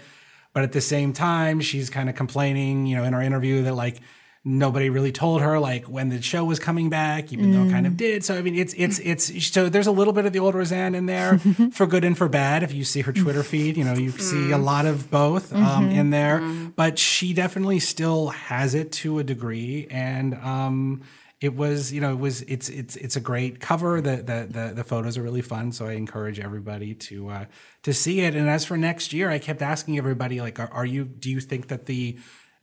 but 0.52 0.62
at 0.62 0.72
the 0.72 0.80
same 0.80 1.12
time 1.12 1.60
she's 1.60 1.90
kind 1.90 2.08
of 2.08 2.14
complaining. 2.14 2.86
You 2.86 2.96
know, 2.96 3.04
in 3.04 3.14
our 3.14 3.22
interview 3.22 3.62
that 3.64 3.74
like 3.74 4.00
nobody 4.44 4.88
really 4.88 5.12
told 5.12 5.42
her 5.42 5.58
like 5.58 5.84
when 5.84 6.08
the 6.08 6.22
show 6.22 6.44
was 6.44 6.58
coming 6.58 6.88
back, 6.88 7.32
even 7.32 7.52
though 7.52 7.64
it 7.64 7.70
kind 7.70 7.86
of 7.86 7.96
did. 7.96 8.24
So 8.24 8.36
I 8.36 8.42
mean, 8.42 8.54
it's 8.54 8.74
it's 8.76 8.98
it's 9.00 9.46
so 9.48 9.68
there's 9.68 9.86
a 9.86 9.92
little 9.92 10.12
bit 10.12 10.24
of 10.24 10.32
the 10.32 10.38
old 10.38 10.54
Roseanne 10.54 10.94
in 10.94 11.06
there 11.06 11.38
for 11.72 11.86
good 11.86 12.04
and 12.04 12.16
for 12.16 12.28
bad. 12.28 12.62
If 12.62 12.72
you 12.72 12.84
see 12.84 13.02
her 13.02 13.12
Twitter 13.12 13.42
feed, 13.42 13.76
you 13.76 13.84
know 13.84 13.94
you 13.94 14.10
see 14.10 14.50
a 14.50 14.58
lot 14.58 14.86
of 14.86 15.10
both 15.10 15.52
um, 15.54 15.90
in 15.90 16.10
there. 16.10 16.40
But 16.74 16.98
she 16.98 17.34
definitely 17.34 17.80
still 17.80 18.28
has 18.28 18.74
it 18.74 18.92
to 18.92 19.18
a 19.18 19.24
degree, 19.24 19.86
and 19.90 20.34
um, 20.34 21.02
it 21.40 21.54
was 21.54 21.92
you 21.92 22.00
know 22.00 22.12
it 22.12 22.18
was 22.18 22.42
it's 22.42 22.68
it's 22.68 22.96
it's 22.96 23.16
a 23.16 23.20
great 23.20 23.60
cover. 23.60 24.00
The 24.00 24.16
the 24.16 24.46
the, 24.50 24.72
the 24.76 24.84
photos 24.84 25.18
are 25.18 25.22
really 25.22 25.42
fun, 25.42 25.72
so 25.72 25.86
I 25.86 25.92
encourage 25.92 26.40
everybody 26.40 26.94
to 26.94 27.28
uh, 27.28 27.44
to 27.82 27.92
see 27.92 28.20
it. 28.20 28.34
And 28.34 28.48
as 28.48 28.64
for 28.64 28.76
next 28.76 29.12
year, 29.12 29.30
I 29.30 29.38
kept 29.38 29.60
asking 29.62 29.98
everybody 29.98 30.40
like, 30.40 30.58
are, 30.58 30.70
are 30.72 30.86
you 30.86 31.04
do 31.04 31.30
you 31.30 31.40
think 31.40 31.68
that 31.68 31.86
the 31.86 32.18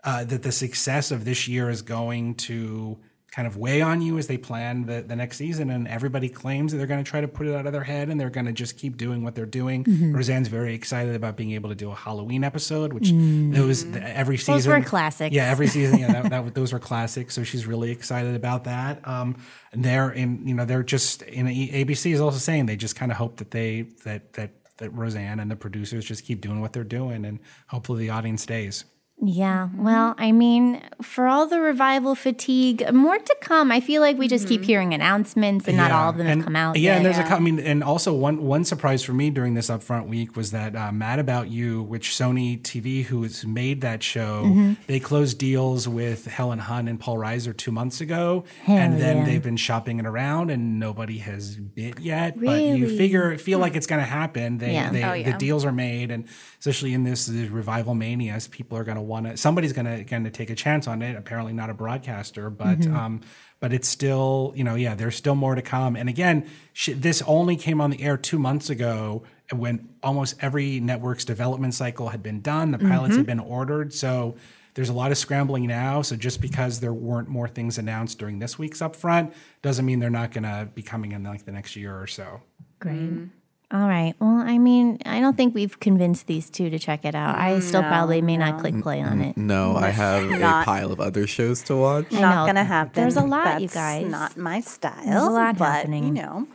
uh, 0.08 0.24
that 0.24 0.42
the 0.42 0.54
success 0.54 1.12
of 1.12 1.26
this 1.26 1.50
year 1.50 1.70
is 1.70 1.82
going 1.82 2.34
to 2.34 2.98
kind 3.30 3.46
of 3.46 3.58
weigh 3.58 3.82
on 3.82 4.02
you 4.02 4.18
as 4.18 4.28
they 4.28 4.38
plan 4.38 4.86
the, 4.86 5.04
the 5.06 5.18
next 5.18 5.36
season. 5.36 5.70
And 5.70 5.86
everybody 5.86 6.30
claims 6.30 6.72
that 6.72 6.78
they're 6.78 6.88
going 6.88 7.04
to 7.04 7.08
try 7.08 7.20
to 7.20 7.28
put 7.28 7.46
it 7.46 7.54
out 7.54 7.68
of 7.68 7.74
their 7.74 7.84
head 7.84 8.08
and 8.08 8.18
they're 8.18 8.30
going 8.30 8.46
to 8.46 8.54
just 8.54 8.78
keep 8.78 8.96
doing 8.96 9.22
what 9.22 9.36
they're 9.36 9.46
doing. 9.46 9.84
Mm-hmm. 9.84 10.16
Roseanne's 10.16 10.48
very 10.48 10.74
excited 10.74 11.14
about 11.14 11.36
being 11.36 11.52
able 11.52 11.68
to 11.68 11.76
do 11.76 11.92
a 11.92 11.94
Halloween 11.94 12.46
episode, 12.46 12.94
which 12.94 13.12
those 13.12 13.86
every 13.98 14.38
season. 14.38 14.54
Those 14.54 14.68
were 14.68 14.82
classics. 14.82 15.36
Yeah, 15.36 15.52
every 15.52 15.68
season. 15.68 16.00
Yeah, 16.00 16.22
that, 16.22 16.30
that, 16.46 16.56
those 16.56 16.72
were 16.72 16.80
classics. 16.80 17.36
So 17.36 17.44
she's 17.44 17.68
really 17.68 17.92
excited 17.92 18.34
about 18.34 18.64
that. 18.64 19.06
Um, 19.06 19.36
and 19.74 19.84
they're 19.84 20.10
in, 20.10 20.48
you 20.48 20.56
know, 20.56 20.64
they're 20.64 20.84
just, 20.84 21.22
in 21.24 21.48
ABC 21.48 22.14
is 22.14 22.22
also 22.22 22.38
saying 22.38 22.66
they 22.66 22.78
just 22.78 22.96
kind 22.96 23.12
of 23.12 23.18
hope 23.18 23.38
that 23.38 23.52
they, 23.52 23.82
that, 24.06 24.32
that, 24.34 24.52
that 24.78 24.90
Roseanne 24.92 25.42
and 25.42 25.52
the 25.52 25.58
producers 25.58 26.06
just 26.06 26.24
keep 26.24 26.40
doing 26.40 26.62
what 26.62 26.72
they're 26.72 26.86
doing 26.86 27.26
and 27.26 27.40
hopefully 27.68 28.00
the 28.00 28.10
audience 28.10 28.44
stays. 28.44 28.86
Yeah. 29.20 29.70
Well, 29.76 30.14
I 30.20 30.32
mean, 30.32 30.82
for 31.02 31.26
all 31.28 31.48
the 31.48 31.60
revival 31.60 32.14
fatigue, 32.14 32.94
more 32.94 33.18
to 33.18 33.36
come. 33.42 33.72
I 33.72 33.80
feel 33.80 34.00
like 34.00 34.16
we 34.18 34.28
just 34.28 34.48
keep 34.48 34.64
hearing 34.64 34.94
announcements 34.94 35.68
and 35.68 35.76
not 35.76 35.92
all 35.92 36.12
of 36.12 36.18
them 36.18 36.28
and, 36.28 36.42
have 36.42 36.46
come 36.46 36.56
out. 36.56 36.78
Yeah, 36.78 36.92
yet. 36.92 36.98
and 36.98 37.06
there's 37.06 37.18
a. 37.18 37.24
co- 37.24 37.36
I 37.36 37.40
mean, 37.40 37.60
and 37.60 37.84
also 37.84 38.14
one 38.14 38.44
one 38.44 38.64
surprise 38.64 39.02
for 39.04 39.14
me 39.14 39.32
during 39.32 39.56
this 39.56 39.70
upfront 39.72 40.08
week 40.08 40.36
was 40.36 40.52
that 40.52 40.76
uh, 40.76 40.92
Mad 40.92 41.18
About 41.18 41.50
You, 41.50 41.82
which 41.82 42.10
Sony 42.12 42.62
TV, 42.62 43.04
who 43.06 43.24
has 43.24 43.44
made 43.46 43.82
that 43.82 44.04
show, 44.04 44.44
Mm-hmm. 44.46 44.74
they 44.86 45.00
closed 45.00 45.40
deals 45.40 45.88
with 45.88 46.26
Helen 46.26 46.60
Hunt 46.60 46.88
and 46.88 47.00
Paul 47.00 47.18
Reiser 47.18 47.58
two 47.58 47.72
months 47.72 48.02
ago, 48.02 48.44
and 48.68 49.02
then 49.02 49.18
yeah. 49.18 49.26
they've 49.26 49.44
been 49.44 49.58
shopping 49.58 50.00
it 50.00 50.06
around, 50.06 50.52
and 50.52 50.80
nobody 50.80 51.18
has 51.18 51.56
bit 51.56 52.00
yet. 52.00 52.38
Really? 52.38 52.72
But 52.72 52.78
you 52.78 52.96
figure 52.96 53.36
feel 53.40 53.58
like 53.58 53.76
it's 53.76 53.88
going 53.88 54.02
to 54.02 54.06
happen. 54.08 54.60
They, 54.60 54.74
Yeah. 54.74 54.92
they 54.92 55.04
Oh, 55.04 55.24
the 55.32 55.38
deals 55.40 55.66
are 55.66 55.72
made, 55.72 56.12
and 56.12 56.28
especially 56.60 56.94
in 56.94 57.04
this, 57.04 57.26
this 57.26 57.50
revival 57.50 57.96
mania, 57.96 58.38
people 58.52 58.78
are 58.78 58.84
going 58.84 58.98
to 58.98 59.07
want 59.08 59.26
to. 59.26 59.38
Somebody's 59.38 59.74
going 59.74 59.86
to 59.86 60.04
going 60.04 60.24
to 60.26 60.30
take 60.32 60.50
a 60.50 60.56
chance 60.56 60.88
on 60.88 61.02
it. 61.02 61.16
Apparently, 61.16 61.54
not 61.54 61.70
a 61.70 61.74
broadcaster, 61.74 62.50
but 62.50 62.80
Mm-hmm. 62.80 62.96
um, 62.96 63.22
but 63.60 63.74
it's 63.74 63.88
still 63.88 64.54
you 64.56 64.64
know 64.64 64.76
yeah, 64.76 64.94
there's 64.96 65.16
still 65.16 65.36
more 65.36 65.56
to 65.56 65.62
come. 65.62 65.96
And 65.96 66.08
again, 66.10 66.48
sh- 66.74 66.90
this 66.96 67.24
only 67.26 67.56
came 67.56 67.82
on 67.82 67.90
the 67.90 68.02
air 68.04 68.18
two 68.18 68.38
months 68.40 68.70
ago 68.70 69.24
when 69.52 69.90
almost 70.04 70.36
every 70.42 70.80
network's 70.80 71.26
development 71.26 71.74
cycle 71.74 72.10
had 72.10 72.22
been 72.22 72.42
done. 72.42 72.72
The 72.72 72.78
pilots 72.80 73.12
Mm-hmm. 73.12 73.18
had 73.18 73.26
been 73.26 73.40
ordered, 73.40 73.94
so. 73.94 74.36
There's 74.74 74.90
a 74.90 74.94
lot 74.94 75.10
of 75.12 75.18
scrambling 75.18 75.66
now. 75.66 76.04
So 76.04 76.16
just 76.16 76.40
because 76.40 76.82
there 76.82 76.94
weren't 76.94 77.28
more 77.30 77.48
things 77.48 77.80
announced 77.80 78.20
during 78.20 78.38
this 78.38 78.60
week's 78.60 78.78
upfront 78.80 79.34
doesn't 79.64 79.84
mean 79.84 79.98
they're 80.00 80.12
not 80.12 80.30
going 80.32 80.44
to 80.44 80.70
be 80.72 80.84
coming 80.84 81.14
in 81.14 81.24
like 81.24 81.46
the 81.46 81.52
next 81.52 81.76
year 81.76 82.00
or 82.00 82.06
so. 82.06 82.42
Great. 82.80 83.30
All 83.70 83.86
right. 83.88 84.14
Well, 84.20 84.30
I 84.30 84.58
mean, 84.58 84.98
I 85.06 85.20
don't 85.20 85.36
think 85.36 85.54
we've 85.54 85.78
convinced 85.82 86.28
these 86.28 86.50
two 86.50 86.70
to 86.70 86.80
check 86.80 87.04
it 87.04 87.16
out. 87.16 87.38
I 87.38 87.56
mm, 87.56 87.62
still 87.62 87.84
probably 87.84 88.22
may 88.22 88.38
not 88.38 88.62
click 88.62 88.82
play 88.82 89.02
on 89.02 89.20
it. 89.22 89.36
No, 89.36 89.76
I 89.76 89.90
have 89.90 90.24
a 90.32 90.38
Not- 90.38 90.66
pile 90.66 90.92
of 90.94 91.02
other 91.02 91.28
shows 91.28 91.62
to 91.64 91.76
watch. 91.76 92.14
I 92.14 92.22
Not 92.22 92.36
know. 92.36 92.46
gonna 92.48 92.64
happen. 92.64 92.94
There's 92.94 93.18
a 93.18 93.24
lot, 93.24 93.62
you 93.62 93.68
That's 93.68 93.74
guys. 93.74 94.10
Not 94.10 94.38
my 94.38 94.62
style. 94.62 95.04
There's 95.06 95.24
a 95.24 95.30
lot 95.30 95.58
but, 95.58 95.66
happening. 95.66 96.06
You 96.06 96.14
know, 96.14 96.48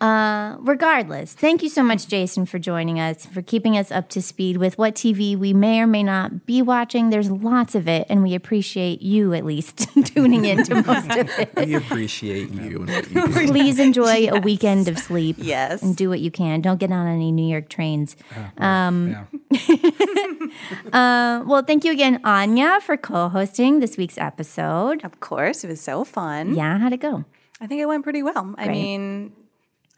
Uh, 0.00 0.56
regardless, 0.60 1.34
thank 1.34 1.62
you 1.62 1.68
so 1.68 1.82
much, 1.82 2.08
Jason, 2.08 2.46
for 2.46 2.58
joining 2.58 2.98
us, 2.98 3.26
for 3.26 3.42
keeping 3.42 3.76
us 3.76 3.92
up 3.92 4.08
to 4.08 4.22
speed 4.22 4.56
with 4.56 4.78
what 4.78 4.94
TV 4.94 5.36
we 5.36 5.52
may 5.52 5.80
or 5.80 5.86
may 5.86 6.02
not 6.02 6.46
be 6.46 6.62
watching. 6.62 7.10
There's 7.10 7.30
lots 7.30 7.74
of 7.74 7.86
it, 7.86 8.06
and 8.08 8.22
we 8.22 8.34
appreciate 8.34 9.02
you 9.02 9.34
at 9.34 9.44
least 9.44 9.86
tuning 10.04 10.46
in 10.46 10.64
to 10.64 10.82
most 10.82 11.10
of 11.10 11.28
it. 11.38 11.50
We 11.60 11.74
appreciate 11.74 12.50
you 12.50 12.80
and 12.82 12.88
what 12.88 13.10
you 13.10 13.26
do. 13.26 13.46
Please 13.52 13.78
enjoy 13.78 14.28
a 14.30 14.40
weekend 14.40 14.88
of 14.88 14.98
sleep. 14.98 15.36
Yes. 15.38 15.82
And 15.82 15.94
do 15.94 16.08
what 16.08 16.20
you 16.20 16.30
can. 16.30 16.62
Don't 16.62 16.78
get 16.78 16.90
on 16.90 17.06
any 17.06 17.30
New 17.30 17.46
York 17.46 17.68
trains. 17.68 18.16
yeah. 18.58 19.24
Uh, 20.92 21.44
well, 21.46 21.62
thank 21.62 21.84
you 21.84 21.92
again, 21.92 22.20
Anya, 22.24 22.80
for 22.80 22.96
co 22.96 23.28
hosting 23.28 23.80
this 23.80 23.96
week's 23.96 24.18
episode. 24.18 25.04
of 25.04 25.20
course, 25.20 25.62
it 25.62 25.68
was 25.68 25.80
so 25.80 26.02
fun. 26.04 26.54
Yeah, 26.54 26.78
how'd 26.78 26.92
it 26.92 27.00
go? 27.00 27.24
I 27.60 27.66
think 27.66 27.80
it 27.80 27.86
went 27.86 28.02
pretty 28.02 28.22
well. 28.22 28.54
I 28.58 28.68
mean, 28.68 29.32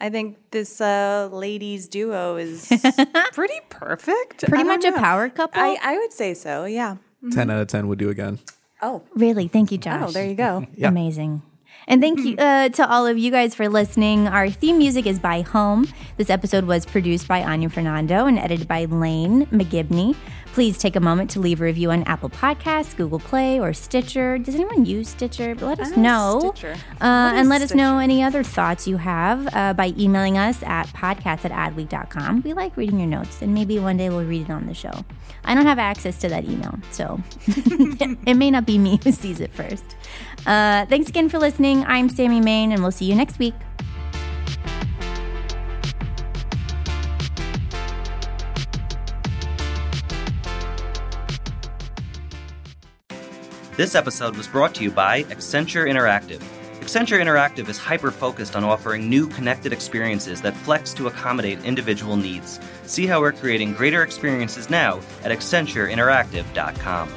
I 0.03 0.11
think 0.11 0.37
this 0.51 0.81
uh, 0.81 1.29
ladies 1.33 1.87
duo 1.87 2.35
is 2.37 2.69
pretty 3.33 3.61
perfect. 3.71 4.41
Pretty 4.41 4.55
I 4.55 4.67
don't 4.67 4.67
much 4.67 4.85
a 4.85 4.99
power 4.99 5.29
couple. 5.29 5.63
I, 5.63 5.79
I 5.81 5.97
would 5.97 6.13
say 6.13 6.35
so. 6.35 6.65
Yeah. 6.65 6.97
10 7.31 7.49
out 7.51 7.61
of 7.61 7.69
10 7.69 7.87
would 7.87 8.01
do 8.01 8.11
again. 8.11 8.41
Oh, 8.83 9.05
Really? 9.15 9.47
Thank 9.47 9.71
you, 9.71 9.79
Josh. 9.79 10.03
oh, 10.09 10.11
there 10.11 10.27
you 10.27 10.35
go. 10.35 10.67
Amazing. 10.83 11.43
And 11.87 12.03
thank 12.03 12.19
you 12.21 12.37
uh, 12.37 12.69
to 12.71 12.89
all 12.91 13.07
of 13.07 13.17
you 13.17 13.31
guys 13.31 13.55
for 13.55 13.69
listening. 13.69 14.27
Our 14.27 14.51
theme 14.51 14.79
music 14.79 15.07
is 15.07 15.21
by 15.21 15.43
Home. 15.43 15.87
This 16.17 16.31
episode 16.31 16.65
was 16.65 16.85
produced 16.85 17.29
by 17.29 17.43
Anya 17.45 17.71
Fernando 17.71 18.27
and 18.27 18.39
edited 18.41 18.67
by 18.67 18.87
Lane 18.87 19.47
McGibney. 19.47 20.17
Please 20.53 20.77
take 20.77 20.97
a 20.97 21.01
moment 21.01 21.31
to 21.31 21.41
leave 21.41 21.63
a 21.63 21.65
review 21.65 21.91
on 21.91 22.03
Apple 22.03 22.29
Podcasts, 22.29 22.95
Google 22.95 23.19
Play, 23.19 23.59
or 23.59 23.73
Stitcher. 23.73 24.37
Does 24.37 24.55
anyone 24.55 24.85
use 24.85 25.09
Stitcher? 25.09 25.55
Let 25.55 25.81
us 25.81 25.97
know. 25.97 26.53
Stitcher. 26.55 26.75
Uh, 27.01 27.33
and 27.35 27.49
let 27.49 27.63
us 27.63 27.73
know 27.73 27.99
any 27.99 28.23
other 28.23 28.43
thoughts 28.43 28.87
you 28.87 28.99
have 28.99 29.49
uh, 29.55 29.73
by 29.73 29.95
emailing 29.99 30.37
us 30.37 30.63
at 30.65 30.89
podcast 30.89 31.51
at 31.51 31.53
adweek.com. 31.53 32.43
We 32.43 32.53
like 32.53 32.77
reading 32.77 32.99
your 32.99 33.09
notes, 33.09 33.41
and 33.41 33.55
maybe 33.55 33.79
one 33.79 33.97
day 33.97 34.11
we'll 34.11 34.27
read 34.27 34.43
it 34.43 34.51
on 34.51 34.67
the 34.67 34.75
show. 34.75 34.93
I 35.43 35.55
don't 35.55 35.65
have 35.65 35.79
access 35.79 36.19
to 36.19 36.29
that 36.29 36.45
email, 36.45 36.79
so 36.91 37.19
it 37.47 38.37
may 38.37 38.51
not 38.51 38.67
be 38.67 38.77
me 38.77 39.01
who 39.03 39.11
sees 39.11 39.41
it 39.41 39.53
first. 39.55 39.97
Uh, 40.45 40.85
thanks 40.85 41.09
again 41.09 41.31
for 41.31 41.39
listening. 41.39 41.83
I'm 41.87 42.11
Sammy 42.11 42.43
Main, 42.43 42.73
and 42.73 42.83
we'll 42.83 42.93
see 42.93 43.07
you 43.07 43.15
next 43.15 43.39
week. 43.39 43.55
This 53.83 53.97
episode 53.97 54.37
was 54.37 54.47
brought 54.47 54.77
to 54.77 54.85
you 54.85 54.93
by 54.93 55.25
Accenture 55.25 55.91
Interactive. 55.91 56.41
Accenture 56.79 57.21
Interactive 57.21 57.69
is 57.69 57.79
hyper 57.79 58.13
focused 58.13 58.55
on 58.55 58.63
offering 58.63 59.11
new 59.11 59.27
connected 59.27 59.73
experiences 59.73 60.41
that 60.43 60.55
flex 60.55 60.95
to 60.95 61.09
accommodate 61.09 61.65
individual 61.65 62.17
needs. 62.17 62.61
See 62.87 63.09
how 63.09 63.21
we're 63.21 63.33
creating 63.33 63.75
greater 63.75 64.05
experiences 64.05 64.71
now 64.71 65.01
at 65.25 65.37
AccentureInteractive.com. 65.37 67.09